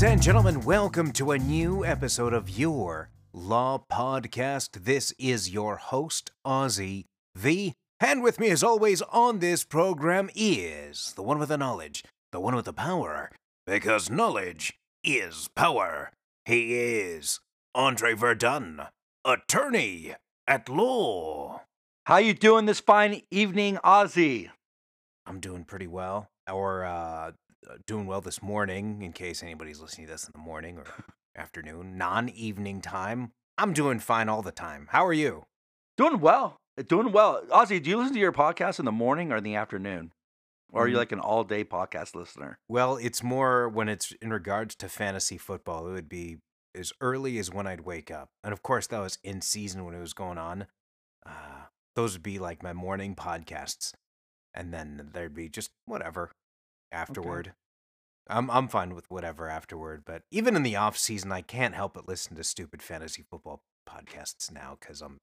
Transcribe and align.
Ladies 0.00 0.12
and 0.14 0.22
gentlemen, 0.22 0.60
welcome 0.62 1.12
to 1.12 1.32
a 1.32 1.38
new 1.38 1.84
episode 1.84 2.32
of 2.32 2.48
your 2.48 3.10
Law 3.34 3.84
Podcast. 3.92 4.84
This 4.84 5.12
is 5.18 5.50
your 5.50 5.76
host, 5.76 6.30
Ozzy 6.42 7.04
V. 7.36 7.74
And 8.00 8.22
with 8.22 8.40
me, 8.40 8.48
as 8.48 8.62
always, 8.62 9.02
on 9.02 9.40
this 9.40 9.62
program 9.62 10.30
is 10.34 11.12
the 11.16 11.22
one 11.22 11.38
with 11.38 11.50
the 11.50 11.58
knowledge, 11.58 12.02
the 12.32 12.40
one 12.40 12.56
with 12.56 12.64
the 12.64 12.72
power, 12.72 13.30
because 13.66 14.08
knowledge 14.08 14.72
is 15.04 15.48
power. 15.54 16.12
He 16.46 16.76
is 16.76 17.40
Andre 17.74 18.14
Verdun, 18.14 18.80
attorney 19.22 20.14
at 20.46 20.70
law. 20.70 21.64
How 22.06 22.16
you 22.16 22.32
doing 22.32 22.64
this 22.64 22.80
fine 22.80 23.20
evening, 23.30 23.76
Ozzy? 23.84 24.48
I'm 25.26 25.40
doing 25.40 25.64
pretty 25.64 25.88
well, 25.88 26.30
or 26.50 26.84
uh, 26.86 27.32
doing 27.86 28.06
well 28.06 28.20
this 28.20 28.42
morning, 28.42 29.02
in 29.02 29.12
case 29.12 29.42
anybody's 29.42 29.80
listening 29.80 30.06
to 30.06 30.12
this 30.14 30.24
in 30.26 30.32
the 30.32 30.38
morning 30.38 30.78
or 30.78 30.84
afternoon, 31.36 31.96
non-evening 31.96 32.80
time. 32.80 33.32
I'm 33.58 33.72
doing 33.72 33.98
fine 34.00 34.28
all 34.28 34.42
the 34.42 34.52
time. 34.52 34.88
How 34.90 35.06
are 35.06 35.12
you? 35.12 35.44
Doing 35.96 36.20
well. 36.20 36.56
Doing 36.88 37.12
well. 37.12 37.42
Ozzy, 37.50 37.82
do 37.82 37.90
you 37.90 37.98
listen 37.98 38.14
to 38.14 38.20
your 38.20 38.32
podcast 38.32 38.78
in 38.78 38.84
the 38.84 38.92
morning 38.92 39.30
or 39.32 39.36
in 39.36 39.44
the 39.44 39.54
afternoon? 39.54 40.12
Or 40.72 40.84
are 40.84 40.88
you 40.88 40.94
Mm. 40.94 40.98
like 40.98 41.12
an 41.12 41.20
all 41.20 41.44
day 41.44 41.64
podcast 41.64 42.14
listener? 42.14 42.58
Well, 42.68 42.96
it's 42.96 43.22
more 43.22 43.68
when 43.68 43.88
it's 43.88 44.12
in 44.22 44.32
regards 44.32 44.74
to 44.76 44.88
fantasy 44.88 45.36
football. 45.36 45.88
It 45.88 45.92
would 45.92 46.08
be 46.08 46.38
as 46.74 46.92
early 47.00 47.38
as 47.38 47.50
when 47.50 47.66
I'd 47.66 47.80
wake 47.80 48.10
up, 48.10 48.28
and 48.44 48.52
of 48.52 48.62
course 48.62 48.86
that 48.86 49.00
was 49.00 49.18
in 49.24 49.40
season 49.42 49.84
when 49.84 49.94
it 49.94 50.00
was 50.00 50.14
going 50.14 50.38
on. 50.38 50.66
Uh, 51.26 51.64
those 51.96 52.12
would 52.14 52.22
be 52.22 52.38
like 52.38 52.62
my 52.62 52.72
morning 52.72 53.16
podcasts, 53.16 53.92
and 54.54 54.72
then 54.72 55.10
there'd 55.12 55.34
be 55.34 55.48
just 55.48 55.70
whatever 55.86 56.30
afterward. 56.92 57.52
I'm 58.28 58.50
I'm 58.50 58.68
fine 58.68 58.94
with 58.94 59.10
whatever 59.10 59.48
afterward, 59.48 60.02
but 60.04 60.22
even 60.30 60.54
in 60.56 60.62
the 60.62 60.76
off 60.76 60.96
season, 60.96 61.32
I 61.32 61.42
can't 61.42 61.74
help 61.74 61.94
but 61.94 62.08
listen 62.08 62.36
to 62.36 62.44
stupid 62.44 62.82
fantasy 62.82 63.24
football 63.28 63.62
podcasts 63.88 64.52
now 64.52 64.76
because 64.80 65.00
I'm 65.02 65.18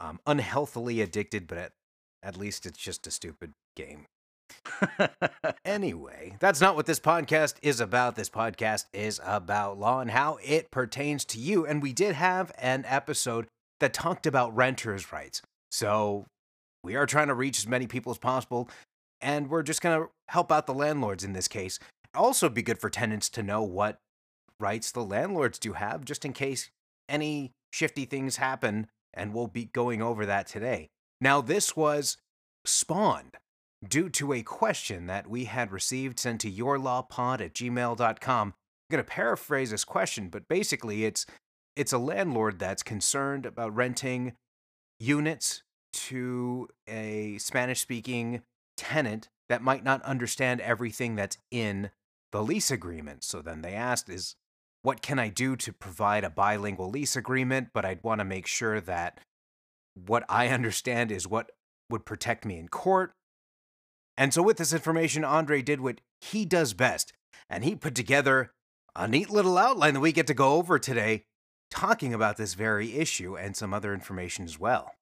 I'm 0.00 0.18
unhealthily 0.26 1.00
addicted, 1.00 1.46
but 1.46 1.58
at 1.58 1.72
at 2.22 2.36
least 2.36 2.66
it's 2.66 2.78
just 2.78 3.06
a 3.06 3.10
stupid 3.10 3.52
game. 3.76 4.06
Anyway, 5.64 6.36
that's 6.40 6.60
not 6.60 6.74
what 6.74 6.86
this 6.86 7.00
podcast 7.00 7.54
is 7.62 7.80
about. 7.80 8.16
This 8.16 8.28
podcast 8.28 8.86
is 8.92 9.20
about 9.24 9.78
law 9.78 10.00
and 10.00 10.10
how 10.10 10.38
it 10.44 10.70
pertains 10.70 11.24
to 11.26 11.38
you. 11.38 11.64
And 11.64 11.80
we 11.80 11.92
did 11.92 12.14
have 12.14 12.52
an 12.58 12.84
episode 12.86 13.46
that 13.80 13.94
talked 13.94 14.26
about 14.26 14.54
renters' 14.54 15.12
rights. 15.12 15.40
So 15.70 16.26
we 16.82 16.96
are 16.96 17.06
trying 17.06 17.28
to 17.28 17.34
reach 17.34 17.58
as 17.58 17.66
many 17.66 17.86
people 17.86 18.10
as 18.12 18.18
possible. 18.18 18.68
And 19.22 19.48
we're 19.48 19.62
just 19.62 19.80
going 19.80 20.00
to 20.00 20.10
help 20.28 20.52
out 20.52 20.66
the 20.66 20.74
landlords 20.74 21.24
in 21.24 21.32
this 21.32 21.48
case. 21.48 21.78
Also, 22.14 22.48
be 22.48 22.62
good 22.62 22.78
for 22.78 22.90
tenants 22.90 23.30
to 23.30 23.42
know 23.42 23.62
what 23.62 23.98
rights 24.60 24.90
the 24.90 25.04
landlords 25.04 25.58
do 25.58 25.74
have, 25.74 26.04
just 26.04 26.24
in 26.24 26.32
case 26.32 26.70
any 27.08 27.52
shifty 27.72 28.04
things 28.04 28.36
happen. 28.36 28.88
And 29.14 29.32
we'll 29.32 29.46
be 29.46 29.66
going 29.66 30.02
over 30.02 30.26
that 30.26 30.46
today. 30.46 30.88
Now, 31.20 31.40
this 31.40 31.76
was 31.76 32.16
spawned 32.64 33.36
due 33.86 34.08
to 34.08 34.32
a 34.32 34.42
question 34.42 35.06
that 35.06 35.28
we 35.28 35.44
had 35.44 35.72
received 35.72 36.18
sent 36.18 36.40
to 36.42 36.50
yourlawpod 36.50 37.40
at 37.40 37.54
gmail.com. 37.54 38.48
I'm 38.48 38.54
going 38.90 39.04
to 39.04 39.10
paraphrase 39.10 39.70
this 39.70 39.84
question, 39.84 40.28
but 40.28 40.48
basically 40.48 41.04
it's 41.04 41.26
it's 41.74 41.92
a 41.92 41.98
landlord 41.98 42.58
that's 42.58 42.82
concerned 42.82 43.46
about 43.46 43.74
renting 43.74 44.34
units 45.00 45.62
to 45.92 46.68
a 46.86 47.38
Spanish 47.38 47.80
speaking 47.80 48.42
tenant 48.76 49.28
that 49.48 49.62
might 49.62 49.84
not 49.84 50.02
understand 50.02 50.60
everything 50.60 51.16
that's 51.16 51.38
in 51.50 51.90
the 52.30 52.42
lease 52.42 52.70
agreement. 52.70 53.24
So 53.24 53.42
then 53.42 53.62
they 53.62 53.74
asked 53.74 54.08
is 54.08 54.36
what 54.82 55.02
can 55.02 55.18
I 55.18 55.28
do 55.28 55.54
to 55.56 55.72
provide 55.72 56.24
a 56.24 56.30
bilingual 56.30 56.90
lease 56.90 57.16
agreement, 57.16 57.68
but 57.72 57.84
I'd 57.84 58.02
want 58.02 58.20
to 58.20 58.24
make 58.24 58.46
sure 58.46 58.80
that 58.80 59.20
what 59.94 60.24
I 60.28 60.48
understand 60.48 61.12
is 61.12 61.28
what 61.28 61.52
would 61.90 62.04
protect 62.04 62.44
me 62.44 62.58
in 62.58 62.68
court 62.68 63.12
and 64.16 64.34
so, 64.34 64.42
with 64.42 64.58
this 64.58 64.72
information, 64.72 65.24
Andre 65.24 65.62
did 65.62 65.80
what 65.80 66.00
he 66.20 66.44
does 66.44 66.74
best, 66.74 67.12
and 67.48 67.64
he 67.64 67.74
put 67.74 67.94
together 67.94 68.52
a 68.94 69.08
neat 69.08 69.30
little 69.30 69.56
outline 69.56 69.94
that 69.94 70.00
we 70.00 70.12
get 70.12 70.26
to 70.26 70.34
go 70.34 70.54
over 70.54 70.78
today, 70.78 71.24
talking 71.70 72.12
about 72.12 72.36
this 72.36 72.54
very 72.54 72.98
issue 72.98 73.36
and 73.36 73.56
some 73.56 73.72
other 73.72 73.94
information 73.94 74.44
as 74.44 74.58
well. 74.58 74.92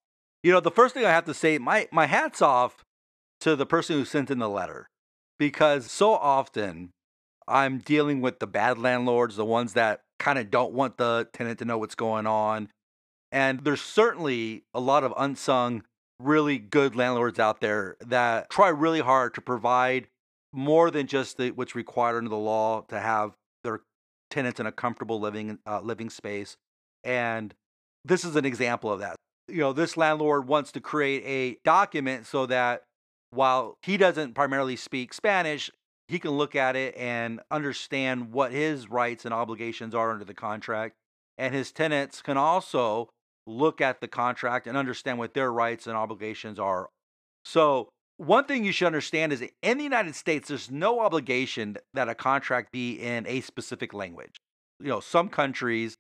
You 0.43 0.53
know, 0.53 0.61
the 0.61 0.71
first 0.71 0.95
thing 0.95 1.05
I 1.05 1.11
have 1.11 1.25
to 1.25 1.35
say, 1.35 1.59
my, 1.59 1.89
my 1.91 2.07
hat's 2.07 2.41
off 2.41 2.85
to 3.41 3.57
the 3.57 3.67
person 3.67 3.97
who 3.97 4.05
sent 4.05 4.31
in 4.31 4.39
the 4.39 4.49
letter 4.49 4.89
because 5.39 5.91
so 5.91 6.13
often 6.13 6.91
I'm 7.49 7.79
dealing 7.79 8.21
with 8.21 8.39
the 8.39 8.47
bad 8.47 8.79
landlords, 8.79 9.37
the 9.37 9.45
ones 9.45 9.73
that 9.73 10.03
kind 10.19 10.39
of 10.39 10.51
don't 10.51 10.73
want 10.73 10.99
the 10.99 11.29
tenant 11.33 11.59
to 11.59 11.65
know 11.65 11.79
what's 11.79 11.95
going 11.95 12.27
on. 12.27 12.69
And 13.33 13.65
there's 13.65 13.81
certainly 13.81 14.65
a 14.75 14.81
lot 14.81 15.03
of 15.03 15.15
unsung, 15.17 15.83
really 16.21 16.59
good 16.59 16.95
landlords 16.95 17.39
out 17.39 17.61
there 17.61 17.97
that 18.01 18.51
try 18.51 18.69
really 18.69 19.01
hard 19.01 19.35
to 19.35 19.41
provide 19.41 20.09
more 20.53 20.91
than 20.91 21.07
just 21.07 21.39
the, 21.39 21.51
what's 21.53 21.75
required 21.75 22.19
under 22.19 22.31
the 22.31 22.37
law 22.37 22.83
to 22.89 23.01
have 23.01 23.33
their 23.65 23.81
tenants 24.31 24.61
in 24.61 24.67
a 24.67 24.73
comfortable 24.73 25.19
living 25.19 25.59
uh, 25.67 25.81
living 25.81 26.11
space. 26.11 26.57
And 27.03 27.55
this 28.05 28.25
is 28.25 28.37
an 28.37 28.45
example 28.45 28.93
of 28.93 29.01
that. 29.01 29.17
You 29.49 29.59
know, 29.59 29.73
this 29.73 29.97
landlord 29.97 30.47
wants 30.47 30.73
to 30.73 30.81
create 30.81 31.23
a 31.25 31.59
document 31.65 32.27
so 32.27 32.47
that 32.47 32.83
while 33.31 33.79
he 33.83 33.97
doesn't 33.97 34.35
primarily 34.35 34.77
speak 34.77 35.15
Spanish, 35.15 35.71
he 36.09 36.19
can 36.19 36.33
look 36.33 36.57
at 36.57 36.75
it 36.77 36.97
and 36.97 37.41
understand 37.51 38.33
what 38.33 38.53
his 38.53 38.91
rights 38.91 39.25
and 39.25 39.33
obligations 39.33 39.95
are 39.95 40.11
under 40.11 40.25
the 40.25 40.35
contract. 40.35 40.97
And 41.39 41.55
his 41.55 41.73
tenants 41.73 42.21
can 42.21 42.37
also 42.37 43.09
look 43.47 43.81
at 43.81 44.01
the 44.01 44.09
contract 44.09 44.67
and 44.67 44.77
understand 44.77 45.19
what 45.19 45.35
their 45.35 45.53
rights 45.53 45.87
and 45.87 45.97
obligations 45.97 46.59
are. 46.59 46.91
So, 47.45 47.89
one 48.17 48.45
thing 48.45 48.65
you 48.65 48.73
should 48.73 48.87
understand 48.87 49.33
is 49.33 49.41
that 49.41 49.53
in 49.63 49.79
the 49.79 49.85
United 49.85 50.15
States, 50.15 50.49
there's 50.49 50.71
no 50.71 51.01
obligation 51.01 51.79
that 51.95 52.11
a 52.11 52.15
contract 52.15 52.71
be 52.71 53.01
in 53.01 53.27
a 53.27 53.41
specific 53.41 53.95
language. 53.95 54.37
You 54.79 54.89
know, 54.89 55.01
some 55.01 55.31
countries 55.31 55.97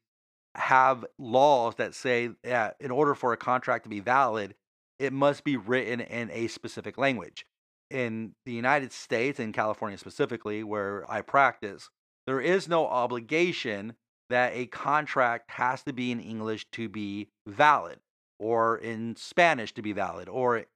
have 0.54 1.06
laws 1.19 1.76
that 1.76 1.94
say 1.94 2.30
that 2.44 2.76
in 2.78 2.90
order 2.90 3.14
for 3.14 3.32
a 3.32 3.38
contract 3.38 3.84
to 3.84 3.88
be 3.88 4.00
valid, 4.00 4.54
it 5.00 5.12
must 5.12 5.43
be 5.43 5.56
written 5.56 6.00
in 6.00 6.31
a 6.31 6.47
specific 6.47 6.99
language. 6.99 7.47
In 7.91 8.34
the 8.44 8.53
United 8.53 8.93
States, 8.93 9.41
in 9.41 9.53
California 9.53 9.99
specifically, 9.99 10.62
where 10.62 11.11
I 11.11 11.22
practice, 11.22 11.88
there 12.27 12.41
is 12.41 12.69
no 12.69 12.87
obligation 12.87 13.94
that 14.28 14.53
a 14.55 14.66
contract 14.66 15.50
has 15.53 15.83
to 15.84 15.93
be 15.93 16.12
in 16.12 16.21
English 16.21 16.66
to 16.72 16.88
be 16.88 17.28
valid 17.49 17.99
or 18.38 18.78
in 18.78 19.16
Spanish 19.16 19.72
to 19.75 19.83
be 19.83 19.93
valid. 19.93 20.28
Or 20.28 20.66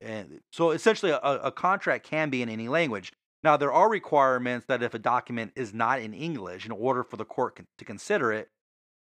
so 0.50 0.70
essentially, 0.70 1.12
a, 1.12 1.18
a 1.18 1.52
contract 1.52 2.04
can 2.04 2.30
be 2.30 2.42
in 2.42 2.48
any 2.48 2.68
language. 2.68 3.12
Now, 3.44 3.58
there 3.58 3.72
are 3.72 3.90
requirements 3.90 4.66
that 4.66 4.82
if 4.82 4.94
a 4.94 4.98
document 4.98 5.52
is 5.54 5.74
not 5.74 6.00
in 6.00 6.14
English, 6.14 6.64
in 6.64 6.72
order 6.72 7.04
for 7.04 7.16
the 7.18 7.26
court 7.26 7.60
to 7.78 7.84
consider 7.84 8.32
it, 8.32 8.48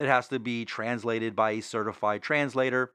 it 0.00 0.08
has 0.08 0.26
to 0.28 0.40
be 0.40 0.64
translated 0.64 1.36
by 1.36 1.52
a 1.52 1.60
certified 1.60 2.22
translator. 2.22 2.92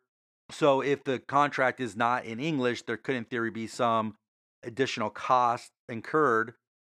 So, 0.50 0.81
if 0.81 1.03
the 1.03 1.19
contract 1.19 1.80
is 1.81 1.96
not 1.96 2.25
in 2.25 2.40
English, 2.40 2.84
there 2.84 2.97
could, 2.97 3.16
in 3.16 3.25
theory, 3.25 3.52
be 3.52 3.68
some 3.68 4.16
additional 4.63 5.09
cost 5.09 5.72
incurred 5.90 6.53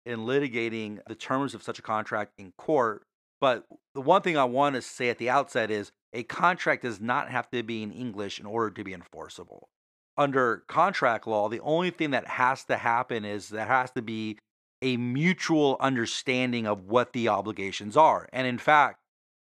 in 0.06 0.21
litigating 0.21 1.00
the 1.06 1.15
terms 1.15 1.55
of 1.55 1.62
such 1.62 1.78
a 1.78 1.83
contract 1.83 2.33
in 2.38 2.53
court. 2.56 3.03
But 3.41 3.65
the 3.94 4.00
one 4.00 4.22
thing 4.22 4.37
I 4.37 4.44
want 4.44 4.77
to 4.77 4.83
say 4.83 5.09
at 5.09 5.19
the 5.19 5.31
outset 5.31 5.71
is 5.71 5.91
a 6.12 6.22
contract 6.22 6.83
does 6.83 7.00
not 7.00 7.31
have 7.31 7.50
to 7.50 7.62
be 7.62 7.83
in 7.83 7.93
English 7.93 8.38
in 8.38 8.47
order 8.47 8.71
to 8.71 8.84
be 8.84 8.93
enforceable. 8.93 9.69
Under 10.17 10.64
contract 10.69 11.26
law, 11.26 11.49
the 11.49 11.61
only 11.61 11.91
thing 11.91 12.11
that 12.11 12.26
has 12.26 12.64
to 12.64 12.76
happen 12.76 13.25
is 13.25 13.49
there 13.49 13.67
has 13.67 13.91
to 13.93 14.02
be 14.02 14.38
a 14.82 14.97
mutual 14.97 15.76
understanding 15.81 16.67
of 16.67 16.87
what 16.87 17.12
the 17.12 17.29
obligations 17.29 17.97
are. 17.97 18.29
And 18.32 18.47
in 18.47 18.58
fact, 18.58 19.00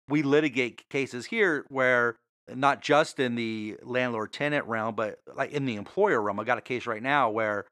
we 0.08 0.22
litigate 0.22 0.88
cases 0.90 1.26
here 1.26 1.64
where 1.69 2.16
not 2.48 2.81
just 2.81 3.20
in 3.20 3.34
the 3.34 3.76
landlord 3.82 4.32
tenant 4.32 4.66
realm, 4.66 4.94
but 4.94 5.19
like 5.34 5.52
in 5.52 5.66
the 5.66 5.76
employer 5.76 6.20
realm. 6.20 6.40
I 6.40 6.44
got 6.44 6.58
a 6.58 6.62
case 6.62 6.87
right 6.87 7.02
now 7.02 7.31
where 7.31 7.66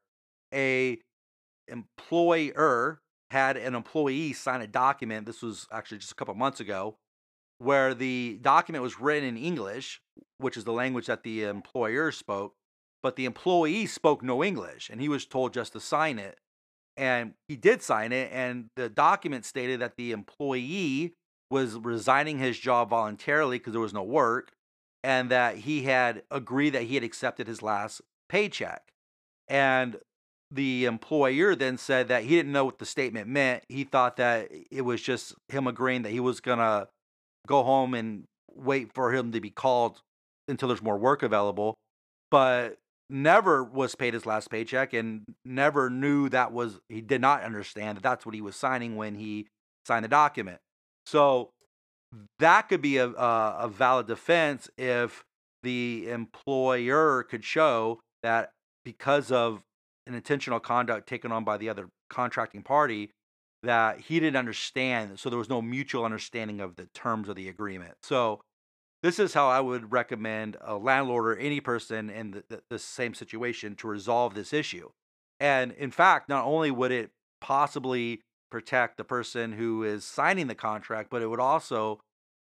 a 0.53 0.99
employer 1.67 2.99
had 3.31 3.57
an 3.57 3.75
employee 3.75 4.33
sign 4.33 4.61
a 4.61 4.67
document. 4.67 5.25
This 5.25 5.41
was 5.41 5.67
actually 5.71 5.99
just 5.99 6.11
a 6.11 6.15
couple 6.15 6.33
months 6.33 6.59
ago, 6.59 6.95
where 7.59 7.93
the 7.93 8.39
document 8.41 8.81
was 8.81 8.99
written 8.99 9.27
in 9.27 9.37
English, 9.37 10.01
which 10.37 10.57
is 10.57 10.63
the 10.63 10.73
language 10.73 11.07
that 11.07 11.23
the 11.23 11.43
employer 11.43 12.11
spoke, 12.11 12.53
but 13.03 13.15
the 13.15 13.25
employee 13.25 13.85
spoke 13.85 14.23
no 14.23 14.43
English, 14.43 14.89
and 14.89 14.99
he 14.99 15.09
was 15.09 15.25
told 15.25 15.53
just 15.53 15.73
to 15.73 15.79
sign 15.79 16.17
it. 16.17 16.37
And 16.97 17.33
he 17.47 17.55
did 17.55 17.81
sign 17.81 18.11
it, 18.11 18.31
and 18.33 18.67
the 18.75 18.89
document 18.89 19.45
stated 19.45 19.79
that 19.79 19.95
the 19.95 20.11
employee 20.11 21.13
was 21.51 21.75
resigning 21.75 22.39
his 22.39 22.59
job 22.59 22.89
voluntarily 22.89 23.57
because 23.57 23.73
there 23.73 23.81
was 23.81 23.93
no 23.93 24.03
work, 24.03 24.51
and 25.03 25.29
that 25.29 25.57
he 25.57 25.83
had 25.83 26.23
agreed 26.29 26.71
that 26.71 26.83
he 26.83 26.95
had 26.95 27.03
accepted 27.03 27.47
his 27.47 27.61
last 27.61 28.01
paycheck. 28.27 28.83
And 29.47 29.97
the 30.51 30.85
employer 30.85 31.55
then 31.55 31.77
said 31.77 32.07
that 32.07 32.23
he 32.23 32.29
didn't 32.29 32.51
know 32.51 32.65
what 32.65 32.79
the 32.79 32.85
statement 32.85 33.27
meant. 33.27 33.63
He 33.69 33.83
thought 33.83 34.17
that 34.17 34.49
it 34.71 34.81
was 34.81 35.01
just 35.01 35.35
him 35.47 35.67
agreeing 35.67 36.01
that 36.03 36.11
he 36.11 36.19
was 36.19 36.39
going 36.39 36.59
to 36.59 36.87
go 37.47 37.63
home 37.63 37.93
and 37.93 38.25
wait 38.53 38.93
for 38.93 39.13
him 39.13 39.31
to 39.31 39.39
be 39.39 39.49
called 39.49 40.01
until 40.47 40.67
there's 40.67 40.81
more 40.81 40.97
work 40.97 41.23
available, 41.23 41.75
but 42.31 42.77
never 43.09 43.63
was 43.63 43.95
paid 43.95 44.13
his 44.13 44.25
last 44.25 44.49
paycheck 44.49 44.93
and 44.93 45.23
never 45.45 45.89
knew 45.89 46.29
that 46.29 46.51
was, 46.51 46.79
he 46.89 47.01
did 47.01 47.21
not 47.21 47.43
understand 47.43 47.97
that 47.97 48.03
that's 48.03 48.25
what 48.25 48.35
he 48.35 48.41
was 48.41 48.55
signing 48.55 48.95
when 48.95 49.15
he 49.15 49.47
signed 49.85 50.03
the 50.03 50.09
document. 50.09 50.59
So 51.05 51.51
that 52.39 52.63
could 52.69 52.81
be 52.81 52.97
a, 52.97 53.07
a, 53.07 53.57
a 53.61 53.67
valid 53.67 54.07
defense 54.07 54.69
if 54.77 55.23
the 55.63 56.09
employer 56.09 57.23
could 57.23 57.43
show 57.43 57.99
that 58.23 58.51
because 58.83 59.31
of 59.31 59.61
an 60.07 60.13
intentional 60.13 60.59
conduct 60.59 61.07
taken 61.07 61.31
on 61.31 61.43
by 61.43 61.57
the 61.57 61.69
other 61.69 61.89
contracting 62.09 62.63
party 62.63 63.11
that 63.61 63.99
he 63.99 64.19
didn't 64.19 64.37
understand 64.37 65.19
so 65.19 65.29
there 65.29 65.37
was 65.37 65.49
no 65.49 65.61
mutual 65.61 66.05
understanding 66.05 66.59
of 66.61 66.75
the 66.75 66.87
terms 66.93 67.29
of 67.29 67.35
the 67.35 67.49
agreement. 67.49 67.95
So 68.01 68.41
this 69.03 69.19
is 69.19 69.33
how 69.33 69.47
i 69.47 69.59
would 69.59 69.91
recommend 69.91 70.57
a 70.61 70.75
landlord 70.75 71.25
or 71.25 71.35
any 71.37 71.61
person 71.61 72.09
in 72.09 72.31
the, 72.31 72.43
the, 72.49 72.61
the 72.69 72.79
same 72.79 73.13
situation 73.13 73.75
to 73.75 73.87
resolve 73.87 74.33
this 74.33 74.53
issue. 74.53 74.89
And 75.39 75.71
in 75.73 75.91
fact 75.91 76.29
not 76.29 76.45
only 76.45 76.71
would 76.71 76.91
it 76.91 77.11
possibly 77.41 78.21
protect 78.51 78.97
the 78.97 79.03
person 79.03 79.53
who 79.53 79.83
is 79.83 80.03
signing 80.03 80.47
the 80.47 80.55
contract 80.55 81.09
but 81.09 81.21
it 81.21 81.27
would 81.27 81.39
also 81.39 81.99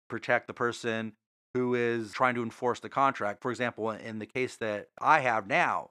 protect 0.09 0.47
the 0.47 0.55
person 0.55 1.12
who 1.55 1.75
is 1.75 2.12
trying 2.12 2.35
to 2.35 2.43
enforce 2.43 2.81
the 2.81 2.89
contract 2.89 3.43
for 3.43 3.51
example 3.51 3.91
in 3.91 4.19
the 4.19 4.27
case 4.27 4.56
that 4.56 4.89
i 5.01 5.21
have 5.21 5.47
now 5.47 5.91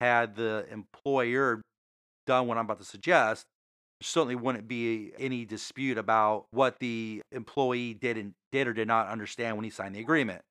had 0.00 0.36
the 0.36 0.66
employer 0.70 1.62
done 2.26 2.46
what 2.46 2.58
I'm 2.58 2.64
about 2.64 2.78
to 2.78 2.84
suggest, 2.84 3.46
certainly 4.02 4.34
wouldn't 4.34 4.68
be 4.68 5.12
any 5.18 5.44
dispute 5.44 5.98
about 5.98 6.46
what 6.50 6.78
the 6.78 7.22
employee 7.32 7.94
did 7.94 8.18
and 8.18 8.32
did 8.52 8.66
or 8.66 8.72
did 8.72 8.88
not 8.88 9.08
understand 9.08 9.56
when 9.56 9.64
he 9.64 9.70
signed 9.70 9.94
the 9.94 10.00
agreement. 10.00 10.42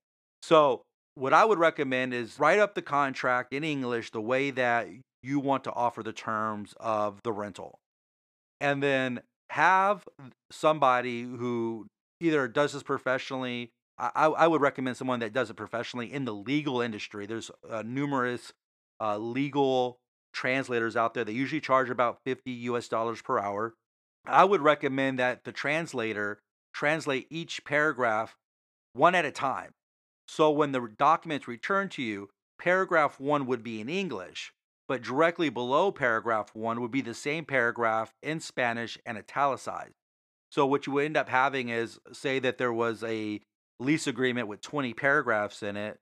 So, 0.42 0.82
what 1.16 1.34
I 1.34 1.46
would 1.46 1.60
recommend 1.60 2.14
is 2.14 2.40
write 2.40 2.60
up 2.60 2.74
the 2.74 2.82
contract 2.82 3.54
in 3.54 3.64
English 3.64 4.10
the 4.10 4.22
way 4.22 4.50
that 4.52 4.88
you 5.22 5.40
want 5.40 5.64
to 5.66 5.72
offer 5.72 6.02
the 6.02 6.14
terms 6.14 6.74
of 6.80 7.22
the 7.24 7.32
rental. 7.32 7.78
And 8.64 8.82
then 8.82 9.22
have 9.50 10.08
somebody 10.52 11.24
who 11.24 11.86
either 12.22 12.48
does 12.48 12.74
this 12.74 12.82
professionally. 12.82 13.72
I, 14.00 14.26
I 14.26 14.48
would 14.48 14.62
recommend 14.62 14.98
someone 14.98 15.20
that 15.20 15.34
does 15.34 15.50
it 15.50 15.56
professionally 15.56 16.12
in 16.12 16.26
the 16.26 16.34
legal 16.34 16.82
industry. 16.82 17.26
There's 17.26 17.52
uh, 17.70 17.84
numerous 17.86 18.54
uh, 19.00 19.18
legal 19.18 19.98
translators 20.34 20.96
out 20.96 21.14
there. 21.14 21.24
They 21.24 21.34
usually 21.34 21.62
charge 21.62 21.90
about 21.90 22.20
50 22.26 22.52
US 22.52 22.88
dollars 22.88 23.22
per 23.22 23.38
hour. 23.38 23.76
I 24.26 24.46
would 24.46 24.62
recommend 24.62 25.20
that 25.20 25.44
the 25.44 25.52
translator 25.52 26.40
translate 26.74 27.28
each 27.30 27.64
paragraph 27.66 28.36
one 28.94 29.14
at 29.14 29.26
a 29.26 29.32
time. 29.32 29.72
So 30.28 30.50
when 30.50 30.72
the 30.72 30.90
documents 30.98 31.48
return 31.48 31.90
to 31.90 32.02
you, 32.02 32.30
paragraph 32.58 33.20
one 33.20 33.46
would 33.46 33.64
be 33.64 33.82
in 33.82 33.90
English, 33.90 34.54
but 34.88 35.02
directly 35.02 35.50
below 35.50 35.92
paragraph 35.92 36.50
one 36.54 36.82
would 36.82 36.92
be 36.92 37.02
the 37.02 37.14
same 37.14 37.46
paragraph 37.46 38.14
in 38.22 38.40
Spanish 38.40 38.98
and 39.06 39.18
italicized. 39.18 39.96
So 40.50 40.66
what 40.66 40.86
you 40.86 40.94
would 40.94 41.06
end 41.06 41.18
up 41.18 41.30
having 41.30 41.70
is 41.70 42.00
say 42.12 42.40
that 42.40 42.58
there 42.58 42.74
was 42.74 43.04
a 43.04 43.42
lease 43.80 44.08
agreement 44.08 44.48
with 44.48 44.62
20 44.62 44.94
paragraphs 44.94 45.64
in 45.64 45.78
it 45.78 46.00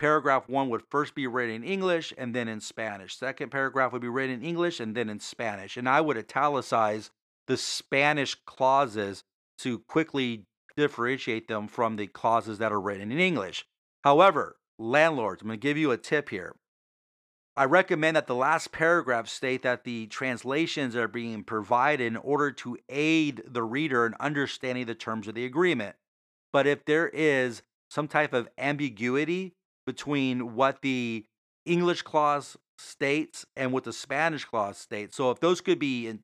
paragraph 0.00 0.48
one 0.48 0.70
would 0.70 0.82
first 0.90 1.14
be 1.14 1.26
written 1.26 1.56
in 1.56 1.64
English 1.64 2.12
and 2.16 2.34
then 2.34 2.48
in 2.48 2.60
Spanish. 2.60 3.16
Second 3.16 3.50
paragraph 3.50 3.92
would 3.92 4.02
be 4.02 4.08
written 4.08 4.36
in 4.36 4.42
English 4.42 4.80
and 4.80 4.96
then 4.96 5.08
in 5.10 5.20
Spanish. 5.20 5.76
And 5.76 5.88
I 5.88 6.00
would 6.00 6.16
italicize 6.16 7.10
the 7.46 7.58
Spanish 7.58 8.34
clauses 8.46 9.22
to 9.58 9.80
quickly 9.80 10.46
differentiate 10.76 11.48
them 11.48 11.68
from 11.68 11.96
the 11.96 12.06
clauses 12.06 12.58
that 12.58 12.72
are 12.72 12.80
written 12.80 13.12
in 13.12 13.18
English. 13.18 13.66
However, 14.02 14.56
landlords, 14.78 15.42
I'm 15.42 15.48
going 15.48 15.60
to 15.60 15.62
give 15.62 15.76
you 15.76 15.90
a 15.90 15.98
tip 15.98 16.30
here. 16.30 16.56
I 17.56 17.64
recommend 17.64 18.16
that 18.16 18.26
the 18.26 18.34
last 18.34 18.72
paragraph 18.72 19.28
state 19.28 19.62
that 19.62 19.84
the 19.84 20.06
translations 20.06 20.96
are 20.96 21.08
being 21.08 21.44
provided 21.44 22.06
in 22.06 22.16
order 22.16 22.52
to 22.52 22.78
aid 22.88 23.42
the 23.46 23.62
reader 23.62 24.06
in 24.06 24.14
understanding 24.20 24.86
the 24.86 24.94
terms 24.94 25.28
of 25.28 25.34
the 25.34 25.44
agreement. 25.44 25.96
But 26.52 26.66
if 26.66 26.84
there 26.84 27.08
is 27.08 27.62
some 27.90 28.08
type 28.08 28.32
of 28.32 28.48
ambiguity 28.56 29.52
between 29.84 30.54
what 30.54 30.82
the 30.82 31.26
English 31.66 32.02
clause 32.02 32.56
states 32.78 33.44
and 33.56 33.72
what 33.72 33.84
the 33.84 33.92
Spanish 33.92 34.44
clause 34.44 34.78
states. 34.78 35.16
So 35.16 35.30
if 35.30 35.40
those 35.40 35.60
could 35.60 35.78
be 35.78 36.06
in, 36.06 36.20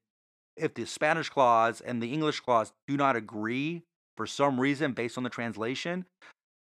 if 0.56 0.75
the 0.75 0.87
Spanish 0.87 1.29
clause 1.29 1.81
and 1.81 2.02
the 2.02 2.12
English 2.12 2.40
clause 2.40 2.72
do 2.87 2.96
not 2.96 3.17
agree 3.17 3.82
for 4.17 4.26
some 4.26 4.58
reason 4.61 4.93
based 4.93 5.19
on 5.19 5.25
the 5.25 5.31
translation, 5.31 6.06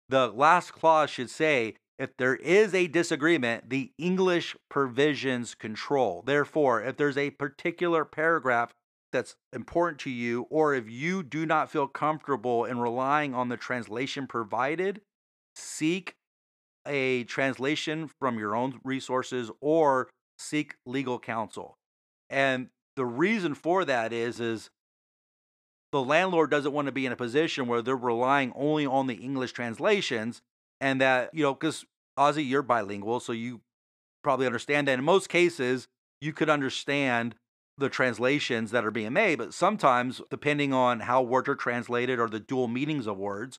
the 0.08 0.28
last 0.28 0.72
clause 0.72 1.10
should 1.10 1.30
say 1.30 1.74
if 1.98 2.16
there 2.16 2.36
is 2.36 2.74
a 2.74 2.86
disagreement, 2.86 3.70
the 3.70 3.92
English 3.98 4.56
provisions 4.68 5.54
control. 5.54 6.22
Therefore, 6.24 6.82
if 6.82 6.96
there's 6.96 7.16
a 7.16 7.30
particular 7.30 8.04
paragraph 8.04 8.72
that's 9.12 9.36
important 9.52 10.00
to 10.00 10.10
you, 10.10 10.46
or 10.50 10.74
if 10.74 10.90
you 10.90 11.22
do 11.22 11.46
not 11.46 11.70
feel 11.70 11.86
comfortable 11.86 12.64
in 12.64 12.78
relying 12.78 13.34
on 13.34 13.48
the 13.48 13.56
translation 13.56 14.26
provided, 14.26 15.00
seek 15.54 16.14
a 16.86 17.24
translation 17.24 18.08
from 18.20 18.38
your 18.38 18.54
own 18.54 18.80
resources 18.84 19.50
or 19.60 20.10
seek 20.38 20.74
legal 20.84 21.18
counsel. 21.18 21.76
And 22.28 22.68
the 22.94 23.06
reason 23.06 23.54
for 23.54 23.84
that 23.84 24.12
is 24.12 24.38
is 24.38 24.70
the 25.92 26.02
landlord 26.02 26.50
doesn't 26.50 26.72
want 26.72 26.86
to 26.86 26.92
be 26.92 27.06
in 27.06 27.12
a 27.12 27.16
position 27.16 27.66
where 27.66 27.80
they're 27.80 27.96
relying 27.96 28.52
only 28.54 28.84
on 28.84 29.06
the 29.06 29.14
English 29.14 29.52
translations 29.52 30.42
and 30.80 31.00
that, 31.00 31.32
you 31.32 31.42
know, 31.42 31.54
cuz 31.54 31.84
Ozzy 32.18 32.46
you're 32.46 32.62
bilingual 32.62 33.20
so 33.20 33.32
you 33.32 33.60
probably 34.22 34.46
understand 34.46 34.88
that 34.88 34.98
in 34.98 35.04
most 35.04 35.28
cases 35.28 35.88
you 36.20 36.32
could 36.32 36.50
understand 36.50 37.34
the 37.78 37.88
translations 37.88 38.70
that 38.70 38.84
are 38.84 38.90
being 38.90 39.12
made, 39.12 39.36
but 39.36 39.52
sometimes 39.52 40.22
depending 40.30 40.72
on 40.72 41.00
how 41.00 41.20
words 41.20 41.48
are 41.48 41.54
translated 41.54 42.18
or 42.18 42.28
the 42.28 42.40
dual 42.40 42.68
meanings 42.68 43.06
of 43.06 43.18
words, 43.18 43.58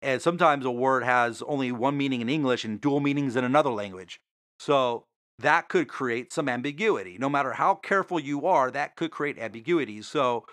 and 0.00 0.20
sometimes 0.20 0.66
a 0.66 0.70
word 0.70 1.04
has 1.04 1.42
only 1.42 1.70
one 1.70 1.96
meaning 1.96 2.20
in 2.20 2.28
English 2.28 2.64
and 2.64 2.80
dual 2.80 2.98
meanings 2.98 3.36
in 3.36 3.44
another 3.44 3.70
language. 3.70 4.20
So 4.58 5.06
that 5.38 5.68
could 5.68 5.88
create 5.88 6.32
some 6.32 6.48
ambiguity. 6.48 7.18
No 7.18 7.28
matter 7.28 7.52
how 7.52 7.76
careful 7.76 8.18
you 8.18 8.46
are, 8.46 8.70
that 8.72 8.96
could 8.96 9.12
create 9.12 9.38
ambiguity. 9.38 10.02
So 10.02 10.44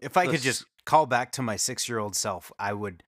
if 0.00 0.16
I 0.16 0.26
could 0.26 0.40
just 0.40 0.66
call 0.84 1.06
back 1.06 1.32
to 1.32 1.42
my 1.42 1.56
six 1.56 1.88
year 1.88 1.98
old 1.98 2.16
self, 2.16 2.50
I 2.58 2.72
would, 2.72 3.04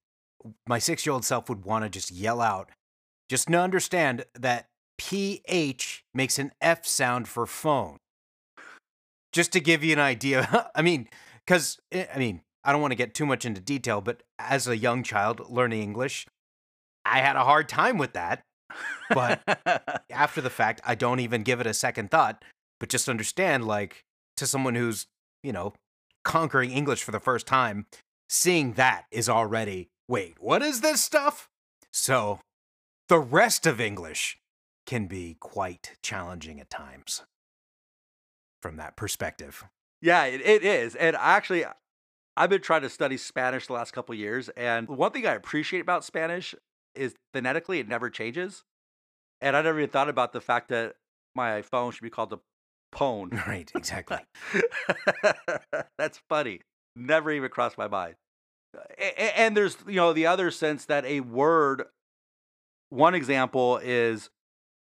my 0.66 0.78
six 0.78 1.06
year 1.06 1.12
old 1.12 1.24
self 1.24 1.48
would 1.48 1.64
want 1.64 1.84
to 1.84 1.90
just 1.90 2.10
yell 2.10 2.40
out, 2.40 2.70
just 3.28 3.48
to 3.48 3.58
understand 3.58 4.24
that 4.34 4.68
PH 4.98 6.04
makes 6.14 6.38
an 6.38 6.52
F 6.60 6.86
sound 6.86 7.28
for 7.28 7.46
phone. 7.46 7.98
Just 9.32 9.52
to 9.52 9.60
give 9.60 9.84
you 9.84 9.92
an 9.92 9.98
idea. 9.98 10.70
I 10.74 10.82
mean, 10.82 11.08
because, 11.46 11.78
eh, 11.92 12.06
I 12.14 12.18
mean, 12.18 12.40
I 12.64 12.72
don't 12.72 12.80
want 12.80 12.92
to 12.92 12.96
get 12.96 13.14
too 13.14 13.26
much 13.26 13.44
into 13.44 13.60
detail, 13.60 14.00
but 14.00 14.22
as 14.38 14.66
a 14.66 14.76
young 14.76 15.02
child 15.02 15.42
learning 15.48 15.82
English, 15.82 16.26
I 17.04 17.20
had 17.20 17.36
a 17.36 17.44
hard 17.44 17.68
time 17.68 17.98
with 17.98 18.14
that. 18.14 18.42
But 19.10 19.40
after 20.10 20.40
the 20.40 20.50
fact, 20.50 20.80
I 20.84 20.94
don't 20.94 21.20
even 21.20 21.42
give 21.42 21.60
it 21.60 21.66
a 21.66 21.74
second 21.74 22.10
thought, 22.10 22.44
but 22.80 22.88
just 22.88 23.08
understand 23.08 23.66
like 23.66 24.04
to 24.36 24.46
someone 24.46 24.74
who's, 24.74 25.06
you 25.42 25.52
know, 25.52 25.74
conquering 26.24 26.72
English 26.72 27.04
for 27.04 27.12
the 27.12 27.20
first 27.20 27.46
time, 27.46 27.86
seeing 28.28 28.72
that 28.72 29.04
is 29.12 29.28
already, 29.28 29.88
wait, 30.08 30.36
what 30.40 30.62
is 30.62 30.80
this 30.80 31.02
stuff? 31.02 31.48
So 31.92 32.40
the 33.08 33.18
rest 33.18 33.66
of 33.66 33.80
English 33.80 34.38
can 34.86 35.06
be 35.06 35.36
quite 35.40 35.96
challenging 36.02 36.60
at 36.60 36.70
times 36.70 37.22
from 38.62 38.76
that 38.76 38.96
perspective. 38.96 39.64
Yeah, 40.00 40.24
it, 40.24 40.40
it 40.40 40.64
is. 40.64 40.94
And 40.94 41.16
actually, 41.16 41.64
I've 42.36 42.50
been 42.50 42.60
trying 42.60 42.82
to 42.82 42.90
study 42.90 43.16
Spanish 43.16 43.66
the 43.66 43.72
last 43.72 43.92
couple 43.92 44.14
years, 44.14 44.48
and 44.50 44.88
one 44.88 45.10
thing 45.12 45.26
I 45.26 45.34
appreciate 45.34 45.80
about 45.80 46.04
Spanish 46.04 46.54
is 46.94 47.14
phonetically 47.32 47.78
it 47.78 47.88
never 47.88 48.10
changes. 48.10 48.64
And 49.40 49.56
I 49.56 49.62
never 49.62 49.78
even 49.78 49.90
thought 49.90 50.08
about 50.08 50.32
the 50.32 50.40
fact 50.40 50.68
that 50.68 50.96
my 51.34 51.62
phone 51.62 51.92
should 51.92 52.02
be 52.02 52.10
called 52.10 52.32
a 52.32 52.40
pone. 52.90 53.30
Right, 53.46 53.70
exactly. 53.74 54.18
That's 55.98 56.20
funny. 56.28 56.60
Never 56.94 57.30
even 57.30 57.50
crossed 57.50 57.76
my 57.76 57.88
mind. 57.88 58.14
And 59.36 59.56
there's, 59.56 59.76
you 59.86 59.96
know, 59.96 60.12
the 60.12 60.26
other 60.26 60.50
sense 60.50 60.84
that 60.86 61.04
a 61.04 61.20
word, 61.20 61.84
one 62.90 63.14
example 63.14 63.78
is 63.78 64.30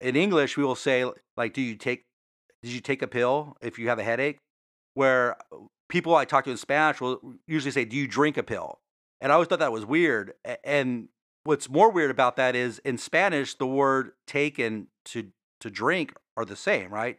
in 0.00 0.16
English, 0.16 0.56
we 0.56 0.64
will 0.64 0.74
say, 0.74 1.10
like, 1.36 1.52
do 1.52 1.62
you 1.62 1.76
take, 1.76 2.04
did 2.62 2.72
you 2.72 2.80
take 2.80 3.02
a 3.02 3.06
pill 3.06 3.56
if 3.60 3.78
you 3.78 3.88
have 3.88 3.98
a 3.98 4.04
headache? 4.04 4.38
Where 4.94 5.36
people 5.88 6.14
I 6.14 6.24
talk 6.24 6.44
to 6.44 6.50
in 6.50 6.56
Spanish 6.56 7.00
will 7.00 7.34
usually 7.48 7.72
say, 7.72 7.84
"Do 7.84 7.96
you 7.96 8.06
drink 8.06 8.36
a 8.36 8.44
pill?" 8.44 8.78
And 9.20 9.32
I 9.32 9.34
always 9.34 9.48
thought 9.48 9.58
that 9.58 9.72
was 9.72 9.84
weird. 9.84 10.34
And 10.62 11.08
what's 11.42 11.68
more 11.68 11.90
weird 11.90 12.12
about 12.12 12.36
that 12.36 12.54
is 12.54 12.78
in 12.84 12.96
Spanish, 12.96 13.54
the 13.54 13.66
word 13.66 14.12
"take" 14.26 14.58
and 14.60 14.86
"to 15.06 15.32
to 15.60 15.70
drink" 15.70 16.14
are 16.36 16.44
the 16.44 16.54
same, 16.54 16.92
right? 16.92 17.18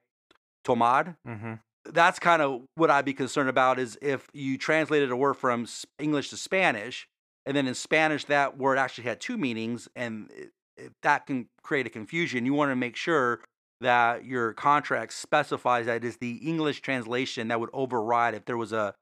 tomad. 0.65 1.15
Mm-hmm. 1.27 1.53
That's 1.85 2.19
kind 2.19 2.41
of 2.41 2.61
what 2.75 2.89
I'd 2.89 3.05
be 3.05 3.13
concerned 3.13 3.49
about 3.49 3.79
is 3.79 3.97
if 4.01 4.27
you 4.33 4.57
translated 4.57 5.11
a 5.11 5.15
word 5.15 5.35
from 5.35 5.67
English 5.99 6.29
to 6.29 6.37
Spanish, 6.37 7.07
and 7.45 7.55
then 7.55 7.67
in 7.67 7.75
Spanish 7.75 8.25
that 8.25 8.57
word 8.57 8.77
actually 8.77 9.05
had 9.05 9.19
two 9.19 9.37
meanings, 9.37 9.87
and 9.95 10.29
it, 10.31 10.91
that 11.03 11.27
can 11.27 11.47
create 11.63 11.85
a 11.85 11.89
confusion. 11.89 12.45
You 12.45 12.53
want 12.53 12.71
to 12.71 12.75
make 12.75 12.95
sure 12.95 13.41
that 13.81 14.25
your 14.25 14.53
contract 14.53 15.13
specifies 15.13 15.85
that 15.85 16.03
is 16.03 16.17
the 16.17 16.37
English 16.37 16.81
translation 16.81 17.49
that 17.49 17.59
would 17.59 17.69
override 17.73 18.33
if 18.33 18.45
there 18.45 18.57
was 18.57 18.73
a 18.73 18.93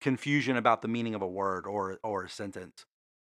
confusion 0.00 0.56
about 0.56 0.82
the 0.82 0.88
meaning 0.88 1.14
of 1.14 1.22
a 1.22 1.26
word 1.26 1.66
or 1.66 1.98
or 2.02 2.24
a 2.24 2.28
sentence. 2.28 2.84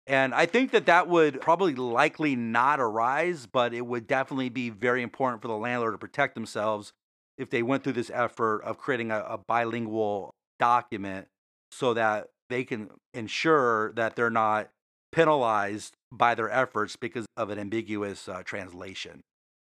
And 0.07 0.35
I 0.35 0.45
think 0.45 0.71
that 0.71 0.85
that 0.85 1.07
would 1.07 1.41
probably 1.41 1.73
likely 1.73 2.35
not 2.35 2.79
arise, 2.79 3.47
but 3.51 3.73
it 3.73 3.85
would 3.85 4.07
definitely 4.07 4.49
be 4.49 4.69
very 4.69 5.01
important 5.01 5.41
for 5.41 5.47
the 5.47 5.57
landlord 5.57 5.93
to 5.93 5.97
protect 5.97 6.35
themselves 6.35 6.93
if 7.37 7.49
they 7.49 7.63
went 7.63 7.83
through 7.83 7.93
this 7.93 8.11
effort 8.13 8.61
of 8.63 8.77
creating 8.77 9.11
a, 9.11 9.19
a 9.19 9.37
bilingual 9.37 10.31
document 10.59 11.27
so 11.71 11.93
that 11.93 12.27
they 12.49 12.63
can 12.63 12.89
ensure 13.13 13.91
that 13.93 14.15
they're 14.15 14.29
not 14.29 14.69
penalized 15.11 15.95
by 16.11 16.35
their 16.35 16.49
efforts 16.49 16.95
because 16.95 17.25
of 17.37 17.49
an 17.49 17.59
ambiguous 17.59 18.27
uh, 18.29 18.43
translation. 18.43 19.21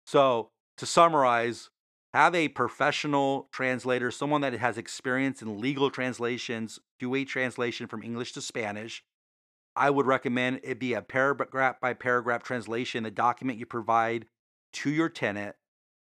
So, 0.05 0.49
to 0.77 0.85
summarize, 0.85 1.69
have 2.13 2.35
a 2.35 2.49
professional 2.49 3.47
translator, 3.51 4.11
someone 4.11 4.41
that 4.41 4.53
has 4.53 4.77
experience 4.77 5.41
in 5.41 5.61
legal 5.61 5.89
translations, 5.89 6.79
do 6.99 7.13
a 7.15 7.23
translation 7.23 7.87
from 7.87 8.03
English 8.03 8.33
to 8.33 8.41
Spanish. 8.41 9.03
I 9.75 9.89
would 9.89 10.05
recommend 10.05 10.59
it 10.63 10.79
be 10.79 10.93
a 10.93 11.01
paragraph 11.01 11.79
by 11.79 11.93
paragraph 11.93 12.43
translation, 12.43 13.03
the 13.03 13.11
document 13.11 13.59
you 13.59 13.65
provide 13.65 14.25
to 14.73 14.89
your 14.89 15.07
tenant. 15.07 15.55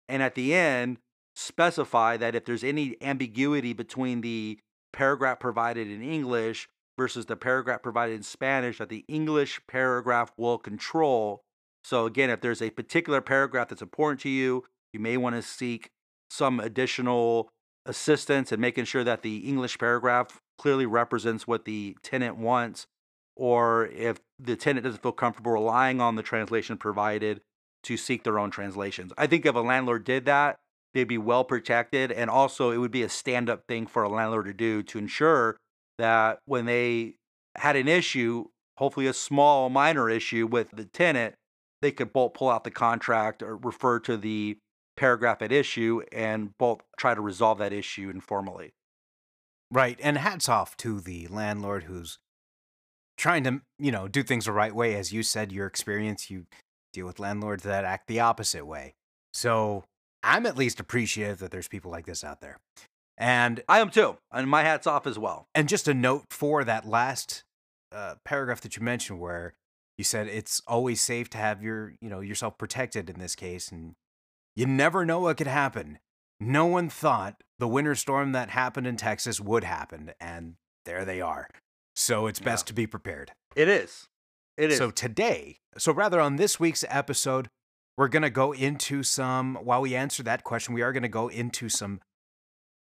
And 0.08 0.22
at 0.22 0.36
the 0.36 0.54
end, 0.54 0.98
specify 1.36 2.16
that 2.16 2.34
if 2.34 2.44
there's 2.44 2.64
any 2.64 2.96
ambiguity 3.00 3.72
between 3.72 4.22
the 4.22 4.58
paragraph 4.92 5.38
provided 5.38 5.88
in 5.88 6.02
English 6.02 6.68
versus 6.98 7.26
the 7.26 7.36
paragraph 7.36 7.82
provided 7.82 8.16
in 8.16 8.22
Spanish, 8.22 8.78
that 8.78 8.88
the 8.88 9.04
English 9.06 9.60
paragraph 9.68 10.32
will 10.38 10.56
control. 10.56 11.42
So, 11.84 12.06
again, 12.06 12.30
if 12.30 12.40
there's 12.40 12.62
a 12.62 12.70
particular 12.70 13.20
paragraph 13.20 13.68
that's 13.68 13.82
important 13.82 14.20
to 14.22 14.30
you, 14.30 14.64
you 14.92 14.98
may 14.98 15.16
want 15.18 15.36
to 15.36 15.42
seek 15.42 15.90
some 16.30 16.58
additional 16.58 17.50
assistance 17.84 18.50
in 18.50 18.58
making 18.58 18.86
sure 18.86 19.04
that 19.04 19.22
the 19.22 19.38
English 19.48 19.78
paragraph 19.78 20.40
clearly 20.58 20.86
represents 20.86 21.46
what 21.46 21.66
the 21.66 21.96
tenant 22.02 22.38
wants, 22.38 22.86
or 23.36 23.86
if 23.88 24.18
the 24.38 24.56
tenant 24.56 24.84
doesn't 24.84 25.02
feel 25.02 25.12
comfortable 25.12 25.52
relying 25.52 26.00
on 26.00 26.16
the 26.16 26.22
translation 26.22 26.78
provided, 26.78 27.42
to 27.84 27.96
seek 27.96 28.24
their 28.24 28.38
own 28.38 28.50
translations. 28.50 29.12
I 29.16 29.28
think 29.28 29.46
if 29.46 29.54
a 29.54 29.60
landlord 29.60 30.02
did 30.02 30.24
that, 30.24 30.56
they'd 30.96 31.04
be 31.04 31.18
well 31.18 31.44
protected, 31.44 32.10
and 32.10 32.30
also 32.30 32.70
it 32.70 32.78
would 32.78 32.90
be 32.90 33.02
a 33.02 33.08
stand 33.08 33.50
up 33.50 33.64
thing 33.68 33.86
for 33.86 34.02
a 34.02 34.08
landlord 34.08 34.46
to 34.46 34.54
do 34.54 34.82
to 34.82 34.98
ensure 34.98 35.56
that 35.98 36.38
when 36.46 36.64
they 36.64 37.16
had 37.56 37.76
an 37.76 37.86
issue, 37.86 38.46
hopefully 38.78 39.06
a 39.06 39.12
small, 39.12 39.68
minor 39.68 40.08
issue 40.08 40.46
with 40.46 40.70
the 40.70 40.86
tenant, 40.86 41.34
they 41.82 41.92
could 41.92 42.14
both 42.14 42.32
pull 42.32 42.48
out 42.48 42.64
the 42.64 42.70
contract 42.70 43.42
or 43.42 43.56
refer 43.56 43.98
to 44.00 44.16
the 44.16 44.56
paragraph 44.96 45.42
at 45.42 45.52
issue 45.52 46.00
and 46.12 46.56
both 46.58 46.80
try 46.98 47.14
to 47.14 47.20
resolve 47.20 47.58
that 47.58 47.74
issue 47.74 48.08
informally. 48.08 48.72
Right. 49.70 49.98
And 50.02 50.16
hats 50.16 50.48
off 50.48 50.78
to 50.78 51.00
the 51.00 51.26
landlord 51.26 51.84
who's 51.84 52.18
trying 53.18 53.44
to, 53.44 53.60
you 53.78 53.92
know, 53.92 54.08
do 54.08 54.22
things 54.22 54.46
the 54.46 54.52
right 54.52 54.74
way. 54.74 54.94
As 54.94 55.12
you 55.12 55.22
said, 55.22 55.52
your 55.52 55.66
experience, 55.66 56.30
you 56.30 56.46
deal 56.94 57.04
with 57.04 57.18
landlords 57.18 57.64
that 57.64 57.84
act 57.84 58.06
the 58.06 58.20
opposite 58.20 58.64
way. 58.64 58.94
So 59.34 59.84
I'm 60.22 60.46
at 60.46 60.56
least 60.56 60.80
appreciative 60.80 61.38
that 61.38 61.50
there's 61.50 61.68
people 61.68 61.90
like 61.90 62.06
this 62.06 62.24
out 62.24 62.40
there. 62.40 62.58
And 63.18 63.62
I 63.68 63.80
am 63.80 63.90
too. 63.90 64.18
And 64.32 64.48
my 64.48 64.62
hat's 64.62 64.86
off 64.86 65.06
as 65.06 65.18
well. 65.18 65.46
and 65.54 65.68
just 65.68 65.88
a 65.88 65.94
note 65.94 66.24
for 66.30 66.64
that 66.64 66.86
last 66.86 67.44
uh, 67.92 68.16
paragraph 68.24 68.60
that 68.62 68.76
you 68.76 68.82
mentioned 68.82 69.20
where 69.20 69.54
you 69.96 70.04
said 70.04 70.26
it's 70.28 70.60
always 70.66 71.00
safe 71.00 71.30
to 71.30 71.38
have 71.38 71.62
your, 71.62 71.94
you 72.00 72.10
know, 72.10 72.20
yourself 72.20 72.58
protected 72.58 73.08
in 73.08 73.18
this 73.18 73.34
case 73.34 73.70
and 73.72 73.94
you 74.54 74.66
never 74.66 75.06
know 75.06 75.20
what 75.20 75.36
could 75.38 75.46
happen. 75.46 75.98
No 76.38 76.66
one 76.66 76.90
thought 76.90 77.42
the 77.58 77.68
winter 77.68 77.94
storm 77.94 78.32
that 78.32 78.50
happened 78.50 78.86
in 78.86 78.96
Texas 78.96 79.40
would 79.40 79.64
happen 79.64 80.12
and 80.20 80.56
there 80.84 81.04
they 81.06 81.20
are. 81.22 81.48
So 81.94 82.26
it's 82.26 82.40
best 82.40 82.66
Yeah. 82.66 82.68
to 82.68 82.74
be 82.74 82.86
prepared. 82.86 83.32
It 83.54 83.68
is. 83.68 84.08
It 84.58 84.72
is. 84.72 84.78
So 84.78 84.90
today, 84.90 85.56
so 85.78 85.92
rather 85.92 86.20
on 86.20 86.36
this 86.36 86.60
week's 86.60 86.84
episode, 86.88 87.48
we're 87.96 88.08
going 88.08 88.22
to 88.22 88.30
go 88.30 88.52
into 88.52 89.02
some, 89.02 89.56
while 89.62 89.80
we 89.80 89.94
answer 89.94 90.22
that 90.22 90.44
question, 90.44 90.74
we 90.74 90.82
are 90.82 90.92
going 90.92 91.02
to 91.02 91.08
go 91.08 91.28
into 91.28 91.68
some 91.68 92.00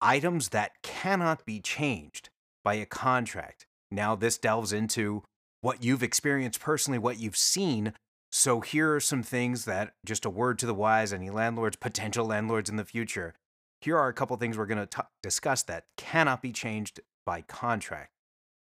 items 0.01 0.49
that 0.49 0.71
cannot 0.81 1.45
be 1.45 1.59
changed 1.59 2.29
by 2.63 2.75
a 2.75 2.85
contract. 2.85 3.65
Now, 3.91 4.15
this 4.15 4.37
delves 4.37 4.71
into 4.71 5.23
what 5.59 5.83
you've 5.83 6.03
experienced 6.03 6.61
personally, 6.61 6.97
what 6.97 7.19
you've 7.19 7.37
seen. 7.37 7.93
So 8.31 8.61
here 8.61 8.95
are 8.95 9.01
some 9.01 9.21
things 9.21 9.65
that, 9.65 9.93
just 10.05 10.25
a 10.25 10.29
word 10.29 10.57
to 10.59 10.65
the 10.65 10.73
wise, 10.73 11.11
any 11.11 11.29
landlords, 11.29 11.75
potential 11.75 12.25
landlords 12.25 12.69
in 12.69 12.77
the 12.77 12.85
future. 12.85 13.33
Here 13.81 13.97
are 13.97 14.07
a 14.07 14.13
couple 14.13 14.37
things 14.37 14.57
we're 14.57 14.65
going 14.65 14.87
to 14.87 15.05
discuss 15.21 15.63
that 15.63 15.85
cannot 15.97 16.41
be 16.41 16.53
changed 16.53 17.01
by 17.25 17.41
contract. 17.41 18.11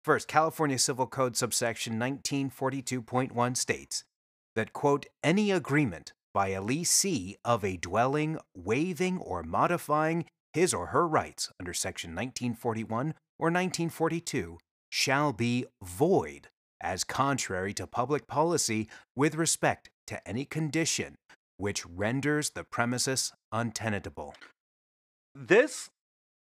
First, 0.05 0.29
California 0.29 0.77
Civil 0.77 1.07
Code 1.07 1.35
subsection 1.35 1.99
1942.1 1.99 3.57
states 3.57 4.05
that, 4.55 4.71
quote, 4.71 5.07
any 5.21 5.51
agreement 5.51 6.13
by 6.33 6.49
a 6.49 6.61
lessee 6.61 7.35
of 7.43 7.63
a 7.63 7.77
dwelling 7.77 8.37
waiving 8.55 9.17
or 9.17 9.43
modifying 9.43 10.25
his 10.53 10.73
or 10.73 10.87
her 10.87 11.07
rights 11.07 11.49
under 11.59 11.73
section 11.73 12.11
1941 12.11 13.13
or 13.37 13.47
1942 13.47 14.57
shall 14.89 15.33
be 15.33 15.65
void 15.83 16.49
as 16.81 17.03
contrary 17.03 17.73
to 17.73 17.85
public 17.85 18.27
policy 18.27 18.87
with 19.15 19.35
respect 19.35 19.89
to 20.07 20.27
any 20.27 20.45
condition 20.45 21.15
which 21.57 21.85
renders 21.85 22.51
the 22.51 22.63
premises 22.63 23.33
untenable. 23.51 24.33
this 25.35 25.89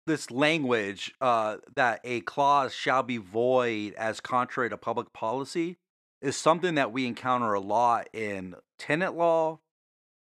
this 0.08 0.32
language 0.32 1.14
uh, 1.22 1.58
that 1.76 2.00
a 2.04 2.22
clause 2.22 2.74
shall 2.74 3.04
be 3.04 3.18
void 3.18 3.94
as 3.94 4.20
contrary 4.20 4.68
to 4.70 4.78
public 4.78 5.14
policy 5.14 5.78
is 6.22 6.36
something 6.36 6.76
that 6.76 6.92
we 6.92 7.06
encounter 7.06 7.54
a 7.54 7.60
lot 7.60 8.10
in 8.12 8.56
tenant 8.80 9.16
law 9.16 9.60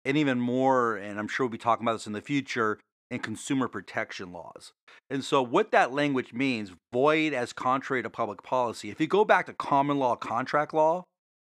and 0.05 0.17
even 0.17 0.41
more 0.41 0.97
and 0.97 1.19
i'm 1.19 1.29
sure 1.29 1.47
we'll 1.47 1.53
be 1.53 1.59
talking 1.59 1.85
about 1.85 1.95
this 1.95 2.07
in 2.07 2.13
the 2.13 2.21
future 2.21 2.79
in 3.11 3.19
consumer 3.19 3.69
protection 3.69 4.33
laws 4.33 4.73
and 5.11 5.25
so 5.25 5.43
what 5.43 5.71
that 5.71 5.93
language 5.93 6.33
means 6.33 6.73
void 6.93 7.33
as 7.33 7.53
contrary 7.53 8.03
to 8.03 8.11
public 8.11 8.43
policy 8.43 8.91
if 8.91 9.01
you 9.01 9.07
go 9.07 9.25
back 9.25 9.47
to 9.47 9.53
common 9.53 9.99
law 9.99 10.17
contract 10.17 10.73
law 10.73 11.05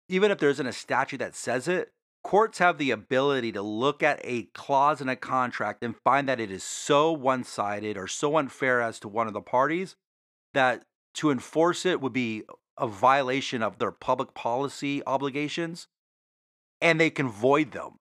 even 0.10 0.32
if 0.32 0.38
there 0.38 0.50
isn't 0.50 0.68
a 0.68 0.74
statute 0.74 1.18
that 1.18 1.36
says 1.36 1.68
it 1.68 1.90
courts 2.26 2.58
have 2.58 2.80
the 2.80 2.90
ability 2.90 3.52
to 3.52 3.62
look 3.62 4.02
at 4.02 4.20
a 4.24 4.44
clause 4.56 5.00
in 5.00 5.08
a 5.08 5.16
contract 5.16 5.84
and 5.84 5.96
find 6.04 6.28
that 6.28 6.40
it 6.40 6.50
is 6.50 6.64
so 6.64 7.12
one 7.12 7.44
sided 7.44 7.98
or 7.98 8.08
so 8.08 8.36
unfair 8.36 8.82
as 8.82 9.00
to 9.00 9.08
one 9.08 9.28
of 9.28 9.34
the 9.34 9.42
parties 9.42 9.96
that 10.56 10.82
to 11.14 11.30
enforce 11.30 11.86
it 11.86 12.02
would 12.02 12.14
be 12.14 12.44
a 12.80 12.88
violation 12.88 13.62
of 13.62 13.78
their 13.78 13.92
public 13.92 14.34
policy 14.34 15.04
obligations 15.06 15.88
and 16.82 17.00
they 17.00 17.12
can 17.12 17.30
void 17.30 17.74
them. 17.74 18.00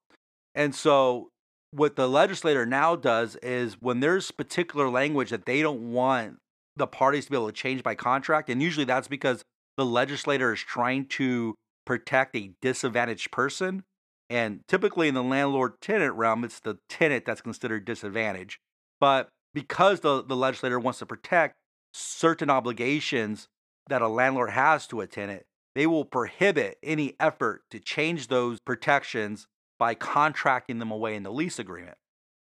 And 0.54 0.75
so, 0.75 1.30
what 1.70 1.96
the 1.96 2.08
legislator 2.08 2.64
now 2.64 2.94
does 2.94 3.37
is 3.37 3.80
when 3.80 4.00
there's 4.00 4.30
particular 4.30 4.88
language 4.88 5.30
that 5.30 5.46
they 5.46 5.61
don't 5.61 5.92
want 5.92 6.37
the 6.76 6.87
parties 6.87 7.25
to 7.25 7.30
be 7.30 7.37
able 7.37 7.49
to 7.49 7.52
change 7.52 7.82
by 7.82 7.94
contract, 7.94 8.49
and 8.49 8.62
usually 8.62 8.84
that's 8.84 9.08
because 9.08 9.42
the 9.76 9.84
legislator 9.84 10.52
is 10.52 10.61
trying 10.61 11.06
to 11.06 11.54
protect 11.84 12.37
a 12.37 12.52
disadvantaged 12.62 13.30
person 13.32 13.82
and 14.30 14.61
typically 14.68 15.08
in 15.08 15.14
the 15.14 15.23
landlord 15.23 15.80
tenant 15.80 16.14
realm, 16.14 16.44
it's 16.44 16.61
the 16.61 16.78
tenant 16.88 17.25
that's 17.25 17.40
considered 17.40 17.84
disadvantaged. 17.84 18.58
But 19.00 19.28
because 19.52 20.00
the, 20.00 20.25
the 20.25 20.37
legislator 20.37 20.78
wants 20.78 21.00
to 21.00 21.06
protect 21.06 21.54
certain 21.92 22.50
obligations 22.50 23.46
that 23.88 24.02
a 24.02 24.08
landlord 24.08 24.50
has 24.50 24.87
to 24.88 25.00
a 25.00 25.06
tenant, 25.06 25.42
they 25.75 25.87
will 25.87 26.04
prohibit 26.04 26.78
any 26.82 27.14
effort 27.20 27.62
to 27.70 27.78
change 27.78 28.28
those 28.28 28.58
protections 28.64 29.46
by 29.78 29.95
contracting 29.95 30.78
them 30.78 30.90
away 30.90 31.14
in 31.14 31.23
the 31.23 31.33
lease 31.33 31.59
agreement. 31.59 31.97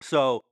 So 0.02 0.42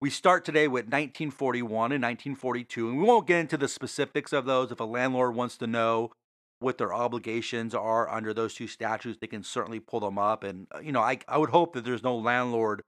we 0.00 0.10
start 0.10 0.44
today 0.44 0.68
with 0.68 0.86
1941 0.86 1.92
and 1.92 2.02
1942, 2.02 2.88
and 2.88 2.98
we 2.98 3.04
won't 3.04 3.26
get 3.26 3.38
into 3.38 3.56
the 3.56 3.68
specifics 3.68 4.32
of 4.32 4.46
those. 4.46 4.72
If 4.72 4.80
a 4.80 4.84
landlord 4.84 5.34
wants 5.34 5.56
to 5.58 5.66
know 5.66 6.10
what 6.58 6.78
their 6.78 6.94
obligations 6.94 7.74
are 7.74 8.08
under 8.08 8.32
those 8.32 8.54
two 8.54 8.66
statutes, 8.66 9.18
they 9.20 9.26
can 9.26 9.42
certainly 9.42 9.80
pull 9.80 10.00
them 10.00 10.18
up. 10.18 10.44
And, 10.44 10.66
uh, 10.74 10.78
you 10.78 10.92
know, 10.92 11.00
I, 11.00 11.18
I 11.28 11.38
would 11.38 11.50
hope 11.50 11.74
that 11.74 11.84
there's 11.84 12.02
no 12.02 12.16
landlord 12.16 12.82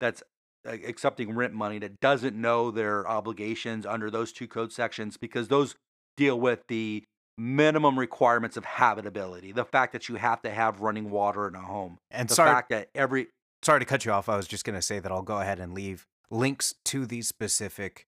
that's 0.00 0.22
uh, 0.66 0.72
accepting 0.72 1.34
rent 1.34 1.52
money 1.52 1.78
that 1.78 2.00
doesn't 2.00 2.34
know 2.34 2.70
their 2.70 3.06
obligations 3.08 3.86
under 3.86 4.10
those 4.10 4.32
two 4.32 4.48
code 4.48 4.72
sections 4.72 5.16
because 5.16 5.48
those 5.48 5.74
deal 6.16 6.38
with 6.38 6.60
the 6.68 7.04
minimum 7.38 7.98
requirements 7.98 8.56
of 8.56 8.64
habitability. 8.64 9.52
The 9.52 9.64
fact 9.64 9.92
that 9.92 10.08
you 10.08 10.16
have 10.16 10.42
to 10.42 10.50
have 10.50 10.80
running 10.80 11.10
water 11.10 11.46
in 11.48 11.54
a 11.54 11.60
home. 11.60 11.98
And 12.10 12.28
The 12.28 12.34
sorry, 12.34 12.50
fact 12.50 12.70
that 12.70 12.88
every 12.94 13.28
sorry 13.62 13.80
to 13.80 13.86
cut 13.86 14.04
you 14.04 14.12
off. 14.12 14.28
I 14.28 14.36
was 14.36 14.46
just 14.46 14.64
going 14.64 14.76
to 14.76 14.82
say 14.82 14.98
that 14.98 15.10
I'll 15.10 15.22
go 15.22 15.40
ahead 15.40 15.58
and 15.58 15.72
leave 15.72 16.06
links 16.30 16.74
to 16.86 17.06
these 17.06 17.28
specific 17.28 18.06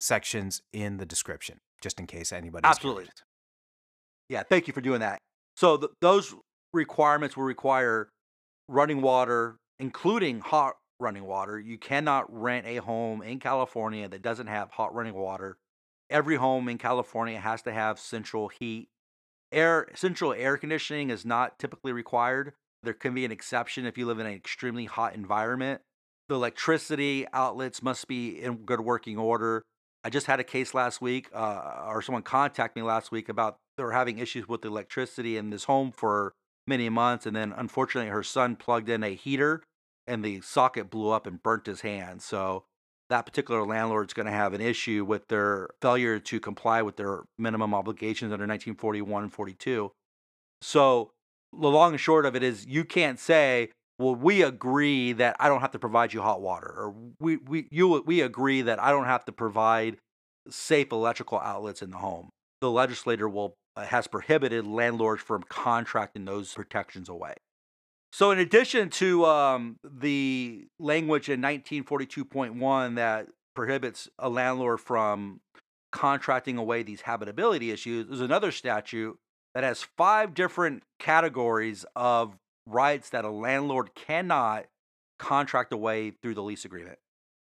sections 0.00 0.62
in 0.72 0.96
the 0.96 1.06
description, 1.06 1.58
just 1.82 1.98
in 2.00 2.06
case 2.06 2.32
anybody. 2.32 2.66
Absolutely. 2.66 3.06
Yeah, 4.28 4.42
thank 4.48 4.66
you 4.66 4.72
for 4.72 4.80
doing 4.80 5.00
that. 5.00 5.18
So 5.56 5.76
th- 5.76 5.92
those 6.00 6.34
requirements 6.72 7.36
will 7.36 7.44
require 7.44 8.08
running 8.68 9.02
water, 9.02 9.56
including 9.78 10.40
hot 10.40 10.74
running 10.98 11.24
water. 11.24 11.58
You 11.58 11.78
cannot 11.78 12.32
rent 12.32 12.66
a 12.66 12.76
home 12.76 13.22
in 13.22 13.38
California 13.38 14.08
that 14.08 14.22
doesn't 14.22 14.46
have 14.46 14.70
hot 14.70 14.94
running 14.94 15.14
water. 15.14 15.56
Every 16.10 16.36
home 16.36 16.68
in 16.68 16.78
California 16.78 17.40
has 17.40 17.62
to 17.62 17.72
have 17.72 17.98
central 17.98 18.48
heat. 18.48 18.88
Air 19.52 19.88
central 19.94 20.32
air 20.32 20.56
conditioning 20.56 21.10
is 21.10 21.24
not 21.24 21.58
typically 21.58 21.92
required. 21.92 22.52
There 22.82 22.92
can 22.92 23.14
be 23.14 23.24
an 23.24 23.32
exception 23.32 23.86
if 23.86 23.96
you 23.96 24.06
live 24.06 24.18
in 24.18 24.26
an 24.26 24.34
extremely 24.34 24.84
hot 24.84 25.14
environment. 25.14 25.80
The 26.28 26.34
electricity 26.34 27.26
outlets 27.32 27.82
must 27.82 28.08
be 28.08 28.40
in 28.40 28.64
good 28.64 28.80
working 28.80 29.18
order. 29.18 29.62
I 30.02 30.10
just 30.10 30.26
had 30.26 30.40
a 30.40 30.44
case 30.44 30.74
last 30.74 31.00
week, 31.00 31.30
uh, 31.34 31.84
or 31.86 32.02
someone 32.02 32.22
contacted 32.22 32.76
me 32.76 32.86
last 32.86 33.10
week 33.10 33.28
about 33.28 33.56
they 33.76 33.84
were 33.84 33.92
having 33.92 34.18
issues 34.18 34.46
with 34.46 34.62
the 34.62 34.68
electricity 34.68 35.36
in 35.36 35.50
this 35.50 35.64
home 35.64 35.92
for 35.92 36.34
many 36.66 36.88
months, 36.88 37.26
and 37.26 37.34
then 37.34 37.52
unfortunately 37.56 38.10
her 38.10 38.22
son 38.22 38.56
plugged 38.56 38.88
in 38.88 39.02
a 39.02 39.14
heater, 39.14 39.62
and 40.06 40.24
the 40.24 40.40
socket 40.42 40.90
blew 40.90 41.10
up 41.10 41.26
and 41.26 41.42
burnt 41.42 41.66
his 41.66 41.80
hand. 41.80 42.22
So 42.22 42.64
that 43.14 43.26
particular 43.26 43.64
landlord 43.64 44.08
is 44.08 44.12
going 44.12 44.26
to 44.26 44.32
have 44.32 44.54
an 44.54 44.60
issue 44.60 45.04
with 45.04 45.28
their 45.28 45.68
failure 45.80 46.18
to 46.18 46.40
comply 46.40 46.82
with 46.82 46.96
their 46.96 47.22
minimum 47.38 47.72
obligations 47.72 48.32
under 48.32 48.42
1941 48.42 49.22
and 49.22 49.32
42. 49.32 49.92
So 50.60 51.12
the 51.52 51.70
long 51.70 51.92
and 51.92 52.00
short 52.00 52.26
of 52.26 52.34
it 52.34 52.42
is 52.42 52.66
you 52.66 52.84
can't 52.84 53.20
say, 53.20 53.70
well, 54.00 54.16
we 54.16 54.42
agree 54.42 55.12
that 55.12 55.36
I 55.38 55.48
don't 55.48 55.60
have 55.60 55.70
to 55.70 55.78
provide 55.78 56.12
you 56.12 56.22
hot 56.22 56.40
water, 56.40 56.66
or 56.66 56.94
we 57.20 57.36
we 57.36 57.68
you 57.70 58.02
we 58.04 58.20
agree 58.20 58.62
that 58.62 58.82
I 58.82 58.90
don't 58.90 59.04
have 59.04 59.24
to 59.26 59.32
provide 59.32 59.98
safe 60.50 60.90
electrical 60.90 61.38
outlets 61.38 61.82
in 61.82 61.92
the 61.92 61.98
home. 61.98 62.30
The 62.60 62.70
legislator 62.72 63.28
will 63.28 63.54
uh, 63.76 63.84
has 63.84 64.08
prohibited 64.08 64.66
landlords 64.66 65.22
from 65.22 65.44
contracting 65.44 66.24
those 66.24 66.52
protections 66.52 67.08
away. 67.08 67.34
So, 68.14 68.30
in 68.30 68.38
addition 68.38 68.90
to 68.90 69.26
um, 69.26 69.76
the 69.82 70.68
language 70.78 71.28
in 71.28 71.42
1942.1 71.42 72.94
that 72.94 73.26
prohibits 73.56 74.08
a 74.20 74.28
landlord 74.28 74.78
from 74.78 75.40
contracting 75.90 76.56
away 76.56 76.84
these 76.84 77.00
habitability 77.00 77.72
issues, 77.72 78.06
there's 78.06 78.20
another 78.20 78.52
statute 78.52 79.18
that 79.52 79.64
has 79.64 79.88
five 79.96 80.32
different 80.32 80.84
categories 81.00 81.84
of 81.96 82.36
rights 82.66 83.10
that 83.10 83.24
a 83.24 83.30
landlord 83.30 83.96
cannot 83.96 84.66
contract 85.18 85.72
away 85.72 86.12
through 86.22 86.34
the 86.34 86.42
lease 86.44 86.64
agreement. 86.64 87.00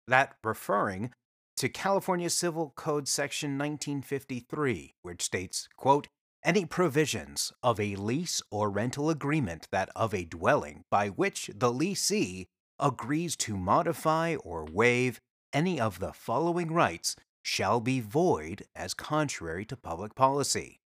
That 0.10 0.36
referring 0.44 1.14
to 1.56 1.70
California 1.70 2.30
Civil 2.30 2.74
Code 2.76 3.08
section 3.08 3.52
1953, 3.52 4.96
which 5.04 5.22
states, 5.22 5.70
quote, 5.78 6.10
any 6.44 6.66
provisions 6.66 7.52
of 7.62 7.80
a 7.80 7.96
lease 7.96 8.42
or 8.50 8.70
rental 8.70 9.10
agreement 9.10 9.68
that 9.72 9.90
of 9.96 10.14
a 10.14 10.26
dwelling 10.26 10.84
by 10.90 11.10
which 11.10 11.50
the 11.54 11.72
lessee 11.72 12.48
agrees 12.80 13.36
to 13.36 13.58
modify 13.58 14.36
or 14.36 14.66
waive 14.66 15.20
any 15.52 15.80
of 15.80 16.00
the 16.00 16.14
following 16.14 16.72
rights 16.72 17.16
shall 17.42 17.80
be 17.80 18.00
void 18.00 18.64
as 18.76 18.94
contrary 18.94 19.66
to 19.66 19.76
public 19.76 20.16
policy. 20.16 20.80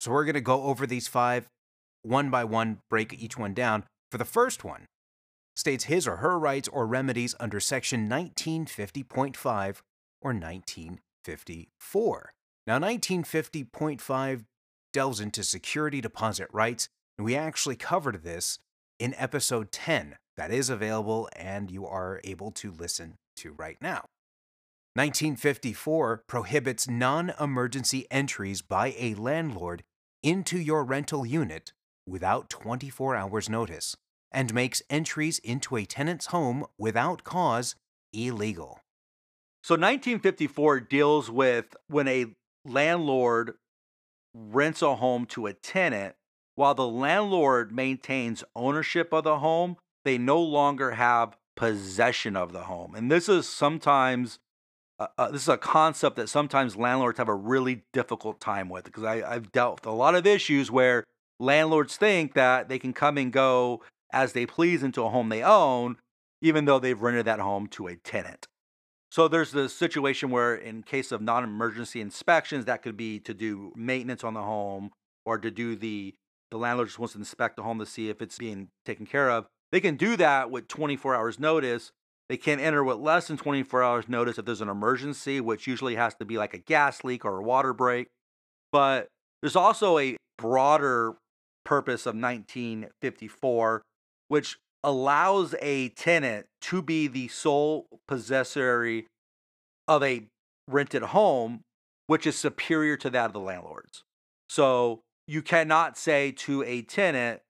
So 0.00 0.10
we're 0.10 0.24
going 0.24 0.34
to 0.34 0.40
go 0.40 0.64
over 0.64 0.86
these 0.86 1.08
five 1.08 1.48
one 2.02 2.30
by 2.30 2.44
one, 2.44 2.78
break 2.88 3.12
each 3.12 3.36
one 3.36 3.54
down. 3.54 3.84
For 4.10 4.18
the 4.18 4.24
first 4.24 4.64
one, 4.64 4.86
states 5.54 5.84
his 5.84 6.06
or 6.06 6.16
her 6.16 6.38
rights 6.38 6.68
or 6.68 6.86
remedies 6.86 7.34
under 7.40 7.60
section 7.60 8.08
1950.5 8.08 9.82
or 10.20 10.32
1954. 10.32 12.32
Now, 12.68 12.78
1950.5 12.78 14.44
delves 14.92 15.20
into 15.20 15.42
security 15.42 16.02
deposit 16.02 16.48
rights, 16.52 16.90
and 17.16 17.24
we 17.24 17.34
actually 17.34 17.76
covered 17.76 18.22
this 18.22 18.58
in 18.98 19.14
episode 19.16 19.72
10. 19.72 20.16
That 20.36 20.50
is 20.50 20.68
available 20.68 21.30
and 21.34 21.70
you 21.70 21.86
are 21.86 22.20
able 22.24 22.50
to 22.50 22.70
listen 22.70 23.14
to 23.36 23.54
right 23.54 23.78
now. 23.80 24.04
1954 24.96 26.24
prohibits 26.26 26.86
non 26.86 27.32
emergency 27.40 28.06
entries 28.10 28.60
by 28.60 28.94
a 28.98 29.14
landlord 29.14 29.82
into 30.22 30.58
your 30.58 30.84
rental 30.84 31.24
unit 31.24 31.72
without 32.06 32.50
24 32.50 33.16
hours' 33.16 33.48
notice 33.48 33.96
and 34.30 34.52
makes 34.52 34.82
entries 34.90 35.38
into 35.38 35.76
a 35.76 35.86
tenant's 35.86 36.26
home 36.26 36.66
without 36.76 37.24
cause 37.24 37.76
illegal. 38.12 38.80
So 39.62 39.72
1954 39.72 40.80
deals 40.80 41.30
with 41.30 41.74
when 41.86 42.06
a 42.06 42.26
landlord 42.64 43.54
rents 44.34 44.82
a 44.82 44.96
home 44.96 45.26
to 45.26 45.46
a 45.46 45.52
tenant 45.52 46.14
while 46.58 46.74
the 46.74 46.88
landlord 46.88 47.70
maintains 47.70 48.42
ownership 48.56 49.12
of 49.12 49.22
the 49.22 49.38
home, 49.38 49.76
they 50.04 50.18
no 50.18 50.40
longer 50.40 50.90
have 50.90 51.36
possession 51.54 52.34
of 52.34 52.52
the 52.52 52.64
home. 52.64 52.96
And 52.96 53.12
this 53.12 53.28
is 53.28 53.48
sometimes 53.48 54.40
uh, 54.98 55.06
uh, 55.16 55.30
this 55.30 55.42
is 55.42 55.48
a 55.48 55.56
concept 55.56 56.16
that 56.16 56.28
sometimes 56.28 56.76
landlords 56.76 57.18
have 57.18 57.28
a 57.28 57.34
really 57.34 57.84
difficult 57.92 58.40
time 58.40 58.68
with 58.68 58.84
because 58.84 59.04
I've 59.04 59.52
dealt 59.52 59.80
with 59.80 59.86
a 59.86 59.96
lot 59.96 60.16
of 60.16 60.26
issues 60.26 60.68
where 60.68 61.04
landlords 61.38 61.96
think 61.96 62.34
that 62.34 62.68
they 62.68 62.80
can 62.80 62.92
come 62.92 63.16
and 63.16 63.32
go 63.32 63.80
as 64.12 64.32
they 64.32 64.44
please 64.44 64.82
into 64.82 65.04
a 65.04 65.10
home 65.10 65.28
they 65.28 65.44
own, 65.44 65.98
even 66.42 66.64
though 66.64 66.80
they've 66.80 67.00
rented 67.00 67.26
that 67.26 67.38
home 67.38 67.68
to 67.68 67.86
a 67.86 67.94
tenant. 67.94 68.48
So 69.10 69.26
there's 69.26 69.52
the 69.52 69.68
situation 69.68 70.30
where, 70.30 70.54
in 70.54 70.82
case 70.82 71.12
of 71.12 71.22
non-emergency 71.22 72.00
inspections, 72.00 72.66
that 72.66 72.82
could 72.82 72.96
be 72.96 73.18
to 73.20 73.32
do 73.32 73.72
maintenance 73.74 74.22
on 74.22 74.34
the 74.34 74.42
home 74.42 74.90
or 75.24 75.38
to 75.38 75.50
do 75.50 75.76
the 75.76 76.14
the 76.50 76.56
landlord 76.56 76.88
just 76.88 76.98
wants 76.98 77.12
to 77.12 77.18
inspect 77.18 77.56
the 77.56 77.62
home 77.62 77.78
to 77.78 77.86
see 77.86 78.08
if 78.08 78.22
it's 78.22 78.38
being 78.38 78.68
taken 78.86 79.04
care 79.04 79.30
of. 79.30 79.46
They 79.70 79.80
can 79.80 79.96
do 79.96 80.16
that 80.16 80.50
with 80.50 80.66
24 80.68 81.14
hours 81.14 81.38
notice. 81.38 81.92
They 82.28 82.36
can't 82.38 82.60
enter 82.60 82.82
with 82.82 82.98
less 82.98 83.28
than 83.28 83.36
24 83.36 83.82
hours 83.82 84.08
notice 84.08 84.38
if 84.38 84.44
there's 84.44 84.60
an 84.60 84.68
emergency, 84.68 85.40
which 85.40 85.66
usually 85.66 85.96
has 85.96 86.14
to 86.16 86.24
be 86.24 86.38
like 86.38 86.54
a 86.54 86.58
gas 86.58 87.04
leak 87.04 87.24
or 87.24 87.38
a 87.38 87.42
water 87.42 87.72
break. 87.72 88.08
But 88.72 89.08
there's 89.42 89.56
also 89.56 89.98
a 89.98 90.16
broader 90.36 91.16
purpose 91.64 92.06
of 92.06 92.14
1954, 92.14 93.82
which 94.28 94.58
allows 94.84 95.54
a 95.60 95.88
tenant 95.90 96.46
to 96.60 96.82
be 96.82 97.06
the 97.06 97.28
sole 97.28 97.86
possessor 98.06 99.02
of 99.86 100.02
a 100.02 100.22
rented 100.68 101.02
home, 101.02 101.60
which 102.06 102.26
is 102.26 102.36
superior 102.36 102.96
to 102.96 103.10
that 103.10 103.26
of 103.26 103.32
the 103.32 103.40
landlords. 103.40 104.04
So 104.48 105.02
you 105.26 105.42
cannot 105.42 105.98
say 105.98 106.32
to 106.32 106.62
a 106.62 106.82
tenant, 106.82 107.40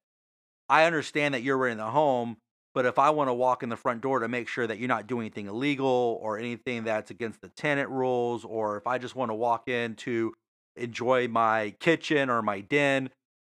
I 0.68 0.84
understand 0.84 1.34
that 1.34 1.42
you're 1.42 1.56
renting 1.56 1.78
the 1.78 1.90
home, 1.90 2.38
but 2.74 2.86
if 2.86 2.98
I 2.98 3.10
want 3.10 3.28
to 3.28 3.34
walk 3.34 3.62
in 3.62 3.68
the 3.68 3.76
front 3.76 4.02
door 4.02 4.20
to 4.20 4.28
make 4.28 4.48
sure 4.48 4.66
that 4.66 4.78
you're 4.78 4.88
not 4.88 5.06
doing 5.06 5.22
anything 5.26 5.46
illegal 5.46 6.18
or 6.22 6.38
anything 6.38 6.84
that's 6.84 7.10
against 7.10 7.40
the 7.40 7.48
tenant 7.48 7.88
rules, 7.88 8.44
or 8.44 8.76
if 8.76 8.86
I 8.86 8.98
just 8.98 9.16
want 9.16 9.30
to 9.30 9.34
walk 9.34 9.68
in 9.68 9.94
to 9.96 10.34
enjoy 10.76 11.28
my 11.28 11.74
kitchen 11.80 12.30
or 12.30 12.42
my 12.42 12.60
den, 12.60 13.10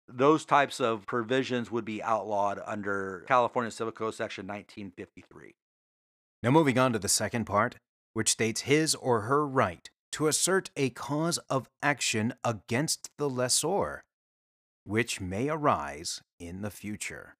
those 0.07 0.45
types 0.45 0.79
of 0.79 1.05
provisions 1.05 1.71
would 1.71 1.85
be 1.85 2.03
outlawed 2.03 2.61
under 2.65 3.23
California 3.27 3.71
Civil 3.71 3.93
Code 3.93 4.13
Section 4.13 4.45
1953. 4.47 5.55
Now, 6.41 6.51
moving 6.51 6.77
on 6.77 6.93
to 6.93 6.99
the 6.99 7.07
second 7.07 7.45
part, 7.45 7.75
which 8.13 8.29
states 8.29 8.61
his 8.61 8.95
or 8.95 9.21
her 9.21 9.47
right 9.47 9.89
to 10.13 10.27
assert 10.27 10.69
a 10.75 10.89
cause 10.89 11.37
of 11.49 11.69
action 11.81 12.33
against 12.43 13.09
the 13.17 13.29
lessor, 13.29 14.03
which 14.83 15.21
may 15.21 15.49
arise 15.49 16.21
in 16.39 16.61
the 16.61 16.69
future. 16.69 17.35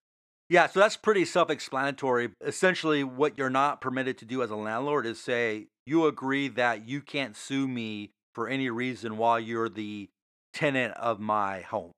Yeah, 0.50 0.68
so 0.68 0.80
that's 0.80 0.98
pretty 0.98 1.26
self 1.26 1.50
explanatory. 1.50 2.30
Essentially, 2.46 3.04
what 3.04 3.38
you're 3.38 3.50
not 3.50 3.82
permitted 3.82 4.18
to 4.20 4.26
do 4.26 4.42
as 4.42 4.52
a 4.52 4.56
landlord 4.56 5.06
is 5.06 5.20
say, 5.20 5.68
you 5.86 6.06
agree 6.06 6.48
that 6.50 6.88
you 6.88 7.02
can't 7.02 7.36
sue 7.36 7.68
me 7.68 8.12
for 8.34 8.48
any 8.48 8.70
reason 8.70 9.18
while 9.18 9.40
you're 9.40 9.70
the 9.70 10.10
tenant 10.54 10.94
of 10.96 11.20
my 11.20 11.62
home. 11.62 11.92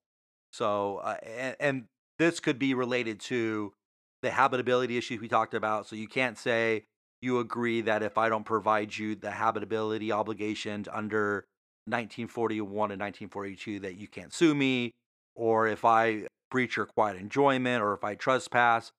So, 0.56 0.98
uh, 1.04 1.18
and, 1.24 1.56
and 1.60 1.84
this 2.18 2.40
could 2.40 2.58
be 2.58 2.74
related 2.74 3.20
to 3.22 3.74
the 4.22 4.32
habitability 4.32 4.98
issues 4.98 5.20
we 5.20 5.28
talked 5.28 5.54
about. 5.54 5.86
So 5.86 5.98
you 5.98 6.08
can't 6.08 6.38
say 6.38 6.86
you 7.22 7.40
agree 7.40 7.82
that 7.82 8.02
if 8.02 8.18
I 8.18 8.30
don't 8.30 8.46
provide 8.46 8.98
you 8.98 9.16
the 9.16 9.32
habitability 9.32 10.14
obligations 10.14 10.88
under 10.88 11.46
1941 11.88 12.92
and 12.92 13.02
1942 13.02 13.82
that 13.82 13.96
you 13.96 14.08
can't 14.08 14.34
sue 14.34 14.56
me, 14.56 14.92
or 15.36 15.68
if 15.68 15.84
I 15.84 16.28
breach 16.50 16.78
your 16.78 16.86
quiet 16.86 17.18
enjoyment, 17.18 17.84
or 17.84 17.94
if 17.94 18.04
I 18.06 18.16
trespass. 18.16 18.92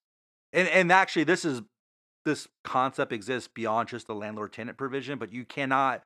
And 0.53 0.69
and 0.69 0.93
actually, 0.93 1.25
this 1.25 1.45
is 1.45 1.63
this 2.27 2.49
concept 2.65 3.13
exists 3.13 3.49
beyond 3.53 3.89
just 3.89 4.07
the 4.07 4.15
landlord 4.15 4.53
tenant 4.53 4.77
provision, 4.77 5.19
but 5.19 5.33
you 5.33 5.47
cannot 5.47 6.03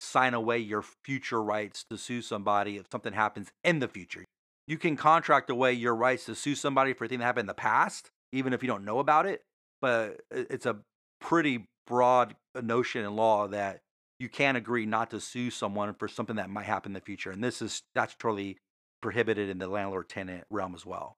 sign 0.00 0.32
away 0.32 0.58
your 0.58 0.82
future 0.82 1.42
rights 1.42 1.84
to 1.90 1.98
sue 1.98 2.22
somebody 2.22 2.76
if 2.76 2.86
something 2.90 3.14
happens 3.14 3.50
in 3.64 3.80
the 3.80 3.88
future 3.88 4.24
you 4.66 4.78
can 4.78 4.96
contract 4.96 5.50
away 5.50 5.72
your 5.72 5.94
rights 5.94 6.26
to 6.26 6.34
sue 6.34 6.54
somebody 6.54 6.92
for 6.92 7.04
a 7.04 7.08
thing 7.08 7.18
that 7.18 7.24
happened 7.24 7.44
in 7.44 7.46
the 7.48 7.54
past, 7.54 8.10
even 8.32 8.52
if 8.52 8.62
you 8.62 8.68
don't 8.68 8.84
know 8.84 8.98
about 8.98 9.26
it. 9.26 9.42
But 9.80 10.20
it's 10.30 10.66
a 10.66 10.78
pretty 11.20 11.66
broad 11.86 12.36
uh, 12.54 12.60
notion 12.60 13.04
in 13.04 13.16
law 13.16 13.48
that 13.48 13.80
you 14.18 14.28
can 14.28 14.54
agree 14.54 14.86
not 14.86 15.10
to 15.10 15.20
sue 15.20 15.50
someone 15.50 15.94
for 15.94 16.06
something 16.06 16.36
that 16.36 16.48
might 16.48 16.66
happen 16.66 16.90
in 16.90 16.94
the 16.94 17.00
future. 17.00 17.30
And 17.30 17.42
this 17.42 17.60
is 17.60 17.82
statutorily 17.96 18.56
prohibited 19.00 19.48
in 19.48 19.58
the 19.58 19.66
landlord 19.66 20.08
tenant 20.08 20.44
realm 20.48 20.74
as 20.74 20.86
well. 20.86 21.16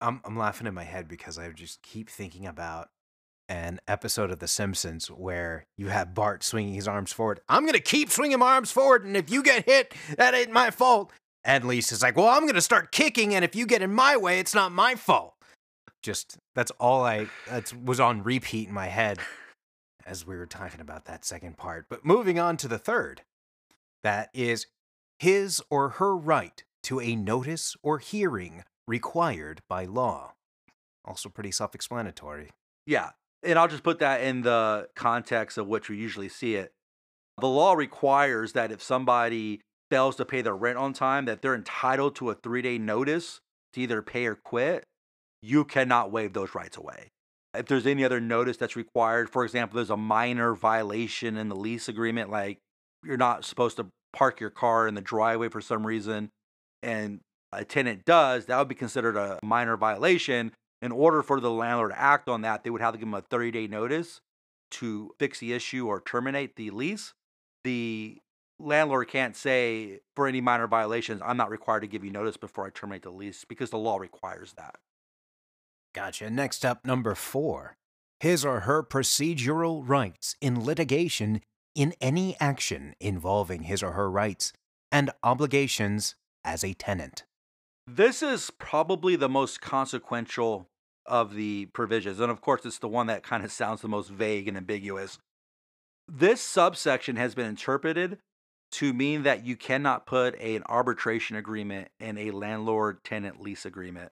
I'm 0.00 0.20
I'm 0.24 0.36
laughing 0.36 0.66
in 0.66 0.74
my 0.74 0.84
head 0.84 1.08
because 1.08 1.38
I 1.38 1.48
just 1.50 1.80
keep 1.82 2.10
thinking 2.10 2.46
about 2.46 2.88
an 3.48 3.80
episode 3.88 4.30
of 4.30 4.40
The 4.40 4.48
Simpsons 4.48 5.10
where 5.10 5.66
you 5.76 5.88
have 5.88 6.14
Bart 6.14 6.42
swinging 6.42 6.74
his 6.74 6.88
arms 6.88 7.12
forward. 7.12 7.40
I'm 7.48 7.64
gonna 7.64 7.78
keep 7.78 8.10
swinging 8.10 8.38
my 8.38 8.54
arms 8.54 8.70
forward, 8.70 9.04
and 9.04 9.16
if 9.16 9.30
you 9.30 9.42
get 9.42 9.64
hit, 9.64 9.94
that 10.18 10.34
ain't 10.34 10.52
my 10.52 10.70
fault. 10.70 11.12
And 11.46 11.64
Lisa's 11.64 12.02
like, 12.02 12.16
"Well, 12.16 12.28
I'm 12.28 12.44
gonna 12.44 12.60
start 12.60 12.90
kicking, 12.90 13.32
and 13.34 13.44
if 13.44 13.54
you 13.54 13.66
get 13.66 13.80
in 13.80 13.94
my 13.94 14.16
way, 14.16 14.40
it's 14.40 14.54
not 14.54 14.72
my 14.72 14.96
fault." 14.96 15.34
Just 16.02 16.38
that's 16.54 16.72
all 16.72 17.04
I 17.04 17.28
that 17.46 17.72
was 17.72 18.00
on 18.00 18.24
repeat 18.24 18.68
in 18.68 18.74
my 18.74 18.88
head 18.88 19.20
as 20.04 20.26
we 20.26 20.36
were 20.36 20.46
talking 20.46 20.80
about 20.80 21.04
that 21.04 21.24
second 21.24 21.56
part. 21.56 21.86
But 21.88 22.04
moving 22.04 22.38
on 22.38 22.56
to 22.58 22.68
the 22.68 22.78
third, 22.78 23.22
that 24.02 24.28
is 24.34 24.66
his 25.20 25.62
or 25.70 25.90
her 25.90 26.16
right 26.16 26.64
to 26.82 27.00
a 27.00 27.14
notice 27.14 27.76
or 27.82 27.98
hearing 27.98 28.64
required 28.86 29.62
by 29.68 29.84
law. 29.84 30.34
Also, 31.04 31.28
pretty 31.28 31.52
self 31.52 31.74
explanatory. 31.74 32.50
Yeah. 32.86 33.10
And 33.42 33.58
I'll 33.58 33.68
just 33.68 33.84
put 33.84 34.00
that 34.00 34.22
in 34.22 34.42
the 34.42 34.88
context 34.96 35.58
of 35.58 35.68
which 35.68 35.88
we 35.88 35.96
usually 35.96 36.28
see 36.28 36.56
it. 36.56 36.72
The 37.38 37.46
law 37.46 37.74
requires 37.74 38.52
that 38.54 38.72
if 38.72 38.82
somebody 38.82 39.60
fails 39.90 40.16
to 40.16 40.24
pay 40.24 40.42
their 40.42 40.56
rent 40.56 40.78
on 40.78 40.92
time, 40.92 41.24
that 41.26 41.42
they're 41.42 41.54
entitled 41.54 42.16
to 42.16 42.30
a 42.30 42.34
three 42.34 42.62
day 42.62 42.78
notice 42.78 43.40
to 43.72 43.80
either 43.80 44.02
pay 44.02 44.26
or 44.26 44.34
quit. 44.34 44.84
You 45.42 45.64
cannot 45.64 46.10
waive 46.10 46.32
those 46.32 46.54
rights 46.54 46.76
away. 46.76 47.10
If 47.54 47.66
there's 47.66 47.86
any 47.86 48.04
other 48.04 48.20
notice 48.20 48.56
that's 48.56 48.76
required, 48.76 49.30
for 49.30 49.44
example, 49.44 49.76
there's 49.76 49.90
a 49.90 49.96
minor 49.96 50.54
violation 50.54 51.36
in 51.36 51.48
the 51.48 51.56
lease 51.56 51.88
agreement, 51.88 52.30
like 52.30 52.58
you're 53.04 53.16
not 53.16 53.44
supposed 53.44 53.76
to 53.76 53.86
park 54.12 54.40
your 54.40 54.50
car 54.50 54.88
in 54.88 54.94
the 54.94 55.00
driveway 55.00 55.48
for 55.48 55.60
some 55.60 55.86
reason, 55.86 56.30
and 56.82 57.20
a 57.52 57.64
tenant 57.64 58.04
does, 58.04 58.46
that 58.46 58.58
would 58.58 58.68
be 58.68 58.74
considered 58.74 59.16
a 59.16 59.38
minor 59.42 59.76
violation. 59.76 60.52
In 60.82 60.92
order 60.92 61.22
for 61.22 61.40
the 61.40 61.50
landlord 61.50 61.92
to 61.92 61.98
act 61.98 62.28
on 62.28 62.42
that, 62.42 62.62
they 62.62 62.70
would 62.70 62.82
have 62.82 62.92
to 62.92 62.98
give 62.98 63.08
them 63.08 63.14
a 63.14 63.22
30 63.22 63.50
day 63.50 63.66
notice 63.66 64.20
to 64.72 65.12
fix 65.18 65.38
the 65.38 65.52
issue 65.52 65.86
or 65.86 66.00
terminate 66.00 66.56
the 66.56 66.70
lease. 66.70 67.14
The 67.64 68.18
landlord 68.58 69.08
can't 69.08 69.36
say 69.36 70.00
for 70.14 70.26
any 70.26 70.40
minor 70.40 70.66
violations, 70.66 71.20
I'm 71.24 71.36
not 71.36 71.50
required 71.50 71.80
to 71.80 71.86
give 71.86 72.04
you 72.04 72.10
notice 72.10 72.36
before 72.36 72.66
I 72.66 72.70
terminate 72.70 73.02
the 73.02 73.10
lease 73.10 73.44
because 73.44 73.70
the 73.70 73.78
law 73.78 73.98
requires 73.98 74.54
that. 74.54 74.76
Gotcha. 75.94 76.30
Next 76.30 76.64
up, 76.64 76.84
number 76.84 77.14
four 77.14 77.76
his 78.20 78.44
or 78.44 78.60
her 78.60 78.82
procedural 78.82 79.82
rights 79.86 80.36
in 80.40 80.64
litigation 80.64 81.42
in 81.74 81.94
any 82.00 82.36
action 82.40 82.94
involving 83.00 83.64
his 83.64 83.82
or 83.82 83.92
her 83.92 84.10
rights 84.10 84.52
and 84.90 85.10
obligations 85.22 86.14
as 86.44 86.64
a 86.64 86.72
tenant. 86.72 87.24
This 87.86 88.22
is 88.22 88.50
probably 88.50 89.16
the 89.16 89.28
most 89.28 89.60
consequential 89.60 90.68
of 91.04 91.34
the 91.34 91.66
provisions. 91.66 92.18
And 92.18 92.30
of 92.30 92.40
course, 92.40 92.64
it's 92.64 92.78
the 92.78 92.88
one 92.88 93.06
that 93.06 93.22
kind 93.22 93.44
of 93.44 93.52
sounds 93.52 93.82
the 93.82 93.88
most 93.88 94.10
vague 94.10 94.48
and 94.48 94.56
ambiguous. 94.56 95.18
This 96.08 96.40
subsection 96.40 97.16
has 97.16 97.34
been 97.34 97.46
interpreted 97.46 98.18
to 98.72 98.92
mean 98.92 99.22
that 99.22 99.44
you 99.44 99.56
cannot 99.56 100.06
put 100.06 100.34
a, 100.40 100.56
an 100.56 100.62
arbitration 100.66 101.36
agreement 101.36 101.88
in 102.00 102.18
a 102.18 102.30
landlord 102.30 103.02
tenant 103.04 103.40
lease 103.40 103.64
agreement. 103.64 104.10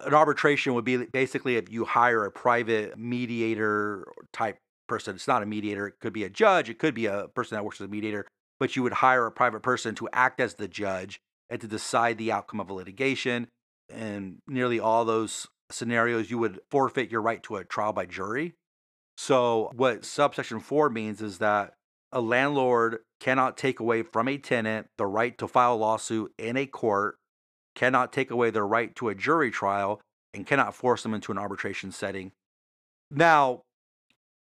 An 0.00 0.14
arbitration 0.14 0.74
would 0.74 0.84
be 0.84 0.96
basically 0.96 1.56
if 1.56 1.70
you 1.70 1.84
hire 1.84 2.24
a 2.24 2.30
private 2.30 2.98
mediator 2.98 4.06
type 4.32 4.58
person. 4.88 5.14
It's 5.14 5.28
not 5.28 5.42
a 5.42 5.46
mediator, 5.46 5.86
it 5.86 6.00
could 6.00 6.12
be 6.12 6.24
a 6.24 6.28
judge, 6.28 6.68
it 6.68 6.78
could 6.78 6.94
be 6.94 7.06
a 7.06 7.28
person 7.28 7.56
that 7.56 7.64
works 7.64 7.80
as 7.80 7.86
a 7.86 7.90
mediator, 7.90 8.26
but 8.58 8.76
you 8.76 8.82
would 8.82 8.94
hire 8.94 9.26
a 9.26 9.32
private 9.32 9.62
person 9.62 9.94
to 9.96 10.08
act 10.12 10.40
as 10.40 10.54
the 10.54 10.68
judge 10.68 11.20
and 11.48 11.60
to 11.60 11.68
decide 11.68 12.18
the 12.18 12.32
outcome 12.32 12.60
of 12.60 12.68
a 12.68 12.74
litigation. 12.74 13.46
And 13.88 14.38
nearly 14.48 14.80
all 14.80 15.04
those 15.04 15.46
scenarios, 15.70 16.30
you 16.30 16.38
would 16.38 16.60
forfeit 16.70 17.10
your 17.10 17.22
right 17.22 17.42
to 17.44 17.56
a 17.56 17.64
trial 17.64 17.92
by 17.92 18.06
jury. 18.06 18.54
So, 19.16 19.70
what 19.76 20.04
subsection 20.04 20.58
four 20.58 20.90
means 20.90 21.22
is 21.22 21.38
that 21.38 21.74
a 22.14 22.20
landlord 22.20 23.00
cannot 23.20 23.56
take 23.58 23.80
away 23.80 24.02
from 24.02 24.28
a 24.28 24.38
tenant 24.38 24.86
the 24.96 25.06
right 25.06 25.36
to 25.38 25.48
file 25.48 25.74
a 25.74 25.76
lawsuit 25.76 26.32
in 26.38 26.56
a 26.56 26.64
court, 26.64 27.16
cannot 27.74 28.12
take 28.12 28.30
away 28.30 28.50
their 28.50 28.66
right 28.66 28.94
to 28.94 29.08
a 29.08 29.14
jury 29.14 29.50
trial, 29.50 30.00
and 30.32 30.46
cannot 30.46 30.74
force 30.74 31.02
them 31.02 31.12
into 31.12 31.32
an 31.32 31.38
arbitration 31.38 31.90
setting. 31.90 32.32
Now, 33.10 33.62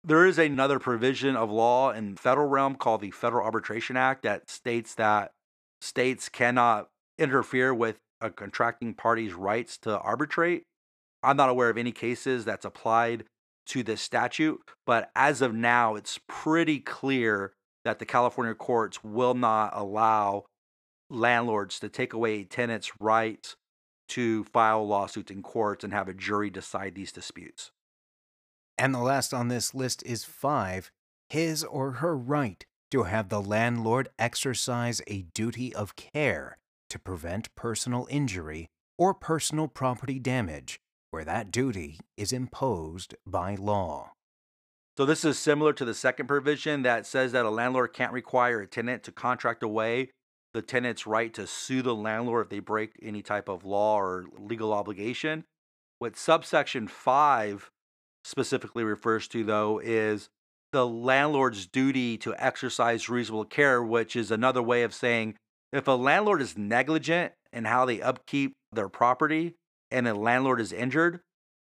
there 0.03 0.27
is 0.27 0.39
another 0.39 0.79
provision 0.79 1.37
of 1.37 1.51
law 1.51 1.93
in 1.93 2.17
federal 2.17 2.49
realm 2.49 2.75
called 2.75 3.03
the 3.03 3.11
Federal 3.11 3.45
Arbitration 3.45 3.97
Act 3.97 4.23
that 4.23 4.49
states 4.49 4.95
that 4.95 5.33
states 5.83 6.29
cannot 6.29 6.89
interfere 7.19 7.75
with 7.75 7.99
a 8.21 8.31
contracting 8.31 8.95
party's 8.95 9.35
rights 9.35 9.77
to 9.79 9.99
arbitrate. 9.99 10.63
I'm 11.23 11.37
not 11.37 11.51
aware 11.51 11.69
of 11.69 11.77
any 11.77 11.93
cases 11.93 12.47
that's 12.47 12.65
applied 12.65 13.25
to 13.67 13.83
this 13.83 14.01
statute, 14.01 14.61
but 14.87 15.11
as 15.15 15.43
of 15.43 15.55
now, 15.55 15.95
it's 15.95 16.19
pretty 16.29 16.81
clear 16.81 17.53
that 17.85 17.99
the 17.99 18.07
California 18.07 18.55
courts 18.55 19.03
will 19.03 19.35
not 19.35 19.73
allow 19.75 20.45
landlords 21.09 21.81
to 21.81 21.89
take 21.89 22.13
away 22.13 22.45
tenant's 22.45 22.93
right 23.01 23.55
to 24.09 24.45
file 24.45 24.87
lawsuits 24.87 25.31
in 25.31 25.43
courts 25.43 25.85
and 25.85 25.93
have 25.93 26.09
a 26.09 26.15
jury 26.15 26.51
decide 26.51 26.95
these 26.95 27.13
disputes. 27.13 27.71
And 28.77 28.95
the 28.95 28.99
last 28.99 29.33
on 29.33 29.49
this 29.49 29.75
list 29.75 30.03
is 30.05 30.25
five 30.25 30.91
his 31.29 31.63
or 31.63 31.93
her 31.93 32.17
right 32.17 32.65
to 32.91 33.05
have 33.05 33.29
the 33.29 33.41
landlord 33.41 34.09
exercise 34.19 35.01
a 35.07 35.23
duty 35.33 35.73
of 35.75 35.95
care 35.95 36.59
to 36.89 36.99
prevent 36.99 37.55
personal 37.55 38.09
injury 38.11 38.69
or 38.99 39.15
personal 39.15 39.69
property 39.69 40.19
damage 40.19 40.81
where 41.11 41.25
that 41.25 41.51
duty 41.51 41.99
is 42.17 42.33
imposed 42.33 43.15
by 43.27 43.55
law. 43.55 44.13
So, 44.97 45.07
this 45.07 45.25
is 45.25 45.39
similar 45.39 45.73
to 45.75 45.85
the 45.85 45.95
second 45.95 46.27
provision 46.27 46.83
that 46.83 47.07
says 47.07 47.33
that 47.33 47.47
a 47.47 47.51
landlord 47.51 47.93
can't 47.93 48.13
require 48.13 48.61
a 48.61 48.67
tenant 48.67 49.03
to 49.05 49.13
contract 49.13 49.63
away 49.63 50.11
the 50.53 50.63
tenant's 50.63 51.07
right 51.07 51.33
to 51.35 51.47
sue 51.47 51.83
the 51.83 51.95
landlord 51.95 52.47
if 52.47 52.51
they 52.51 52.59
break 52.59 52.93
any 53.03 53.23
type 53.23 53.49
of 53.49 53.65
law 53.65 53.97
or 53.97 54.27
legal 54.39 54.73
obligation. 54.73 55.45
What 56.01 56.17
subsection 56.17 56.89
5 56.89 57.71
specifically 58.25 58.85
refers 58.85 59.29
to, 59.29 59.45
though, 59.45 59.81
is 59.83 60.29
the 60.73 60.87
landlord's 60.87 61.67
duty 61.67 62.17
to 62.19 62.35
exercise 62.37 63.09
reasonable 63.09 63.45
care, 63.45 63.83
which 63.83 64.17
is 64.17 64.31
another 64.31 64.63
way 64.63 64.83
of 64.83 64.95
saying 64.95 65.37
if 65.73 65.87
a 65.87 65.93
landlord 65.93 66.43
is 66.43 66.59
negligent 66.59 67.33
in 67.53 67.65
how 67.65 67.85
they 67.85 68.01
upkeep 68.01 68.53
their 68.73 68.89
property 68.89 69.55
and 69.91 70.07
a 70.07 70.15
landlord 70.15 70.61
is 70.61 70.73
injured, 70.73 71.21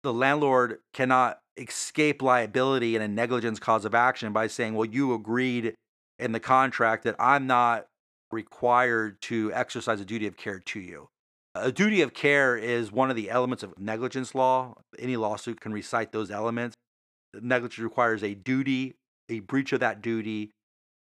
the 0.03 0.13
landlord 0.13 0.79
cannot 0.93 1.39
escape 1.57 2.23
liability 2.23 2.97
in 2.97 3.03
a 3.03 3.09
negligence 3.09 3.59
cause 3.59 3.85
of 3.85 3.95
action 3.95 4.33
by 4.33 4.47
saying, 4.47 4.75
well, 4.75 4.87
you 4.87 5.15
agreed 5.15 5.75
in 6.19 6.33
the 6.33 6.41
contract 6.41 7.05
that 7.05 7.17
I'm 7.19 7.47
not 7.47 7.87
required 8.31 9.21
to 9.23 9.53
exercise 9.53 10.01
a 10.01 10.05
duty 10.05 10.27
of 10.27 10.37
care 10.37 10.59
to 10.59 10.81
you. 10.81 11.09
A 11.55 11.73
duty 11.73 12.03
of 12.03 12.13
care 12.13 12.57
is 12.57 12.93
one 12.93 13.09
of 13.09 13.17
the 13.17 13.31
elements 13.31 13.63
of 13.63 13.79
negligence 13.79 14.35
law. 14.35 14.75
Any 14.99 15.17
lawsuit 15.17 15.61
can 15.61 15.73
recite 15.73 16.13
those 16.13 16.31
elements 16.31 16.77
negligence 17.43 17.79
requires 17.79 18.23
a 18.23 18.35
duty, 18.35 18.97
a 19.29 19.41
breach 19.41 19.73
of 19.73 19.81
that 19.81 20.03
duty, 20.03 20.51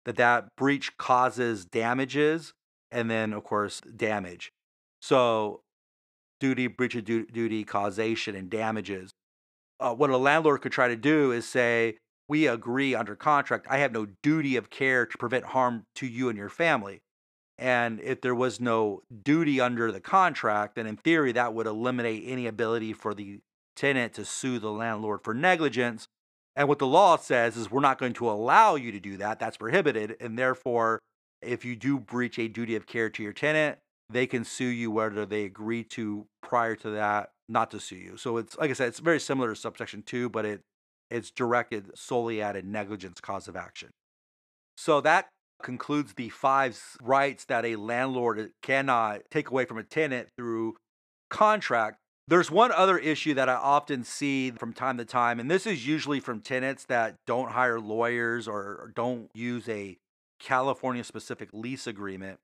that 0.04 0.16
that 0.16 0.48
breach 0.56 0.96
causes 0.96 1.64
damages, 1.64 2.52
and 2.90 3.10
then 3.10 3.32
of 3.32 3.44
course 3.44 3.80
damage. 3.80 4.52
So 5.00 5.60
duty, 6.42 6.66
breach 6.66 6.94
of 6.94 7.04
du- 7.04 7.26
duty, 7.26 7.64
causation, 7.64 8.34
and 8.34 8.50
damages. 8.50 9.12
Uh, 9.80 9.94
what 9.94 10.10
a 10.10 10.16
landlord 10.16 10.60
could 10.60 10.72
try 10.72 10.88
to 10.88 10.96
do 10.96 11.32
is 11.32 11.48
say, 11.48 11.96
we 12.28 12.46
agree 12.46 12.94
under 12.94 13.14
contract, 13.14 13.66
I 13.68 13.78
have 13.78 13.92
no 13.92 14.06
duty 14.22 14.56
of 14.56 14.70
care 14.70 15.06
to 15.06 15.18
prevent 15.18 15.44
harm 15.46 15.84
to 15.96 16.06
you 16.06 16.28
and 16.28 16.38
your 16.38 16.48
family. 16.48 17.00
And 17.58 18.00
if 18.00 18.20
there 18.20 18.34
was 18.34 18.60
no 18.60 19.02
duty 19.24 19.60
under 19.60 19.92
the 19.92 20.00
contract, 20.00 20.74
then 20.74 20.86
in 20.86 20.96
theory, 20.96 21.32
that 21.32 21.54
would 21.54 21.66
eliminate 21.66 22.24
any 22.26 22.46
ability 22.46 22.92
for 22.92 23.14
the 23.14 23.40
tenant 23.76 24.14
to 24.14 24.24
sue 24.24 24.58
the 24.58 24.70
landlord 24.70 25.20
for 25.22 25.34
negligence 25.34 26.08
and 26.54 26.68
what 26.68 26.78
the 26.78 26.86
law 26.86 27.16
says 27.16 27.56
is 27.56 27.70
we're 27.70 27.80
not 27.80 27.98
going 27.98 28.12
to 28.14 28.30
allow 28.30 28.74
you 28.74 28.92
to 28.92 29.00
do 29.00 29.16
that. 29.18 29.38
That's 29.38 29.56
prohibited. 29.56 30.16
And 30.20 30.38
therefore, 30.38 31.00
if 31.40 31.64
you 31.64 31.76
do 31.76 31.98
breach 31.98 32.38
a 32.38 32.48
duty 32.48 32.76
of 32.76 32.86
care 32.86 33.08
to 33.10 33.22
your 33.22 33.32
tenant, 33.32 33.78
they 34.12 34.26
can 34.26 34.44
sue 34.44 34.64
you 34.64 34.90
whether 34.90 35.26
they 35.26 35.44
agree 35.44 35.84
to 35.84 36.26
prior 36.42 36.74
to 36.76 36.90
that 36.90 37.30
not 37.48 37.70
to 37.70 37.80
sue 37.80 37.96
you. 37.96 38.16
So 38.16 38.36
it's 38.38 38.56
like 38.56 38.70
I 38.70 38.74
said, 38.74 38.88
it's 38.88 39.00
very 39.00 39.20
similar 39.20 39.50
to 39.50 39.56
subsection 39.56 40.02
two, 40.02 40.28
but 40.28 40.44
it 40.44 40.60
it's 41.10 41.30
directed 41.30 41.90
solely 41.94 42.40
at 42.40 42.56
a 42.56 42.62
negligence 42.62 43.20
cause 43.20 43.46
of 43.48 43.56
action. 43.56 43.90
So 44.76 45.00
that 45.02 45.28
concludes 45.62 46.14
the 46.14 46.30
five 46.30 46.80
rights 47.02 47.44
that 47.44 47.64
a 47.64 47.76
landlord 47.76 48.50
cannot 48.62 49.22
take 49.30 49.50
away 49.50 49.64
from 49.64 49.78
a 49.78 49.82
tenant 49.82 50.28
through 50.36 50.76
contract. 51.30 51.98
There's 52.28 52.50
one 52.50 52.72
other 52.72 52.98
issue 52.98 53.34
that 53.34 53.48
I 53.48 53.54
often 53.54 54.04
see 54.04 54.50
from 54.52 54.72
time 54.72 54.96
to 54.98 55.04
time, 55.04 55.38
and 55.38 55.50
this 55.50 55.66
is 55.66 55.86
usually 55.86 56.20
from 56.20 56.40
tenants 56.40 56.84
that 56.86 57.16
don't 57.26 57.50
hire 57.50 57.80
lawyers 57.80 58.48
or 58.48 58.92
don't 58.94 59.28
use 59.34 59.68
a 59.68 59.98
California 60.40 61.04
specific 61.04 61.50
lease 61.52 61.86
agreement. 61.86 62.38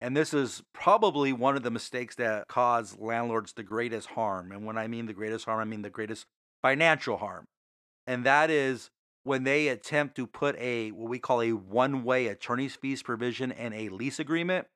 And 0.00 0.16
this 0.16 0.32
is 0.32 0.62
probably 0.72 1.32
one 1.32 1.56
of 1.56 1.62
the 1.62 1.70
mistakes 1.70 2.16
that 2.16 2.48
cause 2.48 2.96
landlords 2.98 3.52
the 3.52 3.62
greatest 3.62 4.08
harm. 4.08 4.50
And 4.50 4.64
when 4.64 4.78
I 4.78 4.86
mean 4.86 5.06
the 5.06 5.12
greatest 5.12 5.44
harm, 5.44 5.60
I 5.60 5.64
mean 5.64 5.82
the 5.82 5.90
greatest 5.90 6.24
financial 6.62 7.18
harm. 7.18 7.44
And 8.06 8.24
that 8.24 8.50
is 8.50 8.90
when 9.24 9.44
they 9.44 9.68
attempt 9.68 10.16
to 10.16 10.26
put 10.26 10.56
a 10.58 10.90
what 10.92 11.10
we 11.10 11.18
call 11.18 11.42
a 11.42 11.52
one-way 11.52 12.28
attorney's 12.28 12.76
fees 12.76 13.02
provision 13.02 13.52
in 13.52 13.72
a 13.72 13.90
lease 13.90 14.18
agreement. 14.18 14.66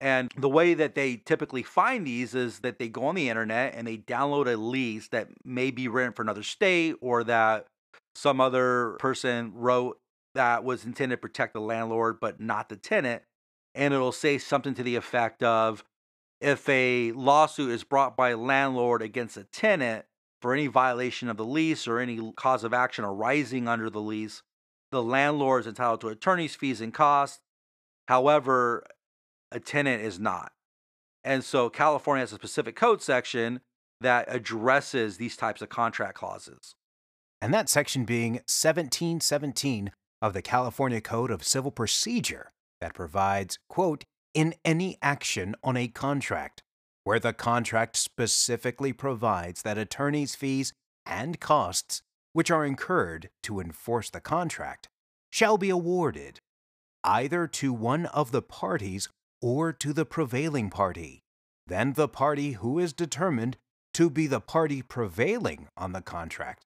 And 0.00 0.32
the 0.36 0.48
way 0.48 0.74
that 0.74 0.94
they 0.94 1.16
typically 1.16 1.62
find 1.62 2.06
these 2.06 2.34
is 2.34 2.60
that 2.60 2.78
they 2.78 2.88
go 2.88 3.04
on 3.04 3.14
the 3.14 3.28
internet 3.28 3.74
and 3.74 3.86
they 3.86 3.98
download 3.98 4.52
a 4.52 4.56
lease 4.56 5.08
that 5.08 5.28
may 5.44 5.70
be 5.70 5.86
written 5.86 6.12
for 6.12 6.22
another 6.22 6.42
state 6.42 6.96
or 7.00 7.22
that 7.24 7.66
some 8.14 8.40
other 8.40 8.96
person 8.98 9.52
wrote 9.54 9.98
that 10.34 10.64
was 10.64 10.84
intended 10.84 11.16
to 11.16 11.20
protect 11.20 11.52
the 11.52 11.60
landlord 11.60 12.18
but 12.20 12.40
not 12.40 12.68
the 12.68 12.76
tenant. 12.76 13.22
And 13.74 13.94
it'll 13.94 14.12
say 14.12 14.38
something 14.38 14.74
to 14.74 14.82
the 14.82 14.96
effect 14.96 15.42
of 15.42 15.84
if 16.40 16.68
a 16.68 17.12
lawsuit 17.12 17.70
is 17.70 17.84
brought 17.84 18.16
by 18.16 18.30
a 18.30 18.36
landlord 18.36 19.00
against 19.02 19.36
a 19.36 19.44
tenant, 19.44 20.04
for 20.42 20.52
any 20.52 20.66
violation 20.66 21.28
of 21.28 21.36
the 21.36 21.44
lease 21.44 21.86
or 21.86 22.00
any 22.00 22.32
cause 22.36 22.64
of 22.64 22.74
action 22.74 23.04
arising 23.04 23.68
under 23.68 23.88
the 23.88 24.00
lease, 24.00 24.42
the 24.90 25.02
landlord 25.02 25.62
is 25.62 25.66
entitled 25.68 26.00
to 26.00 26.08
attorney's 26.08 26.56
fees 26.56 26.80
and 26.80 26.92
costs. 26.92 27.40
However, 28.08 28.84
a 29.52 29.60
tenant 29.60 30.02
is 30.02 30.18
not. 30.18 30.52
And 31.22 31.44
so 31.44 31.70
California 31.70 32.22
has 32.22 32.32
a 32.32 32.34
specific 32.34 32.74
code 32.74 33.00
section 33.00 33.60
that 34.00 34.26
addresses 34.26 35.16
these 35.16 35.36
types 35.36 35.62
of 35.62 35.68
contract 35.68 36.14
clauses. 36.14 36.74
And 37.40 37.54
that 37.54 37.68
section 37.68 38.04
being 38.04 38.32
1717 38.32 39.92
of 40.20 40.32
the 40.32 40.42
California 40.42 41.00
Code 41.00 41.30
of 41.30 41.44
Civil 41.44 41.70
Procedure 41.70 42.51
that 42.82 42.94
provides, 42.94 43.60
quote, 43.68 44.02
in 44.34 44.54
any 44.64 44.98
action 45.00 45.54
on 45.62 45.76
a 45.76 45.86
contract 45.86 46.62
where 47.04 47.20
the 47.20 47.32
contract 47.32 47.96
specifically 47.96 48.92
provides 48.92 49.62
that 49.62 49.78
attorney's 49.78 50.34
fees 50.34 50.72
and 51.06 51.38
costs 51.38 52.02
which 52.32 52.50
are 52.50 52.66
incurred 52.66 53.28
to 53.44 53.60
enforce 53.60 54.10
the 54.10 54.20
contract 54.20 54.88
shall 55.30 55.56
be 55.56 55.70
awarded 55.70 56.40
either 57.04 57.46
to 57.46 57.72
one 57.72 58.06
of 58.06 58.32
the 58.32 58.42
parties 58.42 59.08
or 59.40 59.72
to 59.72 59.92
the 59.92 60.04
prevailing 60.04 60.68
party, 60.68 61.20
then 61.68 61.92
the 61.92 62.08
party 62.08 62.52
who 62.52 62.80
is 62.80 62.92
determined 62.92 63.56
to 63.94 64.10
be 64.10 64.26
the 64.26 64.40
party 64.40 64.82
prevailing 64.82 65.68
on 65.76 65.92
the 65.92 66.02
contract, 66.02 66.64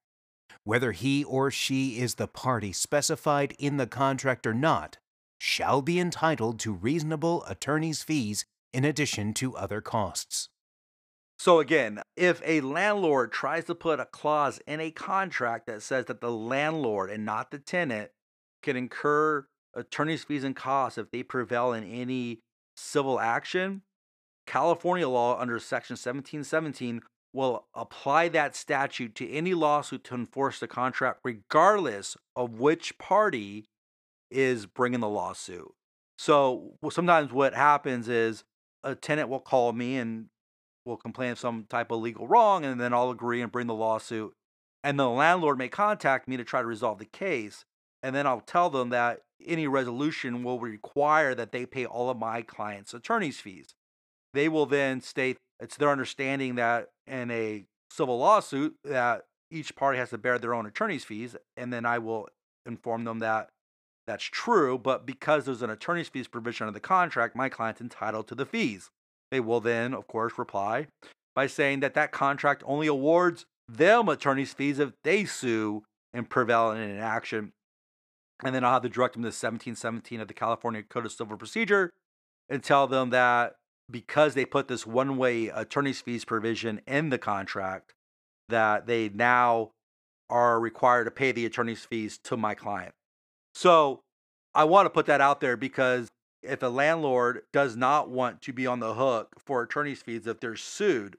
whether 0.64 0.92
he 0.92 1.22
or 1.24 1.50
she 1.50 1.98
is 1.98 2.14
the 2.14 2.29
party 2.29 2.72
specified 2.72 3.55
in 3.59 3.76
the 3.76 3.87
contract 3.87 4.46
or 4.46 4.55
not, 4.55 4.96
shall 5.38 5.83
be 5.83 5.99
entitled 5.99 6.59
to 6.61 6.72
reasonable 6.72 7.44
attorney's 7.44 8.03
fees 8.03 8.44
in 8.72 8.85
addition 8.85 9.33
to 9.35 9.57
other 9.57 9.81
costs. 9.81 10.49
So, 11.38 11.61
again, 11.61 12.01
if 12.16 12.40
a 12.44 12.62
landlord 12.62 13.31
tries 13.31 13.64
to 13.64 13.75
put 13.75 14.01
a 14.01 14.07
clause 14.07 14.59
in 14.66 14.81
a 14.81 14.90
contract 14.90 15.66
that 15.66 15.83
says 15.83 16.07
that 16.07 16.20
the 16.20 16.31
landlord 16.31 17.11
and 17.11 17.25
not 17.25 17.51
the 17.51 17.59
tenant 17.59 18.11
can 18.62 18.77
incur 18.77 19.46
attorney's 19.75 20.25
fees 20.25 20.44
and 20.44 20.57
costs 20.57 20.96
if 20.96 21.11
they 21.11 21.22
prevail 21.22 21.72
in 21.72 21.85
any 21.85 22.40
civil 22.75 23.20
action, 23.20 23.83
California 24.46 25.09
law 25.09 25.38
under 25.38 25.59
Section 25.59 25.94
1717 25.94 27.03
will 27.33 27.66
apply 27.75 28.29
that 28.29 28.57
statute 28.57 29.14
to 29.14 29.31
any 29.31 29.53
lawsuit 29.53 30.05
to 30.05 30.14
enforce 30.14 30.59
the 30.59 30.66
contract, 30.66 31.20
regardless 31.22 32.16
of 32.35 32.59
which 32.59 32.96
party 32.96 33.66
is 34.30 34.66
bringing 34.66 35.00
the 35.00 35.08
lawsuit. 35.08 35.72
So 36.18 36.74
sometimes 36.90 37.32
what 37.32 37.54
happens 37.54 38.08
is 38.08 38.44
a 38.82 38.94
tenant 38.94 39.28
will 39.28 39.40
call 39.40 39.72
me 39.72 39.96
and 39.96 40.26
will 40.84 40.96
complain 40.96 41.32
of 41.32 41.38
some 41.38 41.66
type 41.68 41.90
of 41.90 42.00
legal 42.00 42.26
wrong, 42.26 42.64
and 42.64 42.80
then 42.80 42.92
I'll 42.94 43.10
agree 43.10 43.42
and 43.42 43.52
bring 43.52 43.66
the 43.66 43.74
lawsuit. 43.74 44.32
And 44.84 44.98
the 44.98 45.08
landlord 45.08 45.58
may 45.58 45.68
contact 45.68 46.28
me 46.28 46.36
to 46.36 46.44
try 46.44 46.60
to 46.60 46.66
resolve 46.66 46.98
the 46.98 47.06
case. 47.06 47.64
And 48.02 48.14
then 48.14 48.26
I'll 48.26 48.40
tell 48.40 48.70
them 48.70 48.90
that 48.90 49.22
any 49.44 49.66
resolution 49.66 50.44
will 50.44 50.60
require 50.60 51.34
that 51.34 51.50
they 51.50 51.66
pay 51.66 51.84
all 51.84 52.08
of 52.08 52.18
my 52.18 52.42
client's 52.42 52.94
attorney's 52.94 53.40
fees. 53.40 53.74
They 54.32 54.48
will 54.48 54.66
then 54.66 55.00
state 55.00 55.38
it's 55.60 55.76
their 55.76 55.90
understanding 55.90 56.56
that 56.56 56.90
in 57.06 57.30
a 57.30 57.64
civil 57.90 58.18
lawsuit 58.18 58.76
that 58.84 59.24
each 59.50 59.74
party 59.74 59.98
has 59.98 60.10
to 60.10 60.18
bear 60.18 60.38
their 60.38 60.54
own 60.54 60.66
attorney's 60.66 61.04
fees, 61.04 61.34
and 61.56 61.72
then 61.72 61.86
I 61.86 61.98
will 61.98 62.28
inform 62.66 63.04
them 63.04 63.20
that 63.20 63.48
that's 64.06 64.24
true, 64.24 64.78
but 64.78 65.04
because 65.04 65.44
there's 65.44 65.62
an 65.62 65.70
attorney's 65.70 66.08
fees 66.08 66.28
provision 66.28 66.66
under 66.66 66.76
the 66.76 66.80
contract, 66.80 67.34
my 67.34 67.48
client's 67.48 67.80
entitled 67.80 68.28
to 68.28 68.34
the 68.34 68.46
fees. 68.46 68.90
They 69.30 69.40
will 69.40 69.60
then, 69.60 69.92
of 69.92 70.06
course, 70.06 70.34
reply 70.38 70.86
by 71.34 71.46
saying 71.46 71.80
that 71.80 71.94
that 71.94 72.12
contract 72.12 72.62
only 72.66 72.86
awards 72.86 73.46
them 73.68 74.08
attorney's 74.08 74.52
fees 74.52 74.78
if 74.78 74.92
they 75.02 75.24
sue 75.24 75.82
and 76.14 76.30
prevail 76.30 76.70
in 76.70 76.80
an 76.80 76.98
action. 76.98 77.52
And 78.44 78.54
then 78.54 78.64
I'll 78.64 78.74
have 78.74 78.82
to 78.82 78.88
direct 78.88 79.14
them 79.14 79.22
to 79.22 79.28
1717 79.28 80.20
of 80.20 80.28
the 80.28 80.34
California 80.34 80.82
Code 80.82 81.06
of 81.06 81.12
Civil 81.12 81.36
Procedure 81.36 81.92
and 82.48 82.62
tell 82.62 82.86
them 82.86 83.10
that 83.10 83.56
because 83.90 84.34
they 84.34 84.44
put 84.44 84.68
this 84.68 84.86
one 84.86 85.16
way 85.16 85.48
attorney's 85.48 86.00
fees 86.00 86.24
provision 86.24 86.80
in 86.86 87.10
the 87.10 87.18
contract, 87.18 87.94
that 88.48 88.86
they 88.86 89.08
now 89.08 89.72
are 90.28 90.60
required 90.60 91.04
to 91.04 91.10
pay 91.10 91.32
the 91.32 91.46
attorney's 91.46 91.84
fees 91.84 92.18
to 92.18 92.36
my 92.36 92.54
client. 92.54 92.94
So 93.56 94.00
I 94.54 94.64
want 94.64 94.84
to 94.84 94.90
put 94.90 95.06
that 95.06 95.22
out 95.22 95.40
there 95.40 95.56
because 95.56 96.08
if 96.42 96.62
a 96.62 96.66
landlord 96.66 97.40
does 97.54 97.74
not 97.74 98.10
want 98.10 98.42
to 98.42 98.52
be 98.52 98.66
on 98.66 98.80
the 98.80 98.92
hook 98.92 99.32
for 99.38 99.62
attorney's 99.62 100.02
fees 100.02 100.26
if 100.26 100.40
they're 100.40 100.56
sued, 100.56 101.16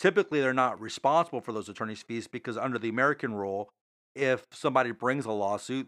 typically 0.00 0.40
they're 0.40 0.52
not 0.52 0.80
responsible 0.80 1.40
for 1.40 1.52
those 1.52 1.68
attorney's 1.68 2.02
fees 2.02 2.26
because 2.26 2.58
under 2.58 2.80
the 2.80 2.88
American 2.88 3.32
rule, 3.32 3.68
if 4.16 4.44
somebody 4.50 4.90
brings 4.90 5.24
a 5.24 5.30
lawsuit, 5.30 5.86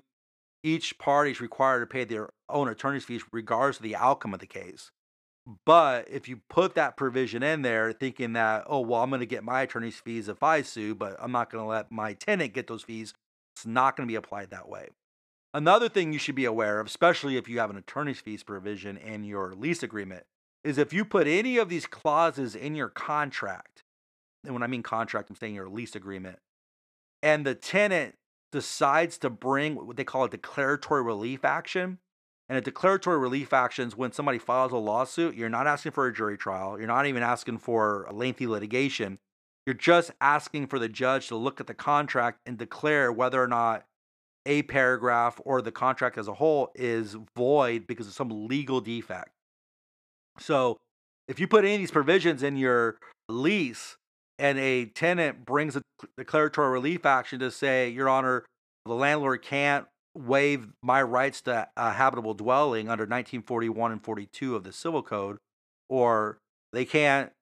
each 0.62 0.96
party 0.96 1.32
is 1.32 1.40
required 1.40 1.80
to 1.80 1.86
pay 1.86 2.04
their 2.04 2.28
own 2.48 2.68
attorney's 2.68 3.04
fees 3.04 3.24
regardless 3.32 3.78
of 3.78 3.82
the 3.82 3.96
outcome 3.96 4.32
of 4.32 4.38
the 4.38 4.46
case. 4.46 4.92
But 5.66 6.08
if 6.08 6.28
you 6.28 6.38
put 6.48 6.76
that 6.76 6.96
provision 6.96 7.42
in 7.42 7.62
there 7.62 7.90
thinking 7.92 8.34
that, 8.34 8.62
oh, 8.68 8.78
well, 8.78 9.02
I'm 9.02 9.10
going 9.10 9.18
to 9.18 9.26
get 9.26 9.42
my 9.42 9.62
attorney's 9.62 9.98
fees 9.98 10.28
if 10.28 10.40
I 10.40 10.62
sue, 10.62 10.94
but 10.94 11.16
I'm 11.18 11.32
not 11.32 11.50
going 11.50 11.64
to 11.64 11.68
let 11.68 11.90
my 11.90 12.12
tenant 12.12 12.54
get 12.54 12.68
those 12.68 12.84
fees, 12.84 13.12
it's 13.56 13.66
not 13.66 13.96
going 13.96 14.06
to 14.06 14.12
be 14.12 14.14
applied 14.14 14.50
that 14.50 14.68
way. 14.68 14.90
Another 15.54 15.88
thing 15.88 16.12
you 16.12 16.18
should 16.18 16.34
be 16.34 16.44
aware 16.44 16.80
of, 16.80 16.88
especially 16.88 17.36
if 17.36 17.48
you 17.48 17.60
have 17.60 17.70
an 17.70 17.76
attorney's 17.76 18.18
fees 18.18 18.42
provision 18.42 18.96
in 18.96 19.22
your 19.22 19.54
lease 19.54 19.84
agreement, 19.84 20.24
is 20.64 20.78
if 20.78 20.92
you 20.92 21.04
put 21.04 21.28
any 21.28 21.58
of 21.58 21.68
these 21.68 21.86
clauses 21.86 22.56
in 22.56 22.74
your 22.74 22.88
contract, 22.88 23.84
and 24.44 24.52
when 24.52 24.64
I 24.64 24.66
mean 24.66 24.82
contract, 24.82 25.30
I'm 25.30 25.36
saying 25.36 25.54
your 25.54 25.68
lease 25.68 25.94
agreement, 25.94 26.40
and 27.22 27.46
the 27.46 27.54
tenant 27.54 28.16
decides 28.50 29.16
to 29.18 29.30
bring 29.30 29.76
what 29.76 29.96
they 29.96 30.04
call 30.04 30.24
a 30.24 30.28
declaratory 30.28 31.02
relief 31.02 31.44
action. 31.44 31.98
And 32.48 32.58
a 32.58 32.60
declaratory 32.60 33.18
relief 33.18 33.54
action 33.54 33.88
is 33.88 33.96
when 33.96 34.12
somebody 34.12 34.38
files 34.38 34.72
a 34.72 34.76
lawsuit, 34.76 35.34
you're 35.34 35.48
not 35.48 35.66
asking 35.66 35.92
for 35.92 36.06
a 36.06 36.12
jury 36.12 36.36
trial, 36.36 36.78
you're 36.78 36.86
not 36.86 37.06
even 37.06 37.22
asking 37.22 37.58
for 37.58 38.04
a 38.04 38.12
lengthy 38.12 38.46
litigation. 38.46 39.18
You're 39.66 39.74
just 39.74 40.10
asking 40.20 40.66
for 40.66 40.78
the 40.78 40.88
judge 40.88 41.28
to 41.28 41.36
look 41.36 41.58
at 41.58 41.66
the 41.66 41.74
contract 41.74 42.40
and 42.44 42.58
declare 42.58 43.10
whether 43.10 43.42
or 43.42 43.48
not 43.48 43.86
a 44.46 44.62
paragraph 44.62 45.40
or 45.44 45.62
the 45.62 45.72
contract 45.72 46.18
as 46.18 46.28
a 46.28 46.34
whole 46.34 46.70
is 46.74 47.16
void 47.36 47.86
because 47.86 48.06
of 48.06 48.12
some 48.12 48.46
legal 48.46 48.80
defect. 48.80 49.30
So, 50.38 50.78
if 51.28 51.40
you 51.40 51.46
put 51.48 51.64
any 51.64 51.74
of 51.74 51.80
these 51.80 51.90
provisions 51.90 52.42
in 52.42 52.56
your 52.56 52.98
lease 53.28 53.96
and 54.38 54.58
a 54.58 54.86
tenant 54.86 55.46
brings 55.46 55.76
a 55.76 55.82
declaratory 56.18 56.70
relief 56.70 57.06
action 57.06 57.38
to 57.40 57.50
say, 57.50 57.88
Your 57.88 58.08
Honor, 58.08 58.44
the 58.84 58.94
landlord 58.94 59.42
can't 59.42 59.86
waive 60.14 60.68
my 60.82 61.02
rights 61.02 61.40
to 61.42 61.68
a 61.76 61.92
habitable 61.92 62.34
dwelling 62.34 62.88
under 62.88 63.02
1941 63.02 63.92
and 63.92 64.04
42 64.04 64.54
of 64.54 64.64
the 64.64 64.72
Civil 64.72 65.02
Code, 65.02 65.38
or 65.88 66.38
they 66.72 66.84
can't 66.84 67.32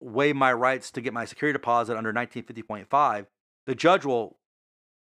waive 0.00 0.36
my 0.36 0.52
rights 0.52 0.90
to 0.92 1.00
get 1.00 1.12
my 1.12 1.24
security 1.24 1.56
deposit 1.56 1.96
under 1.96 2.12
1950.5, 2.12 3.26
the 3.66 3.74
judge 3.74 4.04
will 4.04 4.36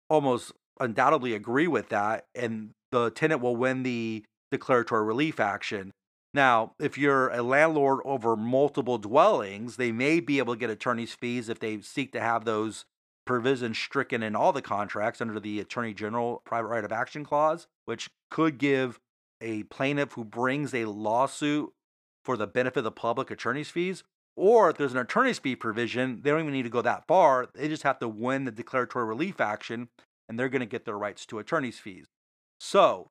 almost 0.08 0.52
undoubtedly 0.80 1.34
agree 1.34 1.66
with 1.66 1.88
that, 1.90 2.26
and 2.34 2.70
the 2.90 3.10
tenant 3.10 3.40
will 3.40 3.56
win 3.56 3.82
the 3.82 4.24
declaratory 4.50 5.04
relief 5.04 5.40
action. 5.40 5.92
Now, 6.32 6.72
if 6.80 6.98
you're 6.98 7.28
a 7.28 7.42
landlord 7.42 8.00
over 8.04 8.34
multiple 8.34 8.98
dwellings, 8.98 9.76
they 9.76 9.92
may 9.92 10.18
be 10.18 10.38
able 10.38 10.54
to 10.54 10.58
get 10.58 10.70
attorney's 10.70 11.14
fees 11.14 11.48
if 11.48 11.60
they 11.60 11.80
seek 11.80 12.12
to 12.12 12.20
have 12.20 12.44
those 12.44 12.84
provisions 13.24 13.78
stricken 13.78 14.22
in 14.22 14.34
all 14.34 14.52
the 14.52 14.62
contracts 14.62 15.20
under 15.20 15.38
the 15.38 15.60
Attorney 15.60 15.94
General 15.94 16.42
Private 16.44 16.68
Right 16.68 16.84
of 16.84 16.92
Action 16.92 17.24
Clause, 17.24 17.66
which 17.84 18.10
could 18.30 18.58
give 18.58 18.98
a 19.40 19.62
plaintiff 19.64 20.12
who 20.12 20.24
brings 20.24 20.74
a 20.74 20.86
lawsuit 20.86 21.72
for 22.24 22.36
the 22.36 22.46
benefit 22.46 22.78
of 22.78 22.84
the 22.84 22.90
public 22.90 23.30
attorney's 23.30 23.70
fees. 23.70 24.02
Or 24.36 24.70
if 24.70 24.76
there's 24.76 24.92
an 24.92 24.98
attorney's 24.98 25.38
fee 25.38 25.54
provision, 25.54 26.20
they 26.22 26.30
don't 26.30 26.40
even 26.40 26.52
need 26.52 26.64
to 26.64 26.68
go 26.68 26.82
that 26.82 27.06
far. 27.06 27.46
They 27.54 27.68
just 27.68 27.84
have 27.84 28.00
to 28.00 28.08
win 28.08 28.44
the 28.44 28.50
declaratory 28.50 29.04
relief 29.04 29.40
action 29.40 29.88
and 30.28 30.38
they're 30.38 30.48
going 30.48 30.60
to 30.60 30.66
get 30.66 30.84
their 30.84 30.98
rights 30.98 31.26
to 31.26 31.38
attorney's 31.38 31.78
fees. 31.78 32.06
So 32.60 33.10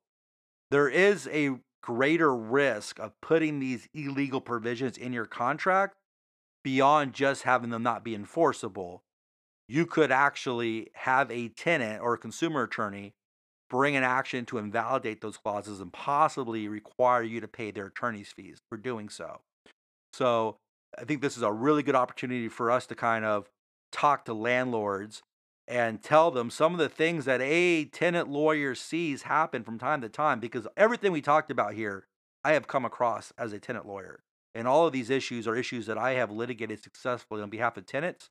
there 0.71 0.89
is 0.89 1.27
a 1.31 1.51
greater 1.81 2.35
risk 2.35 2.99
of 2.99 3.11
putting 3.21 3.59
these 3.59 3.87
illegal 3.93 4.41
provisions 4.41 4.97
in 4.97 5.13
your 5.13 5.25
contract 5.25 5.95
beyond 6.63 7.13
just 7.13 7.43
having 7.43 7.69
them 7.69 7.83
not 7.83 8.03
be 8.03 8.15
enforceable. 8.15 9.03
You 9.67 9.85
could 9.85 10.11
actually 10.11 10.87
have 10.93 11.29
a 11.29 11.49
tenant 11.49 12.01
or 12.01 12.13
a 12.13 12.17
consumer 12.17 12.63
attorney 12.63 13.13
bring 13.69 13.95
an 13.95 14.03
action 14.03 14.45
to 14.45 14.59
invalidate 14.59 15.21
those 15.21 15.37
clauses 15.37 15.81
and 15.81 15.91
possibly 15.91 16.67
require 16.67 17.23
you 17.23 17.41
to 17.41 17.47
pay 17.47 17.71
their 17.71 17.87
attorney's 17.87 18.31
fees 18.31 18.59
for 18.69 18.77
doing 18.77 19.09
so. 19.09 19.41
So 20.13 20.57
I 20.97 21.05
think 21.05 21.21
this 21.21 21.37
is 21.37 21.43
a 21.43 21.51
really 21.51 21.83
good 21.83 21.95
opportunity 21.95 22.49
for 22.49 22.69
us 22.69 22.85
to 22.87 22.95
kind 22.95 23.25
of 23.25 23.49
talk 23.91 24.25
to 24.25 24.33
landlords 24.33 25.23
and 25.67 26.01
tell 26.01 26.31
them 26.31 26.49
some 26.49 26.73
of 26.73 26.79
the 26.79 26.89
things 26.89 27.25
that 27.25 27.41
a 27.41 27.85
tenant 27.85 28.29
lawyer 28.29 28.75
sees 28.75 29.23
happen 29.23 29.63
from 29.63 29.79
time 29.79 30.01
to 30.01 30.09
time 30.09 30.39
because 30.39 30.67
everything 30.75 31.11
we 31.11 31.21
talked 31.21 31.49
about 31.49 31.73
here 31.73 32.05
I 32.43 32.53
have 32.53 32.67
come 32.67 32.83
across 32.83 33.31
as 33.37 33.53
a 33.53 33.59
tenant 33.59 33.87
lawyer. 33.87 34.23
And 34.53 34.67
all 34.67 34.85
of 34.85 34.93
these 34.93 35.09
issues 35.09 35.47
are 35.47 35.55
issues 35.55 35.85
that 35.85 35.97
I 35.97 36.11
have 36.11 36.29
litigated 36.29 36.83
successfully 36.83 37.41
on 37.41 37.49
behalf 37.49 37.77
of 37.77 37.85
tenants. 37.85 38.29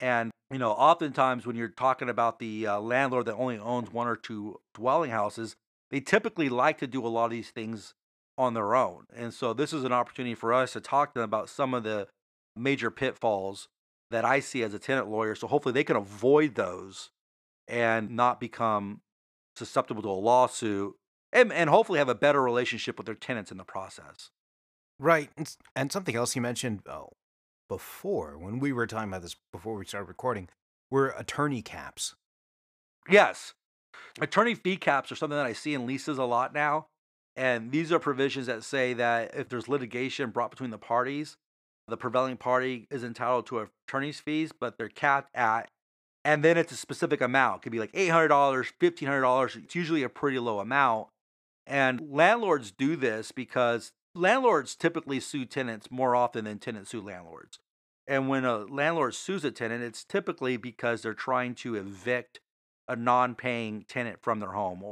And 0.00 0.30
you 0.50 0.58
know, 0.58 0.72
oftentimes 0.72 1.46
when 1.46 1.56
you're 1.56 1.68
talking 1.68 2.08
about 2.08 2.38
the 2.38 2.66
uh, 2.66 2.80
landlord 2.80 3.26
that 3.26 3.36
only 3.36 3.58
owns 3.58 3.92
one 3.92 4.06
or 4.06 4.16
two 4.16 4.60
dwelling 4.74 5.10
houses, 5.10 5.56
they 5.90 6.00
typically 6.00 6.48
like 6.48 6.78
to 6.78 6.86
do 6.86 7.06
a 7.06 7.08
lot 7.08 7.26
of 7.26 7.30
these 7.30 7.50
things 7.50 7.94
on 8.36 8.54
their 8.54 8.74
own. 8.74 9.04
And 9.14 9.32
so 9.32 9.52
this 9.52 9.72
is 9.72 9.84
an 9.84 9.92
opportunity 9.92 10.34
for 10.34 10.52
us 10.52 10.72
to 10.72 10.80
talk 10.80 11.12
to 11.12 11.20
them 11.20 11.24
about 11.24 11.48
some 11.48 11.74
of 11.74 11.84
the 11.84 12.08
major 12.56 12.90
pitfalls 12.90 13.68
that 14.12 14.24
I 14.24 14.40
see 14.40 14.62
as 14.62 14.72
a 14.74 14.78
tenant 14.78 15.08
lawyer. 15.08 15.34
So 15.34 15.46
hopefully 15.46 15.72
they 15.72 15.84
can 15.84 15.96
avoid 15.96 16.54
those 16.54 17.10
and 17.66 18.10
not 18.10 18.40
become 18.40 19.00
susceptible 19.56 20.02
to 20.02 20.08
a 20.08 20.10
lawsuit 20.10 20.94
and, 21.32 21.52
and 21.52 21.68
hopefully 21.68 21.98
have 21.98 22.08
a 22.08 22.14
better 22.14 22.42
relationship 22.42 22.96
with 22.96 23.06
their 23.06 23.14
tenants 23.14 23.50
in 23.50 23.58
the 23.58 23.64
process. 23.64 24.30
Right. 24.98 25.30
And, 25.74 25.90
something 25.90 26.14
else 26.14 26.36
you 26.36 26.42
mentioned 26.42 26.82
oh, 26.88 27.10
before 27.68 28.38
when 28.38 28.60
we 28.60 28.72
were 28.72 28.86
talking 28.86 29.08
about 29.08 29.22
this 29.22 29.36
before 29.52 29.74
we 29.74 29.84
started 29.84 30.08
recording 30.08 30.48
were 30.90 31.08
attorney 31.16 31.62
caps. 31.62 32.14
Yes. 33.10 33.54
Attorney 34.20 34.54
fee 34.54 34.76
caps 34.76 35.10
are 35.10 35.16
something 35.16 35.36
that 35.36 35.46
I 35.46 35.54
see 35.54 35.74
in 35.74 35.86
leases 35.86 36.18
a 36.18 36.24
lot 36.24 36.54
now. 36.54 36.86
And 37.34 37.72
these 37.72 37.90
are 37.90 37.98
provisions 37.98 38.46
that 38.46 38.62
say 38.62 38.92
that 38.94 39.34
if 39.34 39.48
there's 39.48 39.68
litigation 39.68 40.30
brought 40.30 40.50
between 40.50 40.70
the 40.70 40.78
parties, 40.78 41.36
the 41.92 41.96
prevailing 41.98 42.38
party 42.38 42.86
is 42.90 43.04
entitled 43.04 43.44
to 43.44 43.68
attorney's 43.86 44.18
fees, 44.18 44.50
but 44.58 44.78
they're 44.78 44.88
capped 44.88 45.28
at, 45.34 45.68
and 46.24 46.42
then 46.42 46.56
it's 46.56 46.72
a 46.72 46.76
specific 46.76 47.20
amount. 47.20 47.58
It 47.58 47.62
could 47.64 47.72
be 47.72 47.80
like 47.80 47.92
$800, 47.92 48.30
$1,500. 48.80 49.56
It's 49.56 49.74
usually 49.74 50.02
a 50.02 50.08
pretty 50.08 50.38
low 50.38 50.58
amount. 50.58 51.08
And 51.66 52.00
landlords 52.10 52.70
do 52.72 52.96
this 52.96 53.30
because 53.30 53.92
landlords 54.14 54.74
typically 54.74 55.20
sue 55.20 55.44
tenants 55.44 55.90
more 55.90 56.16
often 56.16 56.46
than 56.46 56.58
tenants 56.58 56.92
sue 56.92 57.02
landlords. 57.02 57.58
And 58.06 58.26
when 58.26 58.46
a 58.46 58.60
landlord 58.60 59.14
sues 59.14 59.44
a 59.44 59.50
tenant, 59.50 59.84
it's 59.84 60.02
typically 60.02 60.56
because 60.56 61.02
they're 61.02 61.12
trying 61.12 61.54
to 61.56 61.74
evict 61.74 62.40
a 62.88 62.96
non 62.96 63.34
paying 63.34 63.84
tenant 63.86 64.20
from 64.22 64.40
their 64.40 64.52
home. 64.52 64.82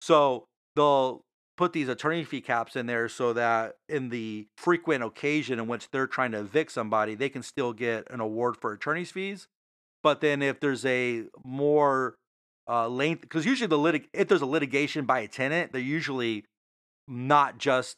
So 0.00 0.46
they'll 0.74 1.20
put 1.60 1.74
these 1.74 1.88
attorney 1.88 2.24
fee 2.24 2.40
caps 2.40 2.74
in 2.74 2.86
there 2.86 3.06
so 3.06 3.34
that 3.34 3.76
in 3.86 4.08
the 4.08 4.46
frequent 4.56 5.04
occasion 5.04 5.58
in 5.58 5.66
which 5.66 5.90
they're 5.90 6.06
trying 6.06 6.32
to 6.32 6.38
evict 6.38 6.72
somebody, 6.72 7.14
they 7.14 7.28
can 7.28 7.42
still 7.42 7.74
get 7.74 8.10
an 8.10 8.18
award 8.18 8.56
for 8.56 8.72
attorney's 8.72 9.10
fees. 9.10 9.46
But 10.02 10.22
then 10.22 10.40
if 10.40 10.58
there's 10.58 10.86
a 10.86 11.24
more 11.44 12.14
uh, 12.66 12.88
length, 12.88 13.20
because 13.20 13.44
usually 13.44 13.66
the 13.66 13.76
litig- 13.76 14.08
if 14.14 14.26
there's 14.26 14.40
a 14.40 14.46
litigation 14.46 15.04
by 15.04 15.20
a 15.20 15.28
tenant, 15.28 15.72
they're 15.72 15.82
usually 15.82 16.46
not 17.06 17.58
just 17.58 17.96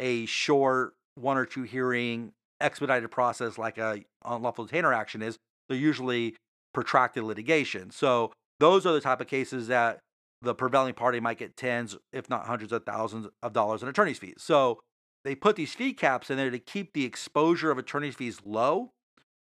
a 0.00 0.24
short 0.24 0.94
one 1.14 1.36
or 1.36 1.44
two 1.44 1.64
hearing 1.64 2.32
expedited 2.62 3.10
process 3.10 3.58
like 3.58 3.76
a 3.76 4.04
unlawful 4.24 4.64
detainer 4.64 4.94
action 4.94 5.20
is. 5.20 5.36
They're 5.68 5.76
usually 5.76 6.36
protracted 6.72 7.24
litigation. 7.24 7.90
So 7.90 8.32
those 8.58 8.86
are 8.86 8.94
the 8.94 9.02
type 9.02 9.20
of 9.20 9.26
cases 9.26 9.68
that 9.68 9.98
the 10.42 10.54
prevailing 10.54 10.94
party 10.94 11.20
might 11.20 11.38
get 11.38 11.56
tens, 11.56 11.96
if 12.12 12.28
not 12.28 12.46
hundreds 12.46 12.72
of 12.72 12.84
thousands 12.84 13.28
of 13.42 13.52
dollars 13.52 13.82
in 13.82 13.88
attorney's 13.88 14.18
fees. 14.18 14.36
So 14.38 14.80
they 15.24 15.34
put 15.34 15.56
these 15.56 15.72
fee 15.72 15.92
caps 15.92 16.30
in 16.30 16.36
there 16.36 16.50
to 16.50 16.58
keep 16.58 16.92
the 16.92 17.04
exposure 17.04 17.70
of 17.70 17.78
attorney's 17.78 18.16
fees 18.16 18.38
low 18.44 18.90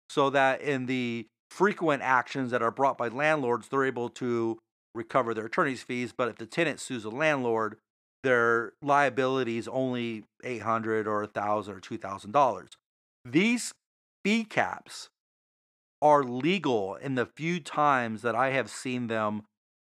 so 0.09 0.31
that 0.31 0.63
in 0.63 0.87
the 0.87 1.27
frequent 1.51 2.03
actions 2.03 2.51
that 2.51 2.63
are 2.63 2.71
brought 2.71 2.97
by 2.97 3.09
landlords, 3.09 3.69
they're 3.69 3.85
able 3.85 4.09
to 4.09 4.59
recover 4.95 5.35
their 5.35 5.47
attorney's 5.47 5.83
fees. 5.83 6.13
But 6.17 6.29
if 6.29 6.37
the 6.37 6.47
tenant 6.47 6.81
sues 6.81 7.05
a 7.05 7.11
landlord, 7.11 7.77
their 8.25 8.73
liability 8.83 9.59
is 9.59 9.69
only 9.69 10.25
800 10.43 11.07
or 11.07 11.21
1000 11.21 11.75
or 11.75 11.81
$2,000. 11.81 12.69
These 13.25 13.73
fee 14.25 14.45
caps 14.45 15.09
are 16.01 16.23
legal 16.23 16.95
in 16.95 17.15
the 17.15 17.27
few 17.27 17.61
times 17.61 18.23
that 18.23 18.35
I 18.35 18.51
have 18.51 18.71
seen 18.71 19.09
them 19.09 19.43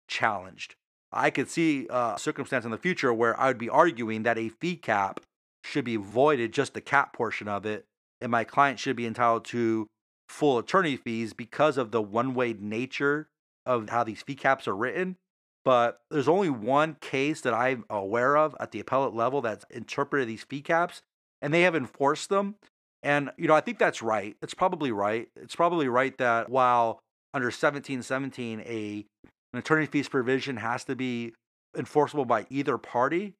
challenged. 0.08 0.76
I 1.14 1.30
could 1.30 1.48
see 1.48 1.86
a 1.88 2.16
circumstance 2.18 2.64
in 2.64 2.70
the 2.70 2.78
future 2.78 3.14
where 3.14 3.38
I 3.38 3.46
would 3.48 3.58
be 3.58 3.68
arguing 3.68 4.24
that 4.24 4.38
a 4.38 4.48
fee 4.48 4.76
cap 4.76 5.20
should 5.62 5.84
be 5.84 5.96
voided, 5.96 6.52
just 6.52 6.74
the 6.74 6.80
cap 6.80 7.12
portion 7.12 7.48
of 7.48 7.64
it, 7.64 7.86
and 8.20 8.30
my 8.30 8.44
client 8.44 8.78
should 8.78 8.96
be 8.96 9.06
entitled 9.06 9.44
to 9.46 9.86
full 10.28 10.58
attorney 10.58 10.96
fees 10.96 11.32
because 11.32 11.78
of 11.78 11.90
the 11.90 12.02
one 12.02 12.34
way 12.34 12.54
nature 12.58 13.28
of 13.64 13.88
how 13.88 14.04
these 14.04 14.22
fee 14.22 14.34
caps 14.34 14.68
are 14.68 14.76
written. 14.76 15.16
But 15.64 16.00
there's 16.10 16.28
only 16.28 16.50
one 16.50 16.96
case 17.00 17.40
that 17.40 17.54
I'm 17.54 17.84
aware 17.88 18.36
of 18.36 18.54
at 18.60 18.72
the 18.72 18.80
appellate 18.80 19.14
level 19.14 19.40
that's 19.40 19.64
interpreted 19.70 20.28
these 20.28 20.44
fee 20.44 20.60
caps, 20.60 21.00
and 21.40 21.54
they 21.54 21.62
have 21.62 21.74
enforced 21.74 22.28
them. 22.28 22.56
And, 23.02 23.30
you 23.38 23.48
know, 23.48 23.54
I 23.54 23.60
think 23.60 23.78
that's 23.78 24.02
right. 24.02 24.36
It's 24.42 24.54
probably 24.54 24.92
right. 24.92 25.28
It's 25.36 25.56
probably 25.56 25.88
right 25.88 26.16
that 26.18 26.50
while 26.50 27.00
under 27.32 27.46
1717, 27.46 28.60
a 28.60 29.06
an 29.54 29.58
attorney 29.58 29.86
fees 29.86 30.08
provision 30.08 30.56
has 30.56 30.82
to 30.82 30.96
be 30.96 31.32
enforceable 31.76 32.24
by 32.24 32.44
either 32.50 32.76
party, 32.76 33.34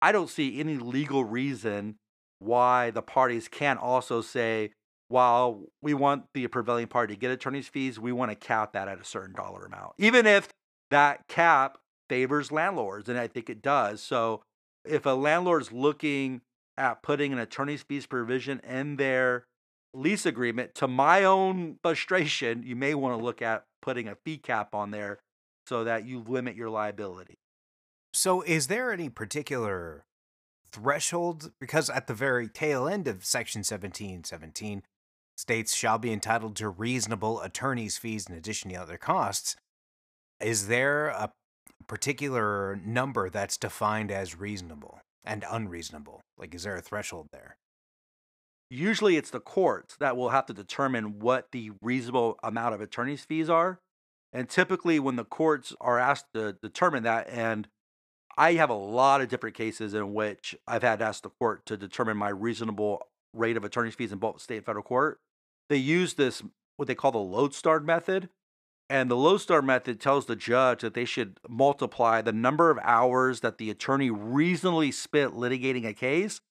I 0.00 0.12
don't 0.12 0.30
see 0.30 0.60
any 0.60 0.76
legal 0.76 1.24
reason 1.24 1.96
why 2.38 2.92
the 2.92 3.02
parties 3.02 3.48
can't 3.48 3.80
also 3.80 4.20
say, 4.20 4.70
while 5.08 5.64
we 5.82 5.92
want 5.92 6.26
the 6.34 6.46
prevailing 6.46 6.86
party 6.86 7.14
to 7.14 7.20
get 7.20 7.32
attorney's 7.32 7.66
fees, 7.66 7.98
we 7.98 8.12
want 8.12 8.30
to 8.30 8.36
cap 8.36 8.74
that 8.74 8.86
at 8.86 9.00
a 9.00 9.04
certain 9.04 9.34
dollar 9.34 9.64
amount, 9.64 9.94
even 9.98 10.24
if 10.24 10.48
that 10.92 11.26
cap 11.26 11.78
favors 12.08 12.52
landlords. 12.52 13.08
And 13.08 13.18
I 13.18 13.26
think 13.26 13.50
it 13.50 13.60
does. 13.60 14.00
So 14.00 14.42
if 14.84 15.04
a 15.04 15.10
landlord's 15.10 15.72
looking 15.72 16.42
at 16.76 17.02
putting 17.02 17.32
an 17.32 17.40
attorney's 17.40 17.82
fees 17.82 18.06
provision 18.06 18.60
in 18.60 18.96
their 18.98 19.46
lease 19.92 20.26
agreement, 20.26 20.76
to 20.76 20.86
my 20.86 21.24
own 21.24 21.78
frustration, 21.82 22.62
you 22.62 22.76
may 22.76 22.94
want 22.94 23.18
to 23.18 23.24
look 23.24 23.42
at 23.42 23.64
putting 23.82 24.06
a 24.06 24.14
fee 24.14 24.38
cap 24.38 24.72
on 24.72 24.92
there 24.92 25.18
so 25.66 25.84
that 25.84 26.06
you 26.06 26.24
limit 26.26 26.56
your 26.56 26.70
liability. 26.70 27.38
So, 28.12 28.42
is 28.42 28.68
there 28.68 28.92
any 28.92 29.08
particular 29.08 30.04
threshold? 30.72 31.52
Because 31.60 31.90
at 31.90 32.06
the 32.06 32.14
very 32.14 32.48
tail 32.48 32.88
end 32.88 33.08
of 33.08 33.24
Section 33.24 33.60
1717, 33.60 34.82
states 35.36 35.74
shall 35.74 35.98
be 35.98 36.12
entitled 36.12 36.56
to 36.56 36.68
reasonable 36.68 37.40
attorney's 37.42 37.98
fees 37.98 38.26
in 38.26 38.34
addition 38.34 38.70
to 38.70 38.76
other 38.76 38.96
costs. 38.96 39.56
Is 40.40 40.68
there 40.68 41.08
a 41.08 41.32
particular 41.86 42.80
number 42.84 43.28
that's 43.30 43.56
defined 43.56 44.10
as 44.10 44.38
reasonable 44.38 45.00
and 45.24 45.44
unreasonable? 45.50 46.20
Like, 46.38 46.54
is 46.54 46.62
there 46.62 46.76
a 46.76 46.82
threshold 46.82 47.28
there? 47.32 47.56
Usually 48.70 49.16
it's 49.16 49.30
the 49.30 49.40
courts 49.40 49.96
that 50.00 50.16
will 50.16 50.30
have 50.30 50.46
to 50.46 50.52
determine 50.52 51.20
what 51.20 51.52
the 51.52 51.72
reasonable 51.80 52.38
amount 52.42 52.74
of 52.74 52.80
attorney's 52.80 53.24
fees 53.24 53.48
are. 53.48 53.78
And 54.36 54.50
typically, 54.50 55.00
when 55.00 55.16
the 55.16 55.24
courts 55.24 55.72
are 55.80 55.98
asked 55.98 56.26
to 56.34 56.52
determine 56.60 57.04
that, 57.04 57.26
and 57.30 57.68
I 58.36 58.52
have 58.52 58.68
a 58.68 58.74
lot 58.74 59.22
of 59.22 59.28
different 59.28 59.56
cases 59.56 59.94
in 59.94 60.12
which 60.12 60.54
I've 60.68 60.82
had 60.82 60.98
to 60.98 61.06
ask 61.06 61.22
the 61.22 61.30
court 61.30 61.64
to 61.64 61.76
determine 61.78 62.18
my 62.18 62.28
reasonable 62.28 63.06
rate 63.32 63.56
of 63.56 63.64
attorney's 63.64 63.94
fees 63.94 64.12
in 64.12 64.18
both 64.18 64.42
state 64.42 64.58
and 64.58 64.66
federal 64.66 64.82
court, 64.82 65.20
they 65.70 65.78
use 65.78 66.14
this, 66.14 66.42
what 66.76 66.86
they 66.86 66.94
call 66.94 67.12
the 67.12 67.18
lodestar 67.18 67.80
method. 67.80 68.28
And 68.90 69.10
the 69.10 69.16
lodestar 69.16 69.62
method 69.62 70.02
tells 70.02 70.26
the 70.26 70.36
judge 70.36 70.82
that 70.82 70.92
they 70.92 71.06
should 71.06 71.40
multiply 71.48 72.20
the 72.20 72.30
number 72.30 72.70
of 72.70 72.78
hours 72.82 73.40
that 73.40 73.56
the 73.56 73.70
attorney 73.70 74.10
reasonably 74.10 74.92
spent 74.92 75.32
litigating 75.32 75.86
a 75.86 75.94
case 75.94 76.42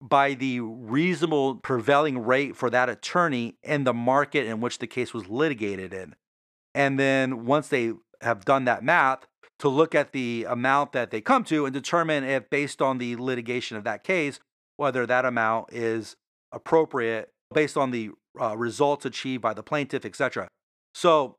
by 0.00 0.32
the 0.32 0.60
reasonable 0.60 1.56
prevailing 1.56 2.20
rate 2.20 2.56
for 2.56 2.70
that 2.70 2.88
attorney 2.88 3.58
in 3.62 3.84
the 3.84 3.92
market 3.92 4.46
in 4.46 4.62
which 4.62 4.78
the 4.78 4.86
case 4.86 5.12
was 5.12 5.28
litigated 5.28 5.92
in. 5.92 6.14
And 6.78 6.96
then 6.96 7.44
once 7.44 7.66
they 7.66 7.94
have 8.20 8.44
done 8.44 8.64
that 8.66 8.84
math, 8.84 9.26
to 9.58 9.68
look 9.68 9.96
at 9.96 10.12
the 10.12 10.46
amount 10.48 10.92
that 10.92 11.10
they 11.10 11.20
come 11.20 11.42
to 11.42 11.66
and 11.66 11.74
determine 11.74 12.22
if, 12.22 12.48
based 12.48 12.80
on 12.80 12.98
the 12.98 13.16
litigation 13.16 13.76
of 13.76 13.82
that 13.82 14.04
case, 14.04 14.38
whether 14.76 15.04
that 15.04 15.24
amount 15.24 15.72
is 15.72 16.14
appropriate 16.52 17.30
based 17.52 17.76
on 17.76 17.90
the 17.90 18.10
uh, 18.40 18.56
results 18.56 19.04
achieved 19.04 19.42
by 19.42 19.52
the 19.52 19.62
plaintiff, 19.64 20.04
etc. 20.04 20.46
So 20.94 21.34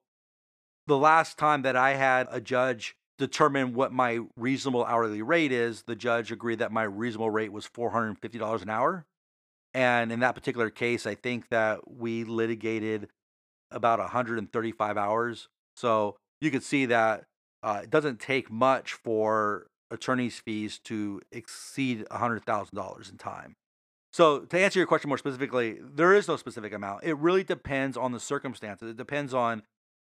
the 0.88 0.98
last 0.98 1.38
time 1.38 1.62
that 1.62 1.78
I 1.78 1.94
had 1.94 2.28
a 2.30 2.42
judge 2.42 2.96
determine 3.18 3.74
what 3.74 3.94
my 3.94 4.20
reasonable 4.36 4.84
hourly 4.84 5.22
rate 5.22 5.54
is, 5.54 5.84
the 5.84 5.96
judge 5.96 6.34
agreed 6.34 6.60
that 6.60 6.74
my 6.74 6.84
reasonable 6.84 7.30
rate 7.30 7.54
was 7.54 7.66
$450 7.66 8.62
an 8.62 8.70
hour. 8.70 9.06
And 9.74 10.12
in 10.12 10.20
that 10.20 10.36
particular 10.36 10.70
case, 10.70 11.08
I 11.08 11.16
think 11.16 11.48
that 11.48 11.90
we 11.90 12.26
litigated 12.26 13.08
about 13.72 14.00
135 14.00 14.98
hours. 14.98 15.48
So 15.76 16.18
you 16.42 16.52
could 16.52 16.64
see 16.64 16.86
that 16.88 17.26
uh, 17.64 17.82
it 17.84 17.90
doesn't 17.90 18.20
take 18.20 18.52
much 18.52 18.94
for 18.94 19.68
attorney's 19.92 20.40
fees 20.40 20.80
to 20.86 21.22
exceed 21.32 22.06
$100,000 22.12 23.12
in 23.12 23.18
time. 23.18 23.56
So, 24.12 24.40
to 24.40 24.60
answer 24.60 24.80
your 24.80 24.88
question 24.88 25.08
more 25.08 25.20
specifically, 25.20 25.78
there 25.82 26.16
is 26.16 26.28
no 26.28 26.36
specific 26.36 26.74
amount. 26.74 27.04
It 27.04 27.16
really 27.18 27.44
depends 27.44 27.96
on 27.96 28.12
the 28.12 28.20
circumstances. 28.20 28.90
It 28.90 28.98
depends 28.98 29.36
on 29.36 29.62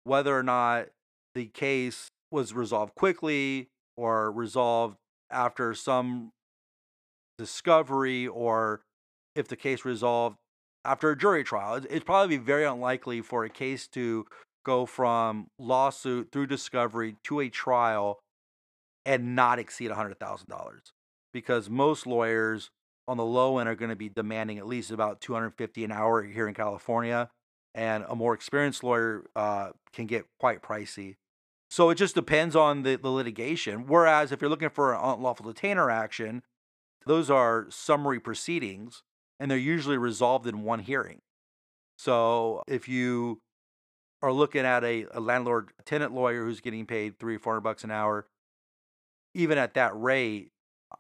whether 0.05 0.35
or 0.35 0.41
not 0.41 0.87
the 1.35 1.45
case 1.45 2.09
was 2.31 2.53
resolved 2.53 2.95
quickly 2.95 3.67
or 3.95 4.31
resolved 4.31 4.97
after 5.29 5.75
some 5.75 6.31
discovery 7.37 8.27
or 8.27 8.81
if 9.35 9.47
the 9.47 9.55
case 9.55 9.85
resolved 9.85 10.37
after 10.83 11.11
a 11.11 11.17
jury 11.17 11.43
trial. 11.43 11.77
It'd 11.77 12.05
probably 12.05 12.37
very 12.37 12.65
unlikely 12.65 13.21
for 13.21 13.43
a 13.43 13.49
case 13.49 13.87
to 13.89 14.25
go 14.65 14.85
from 14.85 15.47
lawsuit 15.57 16.31
through 16.31 16.47
discovery 16.47 17.15
to 17.23 17.39
a 17.39 17.49
trial 17.49 18.19
and 19.05 19.35
not 19.35 19.59
exceed 19.59 19.89
$100,000 19.89 20.47
because 21.33 21.69
most 21.69 22.05
lawyers 22.05 22.69
on 23.07 23.17
the 23.17 23.25
low 23.25 23.57
end 23.57 23.67
are 23.67 23.75
going 23.75 23.89
to 23.89 23.95
be 23.95 24.09
demanding 24.09 24.57
at 24.57 24.67
least 24.67 24.91
about 24.91 25.21
250 25.21 25.83
an 25.83 25.91
hour 25.91 26.23
here 26.23 26.47
in 26.47 26.53
California 26.53 27.29
and 27.73 28.05
a 28.07 28.15
more 28.15 28.33
experienced 28.33 28.83
lawyer 28.83 29.25
uh, 29.35 29.69
can 29.93 30.05
get 30.05 30.25
quite 30.39 30.61
pricey. 30.61 31.15
So 31.69 31.89
it 31.89 31.95
just 31.95 32.15
depends 32.15 32.55
on 32.55 32.83
the, 32.83 32.97
the 32.97 33.09
litigation. 33.09 33.87
Whereas 33.87 34.31
if 34.31 34.41
you're 34.41 34.49
looking 34.49 34.69
for 34.69 34.93
an 34.93 34.99
unlawful 35.01 35.51
detainer 35.51 35.89
action, 35.89 36.43
those 37.05 37.31
are 37.31 37.67
summary 37.69 38.19
proceedings 38.19 39.03
and 39.41 39.49
they're 39.49 39.57
usually 39.57 39.97
resolved 39.97 40.45
in 40.45 40.61
one 40.61 40.79
hearing. 40.79 41.19
So 41.97 42.61
if 42.67 42.87
you 42.87 43.39
are 44.21 44.31
looking 44.31 44.65
at 44.65 44.83
a, 44.83 45.07
a 45.11 45.19
landlord 45.19 45.71
tenant 45.83 46.13
lawyer 46.13 46.45
who's 46.45 46.61
getting 46.61 46.85
paid 46.85 47.17
three 47.17 47.37
or 47.37 47.39
four 47.39 47.53
hundred 47.53 47.61
bucks 47.61 47.83
an 47.83 47.89
hour, 47.89 48.27
even 49.33 49.57
at 49.57 49.73
that 49.73 49.99
rate, 49.99 50.51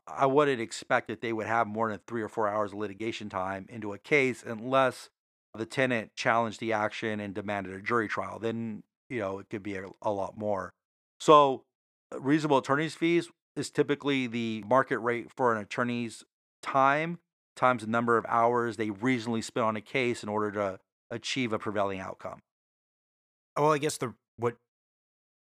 I 0.07 0.25
wouldn't 0.25 0.59
expect 0.59 1.07
that 1.09 1.21
they 1.21 1.31
would 1.31 1.45
have 1.45 1.67
more 1.67 1.89
than 1.89 1.99
three 2.07 2.23
or 2.23 2.29
four 2.29 2.47
hours 2.47 2.71
of 2.71 2.79
litigation 2.79 3.29
time 3.29 3.67
into 3.69 3.93
a 3.93 3.99
case 3.99 4.43
unless 4.45 5.11
the 5.53 5.67
tenant 5.67 6.15
challenged 6.15 6.59
the 6.59 6.73
action 6.73 7.19
and 7.19 7.35
demanded 7.35 7.75
a 7.75 7.81
jury 7.81 8.07
trial. 8.07 8.39
Then, 8.39 8.81
you 9.07 9.19
know, 9.19 9.37
it 9.37 9.51
could 9.51 9.61
be 9.61 9.75
a, 9.75 9.85
a 10.01 10.11
lot 10.11 10.35
more. 10.35 10.73
So, 11.19 11.63
uh, 12.11 12.19
reasonable 12.19 12.57
attorney's 12.57 12.95
fees 12.95 13.29
is 13.55 13.69
typically 13.69 14.25
the 14.25 14.63
market 14.65 14.97
rate 14.97 15.29
for 15.29 15.53
an 15.53 15.61
attorney's 15.61 16.23
time 16.63 17.19
times 17.55 17.83
the 17.83 17.89
number 17.89 18.17
of 18.17 18.25
hours 18.27 18.77
they 18.77 18.89
reasonably 18.89 19.41
spend 19.41 19.65
on 19.65 19.75
a 19.75 19.81
case 19.81 20.23
in 20.23 20.29
order 20.29 20.51
to 20.51 20.79
achieve 21.09 21.53
a 21.53 21.59
prevailing 21.59 21.99
outcome. 21.99 22.39
Well, 23.57 23.73
I 23.73 23.77
guess 23.77 23.97
the 23.97 24.13
what 24.37 24.55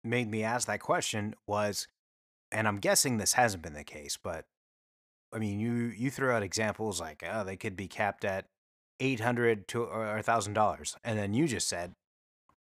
made 0.04 0.30
me 0.30 0.43
ask 0.43 0.68
that 0.68 0.80
question 0.80 1.36
was, 1.47 1.88
and 2.52 2.68
I'm 2.68 2.80
guessing 2.80 3.18
this 3.18 3.34
hasn't 3.34 3.64
been 3.64 3.74
the 3.74 3.84
case, 3.84 4.18
but 4.22 4.45
I 5.34 5.39
mean, 5.39 5.60
you 5.60 5.93
you 5.95 6.10
threw 6.10 6.32
out 6.32 6.43
examples 6.43 6.99
like, 6.99 7.24
oh, 7.30 7.43
they 7.43 7.56
could 7.56 7.76
be 7.76 7.88
capped 7.88 8.26
at 8.26 8.45
eight 8.99 9.20
hundred 9.20 9.68
to 9.70 9.84
or 9.84 10.22
thousand 10.22 10.54
dollars, 10.54 10.95
and 11.04 11.18
then 11.18 11.34
you 11.34 11.47
just 11.47 11.68
said 11.68 11.93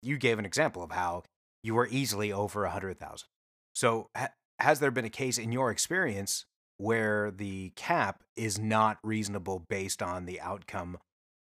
you 0.01 0.17
gave 0.17 0.39
an 0.39 0.45
example 0.45 0.83
of 0.83 0.91
how 0.91 1.23
you 1.63 1.75
were 1.75 1.87
easily 1.87 2.31
over 2.31 2.65
a 2.65 2.71
hundred 2.71 2.99
thousand. 2.99 3.27
So, 3.73 4.09
ha- 4.15 4.29
has 4.59 4.79
there 4.79 4.91
been 4.91 5.05
a 5.05 5.09
case 5.09 5.37
in 5.37 5.51
your 5.51 5.69
experience 5.69 6.45
where 6.77 7.31
the 7.31 7.71
cap 7.75 8.23
is 8.35 8.59
not 8.59 8.97
reasonable 9.03 9.59
based 9.59 10.01
on 10.01 10.25
the 10.25 10.39
outcome 10.41 10.97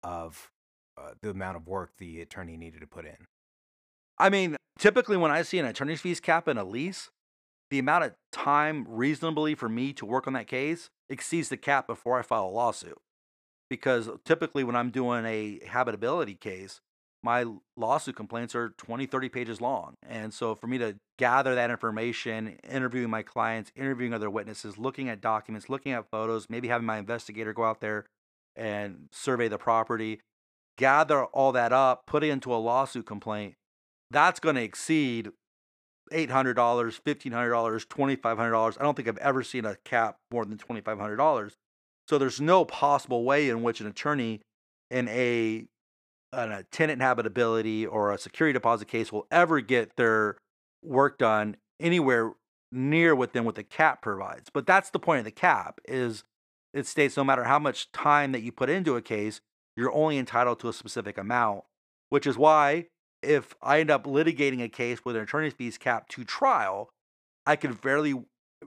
of 0.03 0.51
uh, 0.97 1.11
the 1.21 1.31
amount 1.31 1.57
of 1.57 1.66
work 1.66 1.93
the 1.99 2.21
attorney 2.21 2.57
needed 2.57 2.81
to 2.81 2.87
put 2.87 3.05
in? 3.05 3.27
I 4.19 4.31
mean, 4.31 4.57
typically 4.79 5.16
when 5.16 5.31
I 5.31 5.43
see 5.43 5.59
an 5.59 5.66
attorney's 5.66 6.01
fees 6.01 6.21
cap 6.21 6.49
in 6.49 6.59
a 6.59 6.64
lease, 6.64 7.11
the 7.71 7.79
amount 7.79 8.05
of 8.05 8.14
time 8.33 8.87
reasonably 8.89 9.55
for 9.55 9.69
me 9.69 9.93
to 9.95 10.07
work 10.07 10.27
on 10.27 10.33
that 10.33 10.47
case 10.47 10.89
exceeds 11.09 11.49
the 11.49 11.57
cap 11.57 11.87
before 11.87 12.19
I 12.19 12.23
file 12.23 12.47
a 12.47 12.51
lawsuit. 12.51 12.99
Because 13.71 14.09
typically 14.25 14.64
when 14.64 14.77
I'm 14.77 14.91
doing 14.91 15.27
a 15.27 15.61
habitability 15.66 16.35
case, 16.35 16.81
my 17.29 17.45
lawsuit 17.76 18.16
complaints 18.16 18.55
are 18.55 18.70
20, 18.79 19.05
30 19.05 19.29
pages 19.29 19.61
long. 19.61 19.93
And 20.09 20.33
so 20.33 20.55
for 20.55 20.66
me 20.66 20.79
to 20.79 20.97
gather 21.18 21.55
that 21.55 21.70
information, 21.70 22.57
interviewing 22.66 23.11
my 23.11 23.22
clients, 23.22 23.70
interviewing 23.76 24.14
other 24.14 24.31
witnesses, 24.31 24.79
looking 24.79 25.11
at 25.11 25.20
documents, 25.20 25.68
looking 25.68 25.93
at 25.93 26.07
photos, 26.11 26.47
maybe 26.49 26.68
having 26.68 26.87
my 26.87 26.97
investigator 26.97 27.53
go 27.53 27.64
out 27.64 27.83
there 27.83 28.07
and 28.57 29.09
survey 29.12 29.47
the 29.47 29.59
property, 29.59 30.20
gather 30.79 31.26
all 31.26 31.53
that 31.53 31.70
up, 31.70 32.07
put 32.07 32.24
it 32.24 32.31
into 32.31 32.51
a 32.51 32.57
lawsuit 32.57 33.05
complaint, 33.05 33.57
that's 34.11 34.41
going 34.41 34.57
to 34.57 34.62
exceed 34.62 35.29
$800, 36.11 36.55
$1,500, 36.55 36.97
$2,500. 37.31 38.76
I 38.81 38.83
don't 38.83 38.97
think 38.97 39.07
I've 39.07 39.18
ever 39.18 39.43
seen 39.43 39.66
a 39.66 39.76
cap 39.85 40.16
more 40.33 40.47
than 40.47 40.57
$2,500. 40.57 41.51
So 42.09 42.16
there's 42.16 42.41
no 42.41 42.64
possible 42.64 43.22
way 43.22 43.51
in 43.51 43.62
which 43.62 43.83
an 43.83 43.87
attorney 43.87 44.41
in 44.91 45.09
a, 45.09 45.66
a 46.33 46.37
uh, 46.37 46.62
tenant 46.70 47.01
habitability 47.01 47.87
or 47.87 48.12
a 48.12 48.18
security 48.18 48.53
deposit 48.53 48.89
case 48.89 49.12
will 49.12 49.26
ever 49.31 49.61
get 49.61 49.97
their 49.97 50.37
work 50.83 51.18
done 51.18 51.57
anywhere 51.81 52.33
near 52.70 53.14
within 53.14 53.45
what 53.45 53.55
the 53.55 53.62
cap 53.62 54.03
provides. 54.03 54.51
But 54.53 54.66
that's 54.66 54.91
the 54.91 54.99
point 54.99 55.20
of 55.20 55.24
the 55.24 55.31
cap 55.31 55.81
is 55.87 56.24
it 56.74 56.87
states 56.87 57.16
no 57.16 57.24
matter 57.24 57.45
how 57.45 57.59
much 57.59 57.91
time 57.93 58.33
that 58.33 58.43
you 58.43 58.53
put 58.53 58.68
into 58.68 58.97
a 58.97 59.03
case, 59.03 59.41
you're 59.76 59.95
only 59.95 60.18
entitled 60.18 60.61
to 60.61 60.68
a 60.68 60.72
specific 60.72 61.16
amount, 61.16 61.64
which 62.11 62.26
is 62.26 62.37
why 62.37 62.87
if 63.22 63.55
I 63.62 63.81
end 63.81 63.91
up 63.91 64.05
litigating 64.05 64.62
a 64.62 64.68
case 64.68 65.05
with 65.05 65.16
an 65.16 65.22
attorney's 65.22 65.55
fees 65.55 65.79
cap 65.79 66.09
to 66.11 66.24
trial, 66.24 66.91
I 67.47 67.57
could 67.57 67.74
very, 67.74 68.14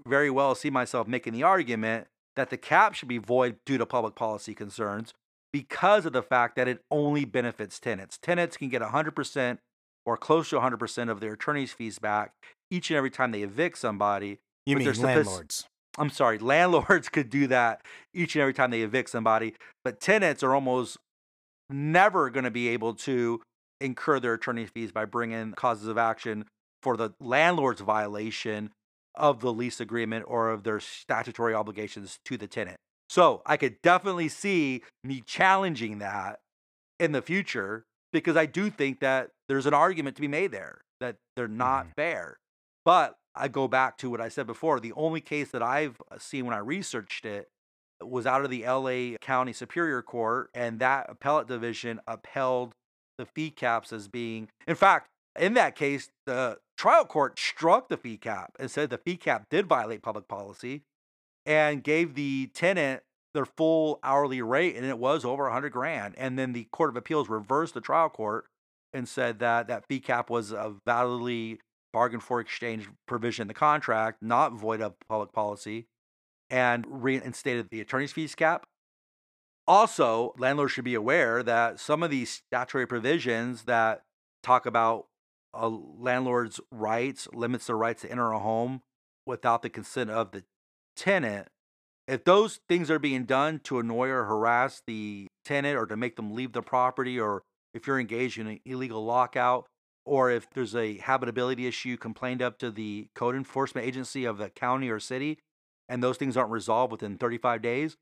very 0.05 0.30
well 0.30 0.55
see 0.55 0.70
myself 0.70 1.07
making 1.07 1.34
the 1.34 1.43
argument 1.43 2.07
that 2.36 2.49
the 2.49 2.57
cap 2.57 2.95
should 2.95 3.07
be 3.07 3.18
void 3.18 3.57
due 3.66 3.78
to 3.78 3.86
public 3.86 4.16
policy 4.16 4.55
concerns 4.55 5.14
because 5.54 6.06
of 6.06 6.14
the 6.14 6.24
fact 6.24 6.56
that 6.56 6.68
it 6.68 6.82
only 6.89 7.26
benefits 7.26 7.80
tenants. 7.80 8.18
Tenants 8.18 8.58
can 8.58 8.70
get 8.70 8.82
100% 8.82 9.58
or 10.06 10.18
close 10.18 10.49
to 10.49 10.58
100% 10.58 11.10
of 11.10 11.20
their 11.20 11.34
attorney's 11.34 11.74
fees 11.74 11.99
back 11.99 12.34
each 12.70 12.89
and 12.89 12.97
every 12.97 13.12
time 13.12 13.32
they 13.32 13.43
evict 13.43 13.78
somebody. 13.78 14.39
You 14.66 14.78
mean 14.78 14.91
landlords? 14.93 15.66
I'm 15.97 16.10
sorry, 16.10 16.38
landlords 16.38 17.10
could 17.10 17.30
do 17.30 17.47
that 17.47 17.82
each 18.14 18.36
and 18.36 18.41
every 18.41 18.54
time 18.54 18.72
they 18.72 18.82
evict 18.82 19.10
somebody, 19.10 19.56
but 19.84 19.99
tenants 19.99 20.43
are 20.43 20.56
almost 20.56 20.97
never 21.70 22.30
going 22.30 22.43
to 22.43 22.52
be 22.52 22.70
able 22.70 22.93
to 22.93 23.41
incur 23.80 24.20
their 24.20 24.34
attorney 24.34 24.66
fees 24.66 24.91
by 24.91 25.06
bringing 25.06 25.54
causes 25.54 25.88
of 25.88 25.97
action 25.97 26.45
for 26.82 26.95
the 26.95 27.12
landlord's 27.20 27.82
violation 27.82 28.72
of 29.16 29.41
the 29.41 29.52
lease 29.52 29.80
agreement 29.80 30.26
or 30.28 30.49
of 30.49 30.64
their 30.64 30.80
statutory 30.80 31.54
obligations 31.54 32.20
to 32.26 32.38
the 32.38 32.47
tenant. 32.47 32.78
So 33.12 33.41
I 33.45 33.57
could 33.57 33.82
definitely 33.82 34.30
see 34.30 34.84
me 35.03 35.22
challenging 35.26 35.99
that 35.99 36.39
in 36.97 37.12
the 37.12 37.22
future 37.22 37.84
because 38.14 38.38
I 38.38 38.45
do 38.45 38.70
think 38.70 39.01
that 39.01 39.32
there's 39.49 39.66
an 39.66 39.74
argument 39.74 40.16
to 40.16 40.22
be 40.22 40.30
made 40.30 40.53
there 40.53 40.80
that 41.01 41.18
they're 41.36 41.49
not 41.49 41.88
mm-hmm. 41.88 41.91
fair. 41.97 42.39
But 42.86 43.18
I 43.36 43.49
go 43.49 43.68
back 43.68 43.97
to 43.97 44.09
what 44.09 44.22
I 44.22 44.30
said 44.30 44.47
before. 44.47 44.80
The 44.80 44.93
only 44.93 45.20
case 45.20 45.51
that 45.51 45.62
I've 45.62 46.01
uh, 46.09 46.20
seen 46.20 46.45
when 46.45 46.53
I 46.55 46.59
researched 46.59 47.26
it 47.26 47.49
was 48.01 48.26
out 48.26 48.45
of 48.45 48.49
the 48.49 48.64
LA 48.66 49.18
County 49.20 49.51
Superior 49.51 50.01
Court, 50.01 50.49
and 50.53 50.80
that 50.80 51.07
appellate 51.09 51.49
division 51.49 51.99
upheld 52.07 52.76
the 53.18 53.26
fee 53.26 53.49
caps 53.49 53.91
as 53.91 54.07
being, 54.07 54.47
in 54.66 54.76
fact, 54.76 55.09
in 55.38 55.53
that 55.55 55.76
case, 55.76 56.07
the 56.26 56.59
trial 56.78 57.03
court 57.03 57.38
struck 57.38 57.89
the 57.89 57.97
fee 57.97 58.16
cap 58.16 58.55
and 58.57 58.72
said 58.72 58.89
the 58.89 58.97
fee 58.97 59.18
cap 59.18 59.47
did 59.49 59.68
violate 59.68 60.01
public 60.01 60.30
policy 60.30 60.84
and 61.46 61.84
gave 61.84 62.16
the 62.16 62.50
tenant 62.54 63.04
their 63.34 63.46
full 63.46 64.00
hourly 64.04 64.42
rate, 64.42 64.76
and 64.76 64.86
it 64.86 64.98
was 64.98 65.24
over 65.24 65.44
100 65.44 65.70
grand. 65.72 66.16
And 66.18 66.38
then 66.38 66.54
the 66.54 66.66
Court 66.72 66.89
of 66.89 66.98
Appeals 66.98 67.30
reversed 67.30 67.74
the 67.74 67.82
trial 67.82 68.10
court 68.10 68.46
and 68.94 69.08
said 69.08 69.39
that 69.39 69.68
that 69.68 69.86
fee 69.88 70.00
cap 70.00 70.30
was 70.30 70.52
a 70.52 70.76
validly 70.86 71.60
bargained 71.94 72.24
for 72.24 72.39
exchange 72.39 72.89
provision 73.08 73.44
in 73.44 73.48
the 73.48 73.54
contract, 73.54 74.22
not 74.22 74.54
void 74.54 74.82
of 74.82 74.96
public 75.10 75.32
policy, 75.32 75.88
and 76.50 76.86
reinstated 76.89 77.70
the 77.70 77.82
attorney's 77.82 78.12
fees 78.12 78.36
cap. 78.36 78.66
Also, 79.68 80.34
landlords 80.38 80.74
should 80.74 80.84
be 80.84 80.96
aware 80.96 81.44
that 81.44 81.80
some 81.80 82.04
of 82.04 82.10
these 82.10 82.42
statutory 82.48 82.86
provisions 82.86 83.64
that 83.64 84.02
talk 84.44 84.66
about 84.66 85.06
a 85.54 85.68
landlord's 85.70 86.60
rights, 86.72 87.28
limits 87.34 87.68
their 87.68 87.78
rights 87.78 88.02
to 88.02 88.12
enter 88.12 88.32
a 88.32 88.39
home 88.39 88.82
without 89.26 89.62
the 89.62 89.70
consent 89.70 90.10
of 90.10 90.32
the 90.32 90.44
tenant, 90.96 91.48
if 92.08 92.24
those 92.24 92.60
things 92.68 92.92
are 92.92 93.00
being 93.00 93.26
done 93.26 93.60
to 93.64 93.80
annoy 93.80 94.10
or 94.10 94.26
harass 94.26 94.82
the 94.86 95.28
tenant 95.46 95.78
or 95.78 95.86
to 95.86 95.96
make 95.96 96.16
them 96.16 96.34
leave 96.34 96.54
the 96.54 96.62
property, 96.62 97.20
or 97.20 97.42
if 97.74 97.88
you're 97.88 98.00
engaged 98.00 98.38
in 98.38 98.48
an 98.48 98.60
illegal 98.66 99.04
lockout, 99.04 99.66
or 100.06 100.32
if 100.32 100.50
there's 100.52 100.76
a 100.76 100.98
habitability 100.98 101.68
issue 101.68 101.96
complained 101.96 102.42
up 102.42 102.58
to 102.60 102.72
the 102.72 103.08
code 103.16 103.36
enforcement 103.36 103.88
agency 103.88 104.26
of 104.26 104.38
the 104.38 104.50
county 104.50 104.89
or 104.89 105.00
city, 105.00 105.38
and 105.88 106.02
those 106.02 106.18
things 106.18 106.36
aren't 106.36 106.52
resolved 106.52 106.92
within 106.92 107.18
35 107.18 107.62
days, 107.62 107.98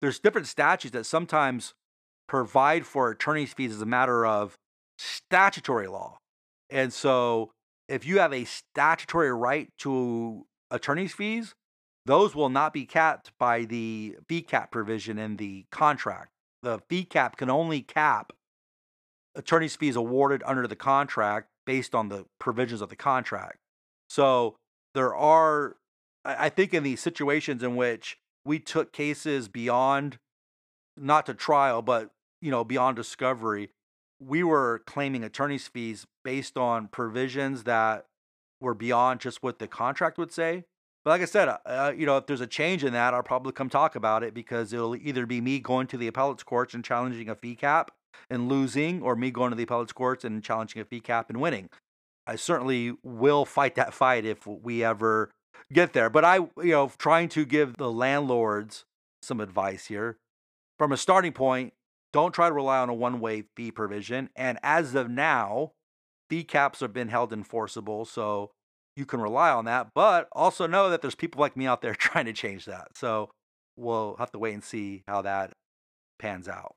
there's 0.00 0.18
different 0.18 0.46
statutes 0.46 0.92
that 0.92 1.04
sometimes 1.04 1.74
provide 2.28 2.86
for 2.86 3.10
attorney's 3.10 3.52
fees 3.52 3.72
as 3.72 3.82
a 3.82 3.86
matter 3.86 4.24
of 4.24 4.56
statutory 4.98 5.88
law. 5.88 6.18
And 6.70 6.92
so 6.92 7.50
if 7.88 8.06
you 8.06 8.20
have 8.20 8.32
a 8.32 8.44
statutory 8.44 9.32
right 9.32 9.68
to 9.78 10.46
attorney's 10.70 11.12
fees, 11.12 11.54
those 12.10 12.34
will 12.34 12.48
not 12.48 12.72
be 12.72 12.84
capped 12.84 13.30
by 13.38 13.64
the 13.64 14.16
fee 14.28 14.42
cap 14.42 14.70
provision 14.72 15.18
in 15.18 15.36
the 15.36 15.64
contract. 15.70 16.30
The 16.62 16.80
fee 16.88 17.04
cap 17.04 17.36
can 17.36 17.48
only 17.48 17.82
cap 17.82 18.32
attorney's 19.36 19.76
fees 19.76 19.96
awarded 19.96 20.42
under 20.44 20.66
the 20.66 20.76
contract 20.76 21.48
based 21.64 21.94
on 21.94 22.08
the 22.08 22.26
provisions 22.38 22.80
of 22.80 22.88
the 22.88 22.96
contract. 22.96 23.58
So 24.08 24.56
there 24.94 25.14
are, 25.14 25.76
I 26.24 26.48
think, 26.48 26.74
in 26.74 26.82
these 26.82 27.00
situations 27.00 27.62
in 27.62 27.76
which 27.76 28.18
we 28.44 28.58
took 28.58 28.92
cases 28.92 29.48
beyond, 29.48 30.18
not 30.96 31.26
to 31.26 31.34
trial, 31.34 31.80
but 31.80 32.10
you 32.42 32.50
know, 32.50 32.64
beyond 32.64 32.96
discovery, 32.96 33.70
we 34.18 34.42
were 34.42 34.82
claiming 34.86 35.22
attorney's 35.22 35.68
fees 35.68 36.06
based 36.24 36.56
on 36.56 36.88
provisions 36.88 37.64
that 37.64 38.06
were 38.60 38.74
beyond 38.74 39.20
just 39.20 39.42
what 39.42 39.60
the 39.60 39.68
contract 39.68 40.18
would 40.18 40.32
say. 40.32 40.64
But 41.04 41.10
like 41.10 41.22
I 41.22 41.26
said, 41.26 41.48
uh, 41.64 41.92
you 41.96 42.04
know, 42.04 42.18
if 42.18 42.26
there's 42.26 42.42
a 42.42 42.46
change 42.46 42.84
in 42.84 42.92
that, 42.92 43.14
I'll 43.14 43.22
probably 43.22 43.52
come 43.52 43.70
talk 43.70 43.96
about 43.96 44.22
it 44.22 44.34
because 44.34 44.72
it'll 44.72 44.96
either 44.96 45.24
be 45.24 45.40
me 45.40 45.58
going 45.58 45.86
to 45.88 45.96
the 45.96 46.06
appellate's 46.06 46.42
courts 46.42 46.74
and 46.74 46.84
challenging 46.84 47.28
a 47.28 47.34
fee 47.34 47.54
cap 47.54 47.90
and 48.28 48.48
losing, 48.48 49.00
or 49.02 49.16
me 49.16 49.30
going 49.30 49.50
to 49.50 49.56
the 49.56 49.62
appellate's 49.62 49.92
courts 49.92 50.24
and 50.24 50.42
challenging 50.42 50.82
a 50.82 50.84
fee 50.84 51.00
cap 51.00 51.30
and 51.30 51.40
winning. 51.40 51.70
I 52.26 52.36
certainly 52.36 52.94
will 53.02 53.44
fight 53.44 53.76
that 53.76 53.94
fight 53.94 54.24
if 54.24 54.46
we 54.46 54.84
ever 54.84 55.30
get 55.72 55.94
there. 55.94 56.10
But 56.10 56.24
I, 56.24 56.36
you 56.36 56.72
know, 56.72 56.92
trying 56.98 57.28
to 57.30 57.44
give 57.44 57.76
the 57.76 57.90
landlords 57.90 58.84
some 59.22 59.40
advice 59.40 59.86
here. 59.86 60.18
From 60.78 60.92
a 60.92 60.96
starting 60.96 61.32
point, 61.32 61.72
don't 62.12 62.32
try 62.32 62.48
to 62.48 62.54
rely 62.54 62.78
on 62.78 62.88
a 62.88 62.94
one 62.94 63.20
way 63.20 63.44
fee 63.56 63.70
provision. 63.70 64.30
And 64.36 64.58
as 64.62 64.94
of 64.94 65.08
now, 65.08 65.72
fee 66.28 66.44
caps 66.44 66.80
have 66.80 66.92
been 66.92 67.08
held 67.08 67.32
enforceable. 67.32 68.04
So 68.04 68.50
you 68.96 69.06
can 69.06 69.20
rely 69.20 69.50
on 69.50 69.64
that. 69.66 69.88
But 69.94 70.28
also 70.32 70.66
know 70.66 70.90
that 70.90 71.02
there's 71.02 71.14
people 71.14 71.40
like 71.40 71.56
me 71.56 71.66
out 71.66 71.82
there 71.82 71.94
trying 71.96 72.26
to 72.26 72.32
change 72.32 72.64
that. 72.66 72.96
So 72.96 73.30
we'll 73.76 74.16
have 74.18 74.32
to 74.32 74.38
wait 74.38 74.54
and 74.54 74.64
see 74.64 75.02
how 75.06 75.22
that 75.22 75.52
pans 76.18 76.48
out. 76.48 76.74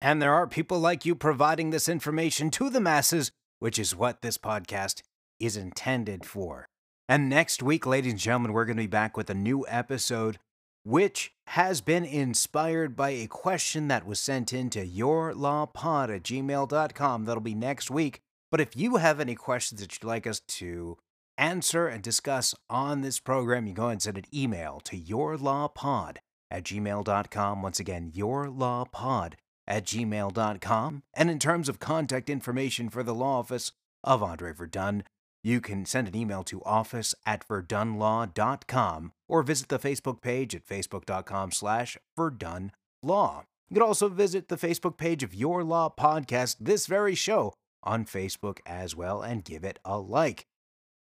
And 0.00 0.22
there 0.22 0.34
are 0.34 0.46
people 0.46 0.78
like 0.78 1.04
you 1.04 1.14
providing 1.14 1.70
this 1.70 1.88
information 1.88 2.50
to 2.52 2.70
the 2.70 2.80
masses, 2.80 3.32
which 3.58 3.78
is 3.78 3.96
what 3.96 4.22
this 4.22 4.38
podcast 4.38 5.02
is 5.40 5.56
intended 5.56 6.24
for. 6.24 6.66
And 7.08 7.28
next 7.28 7.62
week, 7.62 7.86
ladies 7.86 8.12
and 8.12 8.20
gentlemen, 8.20 8.52
we're 8.52 8.64
going 8.64 8.76
to 8.76 8.82
be 8.82 8.86
back 8.86 9.16
with 9.16 9.30
a 9.30 9.34
new 9.34 9.64
episode, 9.66 10.38
which 10.84 11.32
has 11.48 11.80
been 11.80 12.04
inspired 12.04 12.94
by 12.94 13.10
a 13.10 13.26
question 13.26 13.88
that 13.88 14.06
was 14.06 14.20
sent 14.20 14.52
in 14.52 14.70
to 14.70 14.86
yourlawpod 14.86 16.14
at 16.14 16.22
gmail.com. 16.22 17.24
That'll 17.24 17.40
be 17.40 17.54
next 17.54 17.90
week. 17.90 18.20
But 18.50 18.60
if 18.60 18.76
you 18.76 18.96
have 18.96 19.20
any 19.20 19.34
questions 19.34 19.80
that 19.80 19.92
you'd 19.94 20.06
like 20.06 20.26
us 20.26 20.40
to 20.40 20.96
answer 21.38 21.86
and 21.86 22.02
discuss 22.02 22.54
on 22.68 23.00
this 23.00 23.20
program, 23.20 23.66
you 23.66 23.72
go 23.72 23.88
and 23.88 24.02
send 24.02 24.18
an 24.18 24.24
email 24.34 24.80
to 24.80 24.98
yourlawpod 24.98 26.16
at 26.50 26.64
gmail.com. 26.64 27.62
Once 27.62 27.80
again, 27.80 28.12
yourlawpod 28.14 29.34
at 29.66 29.84
gmail.com. 29.84 31.02
And 31.14 31.30
in 31.30 31.38
terms 31.38 31.68
of 31.68 31.78
contact 31.78 32.28
information 32.28 32.88
for 32.88 33.02
the 33.02 33.14
law 33.14 33.38
office 33.38 33.72
of 34.02 34.22
Andre 34.22 34.52
Verdun, 34.52 35.04
you 35.44 35.60
can 35.60 35.86
send 35.86 36.08
an 36.08 36.16
email 36.16 36.42
to 36.44 36.62
office 36.64 37.14
at 37.24 37.46
verdunlaw.com 37.46 39.12
or 39.28 39.42
visit 39.42 39.68
the 39.68 39.78
Facebook 39.78 40.20
page 40.20 40.54
at 40.54 40.66
facebook.com 40.66 41.52
slash 41.52 41.96
verdunlaw. 42.18 43.44
You 43.70 43.74
can 43.74 43.82
also 43.82 44.08
visit 44.08 44.48
the 44.48 44.56
Facebook 44.56 44.96
page 44.96 45.22
of 45.22 45.34
Your 45.34 45.62
Law 45.62 45.92
Podcast, 45.96 46.56
this 46.58 46.86
very 46.86 47.14
show, 47.14 47.52
on 47.82 48.04
Facebook 48.04 48.58
as 48.66 48.96
well, 48.96 49.22
and 49.22 49.44
give 49.44 49.62
it 49.62 49.78
a 49.84 49.98
like. 49.98 50.46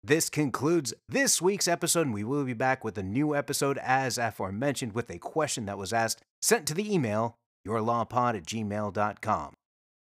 This 0.04 0.30
concludes 0.30 0.94
this 1.08 1.42
week's 1.42 1.66
episode, 1.66 2.06
and 2.06 2.14
we 2.14 2.22
will 2.22 2.44
be 2.44 2.52
back 2.54 2.84
with 2.84 2.96
a 2.98 3.02
new 3.02 3.34
episode, 3.34 3.78
as 3.78 4.16
aforementioned, 4.16 4.92
with 4.92 5.10
a 5.10 5.18
question 5.18 5.66
that 5.66 5.76
was 5.76 5.92
asked, 5.92 6.22
sent 6.40 6.68
to 6.68 6.74
the 6.74 6.92
email, 6.92 7.34
yourlawpod 7.66 8.36
at 8.36 8.46
gmail.com. 8.46 9.54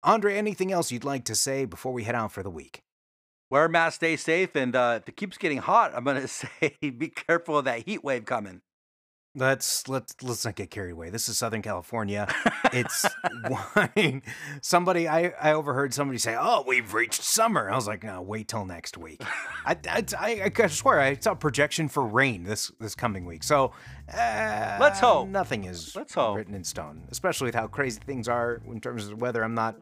Andre, 0.03 0.35
anything 0.35 0.71
else 0.71 0.91
you'd 0.91 1.05
like 1.05 1.23
to 1.23 1.33
say 1.33 1.63
before 1.63 1.93
we 1.93 2.03
head 2.03 2.13
out 2.13 2.33
for 2.33 2.43
the 2.43 2.49
week? 2.49 2.81
Wear 3.49 3.65
a 3.65 3.69
mask, 3.69 3.95
stay 3.95 4.17
safe, 4.17 4.53
and 4.55 4.75
uh, 4.75 4.99
if 5.01 5.07
it 5.07 5.15
keeps 5.15 5.37
getting 5.37 5.59
hot, 5.59 5.93
I'm 5.95 6.03
going 6.03 6.21
to 6.21 6.27
say 6.27 6.75
be 6.81 7.07
careful 7.07 7.59
of 7.59 7.65
that 7.65 7.87
heat 7.87 8.03
wave 8.03 8.25
coming. 8.25 8.61
Let's 9.37 9.89
let's 9.89 10.15
let's 10.23 10.45
not 10.45 10.55
get 10.55 10.71
carried 10.71 10.91
away. 10.91 11.09
This 11.09 11.27
is 11.27 11.37
Southern 11.37 11.61
California. 11.61 12.27
It's 12.73 13.05
wine. 13.75 14.21
Somebody 14.61 15.07
I, 15.07 15.31
I 15.39 15.53
overheard 15.53 15.93
somebody 15.93 16.17
say, 16.17 16.35
"Oh, 16.37 16.65
we've 16.67 16.93
reached 16.93 17.21
summer." 17.21 17.69
I 17.69 17.75
was 17.75 17.87
like, 17.87 18.03
"No, 18.03 18.21
wait 18.21 18.49
till 18.49 18.65
next 18.65 18.97
week." 18.97 19.21
I, 19.65 19.77
I, 19.87 20.03
I, 20.19 20.51
I 20.53 20.67
swear 20.67 20.99
I 20.99 21.15
saw 21.15 21.33
a 21.33 21.35
projection 21.35 21.87
for 21.87 22.05
rain 22.05 22.43
this 22.43 22.71
this 22.79 22.93
coming 22.93 23.25
week. 23.25 23.43
So 23.43 23.71
uh, 24.13 24.77
let's 24.81 24.99
hope 24.99 25.29
nothing 25.29 25.65
is 25.65 25.95
let's 25.95 26.13
hope. 26.13 26.35
written 26.35 26.53
in 26.53 26.65
stone, 26.65 27.03
especially 27.11 27.45
with 27.45 27.55
how 27.55 27.67
crazy 27.67 28.01
things 28.05 28.27
are 28.27 28.61
in 28.67 28.81
terms 28.81 29.03
of 29.03 29.11
the 29.11 29.15
weather. 29.15 29.41
I'm 29.41 29.55
not, 29.55 29.77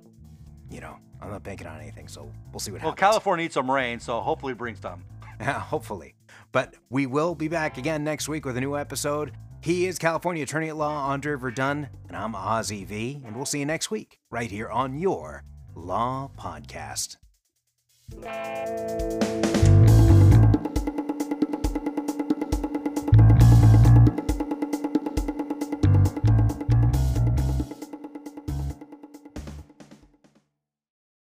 you 0.70 0.82
know, 0.82 0.98
I'm 1.20 1.32
not 1.32 1.44
banking 1.44 1.66
on 1.66 1.80
anything. 1.80 2.08
So 2.08 2.32
we'll 2.52 2.60
see 2.60 2.72
what 2.72 2.82
well, 2.82 2.92
happens. 2.92 3.02
Well, 3.02 3.12
California 3.12 3.46
needs 3.46 3.56
some 3.56 3.72
rain, 3.72 4.00
so 4.00 4.20
hopefully 4.20 4.52
it 4.52 4.58
brings 4.60 4.82
some. 4.82 5.04
hopefully. 5.42 6.14
But 6.52 6.76
we 6.90 7.08
will 7.08 7.34
be 7.34 7.48
back 7.48 7.78
again 7.78 8.04
next 8.04 8.30
week 8.30 8.46
with 8.46 8.58
a 8.58 8.62
new 8.62 8.78
episode. 8.78 9.32
He 9.64 9.86
is 9.86 9.98
California 9.98 10.44
Attorney 10.44 10.68
at 10.68 10.76
Law 10.76 10.94
Andre 10.94 11.36
Verdun, 11.36 11.88
and 12.10 12.18
I'm 12.18 12.34
Ozzy 12.34 12.86
V, 12.86 13.22
and 13.26 13.34
we'll 13.34 13.46
see 13.46 13.60
you 13.60 13.66
next 13.66 13.90
week 13.90 14.20
right 14.30 14.52
here 14.52 14.68
on 14.68 15.00
your 15.00 15.46
Law 15.74 16.32
Podcast. 16.38 17.16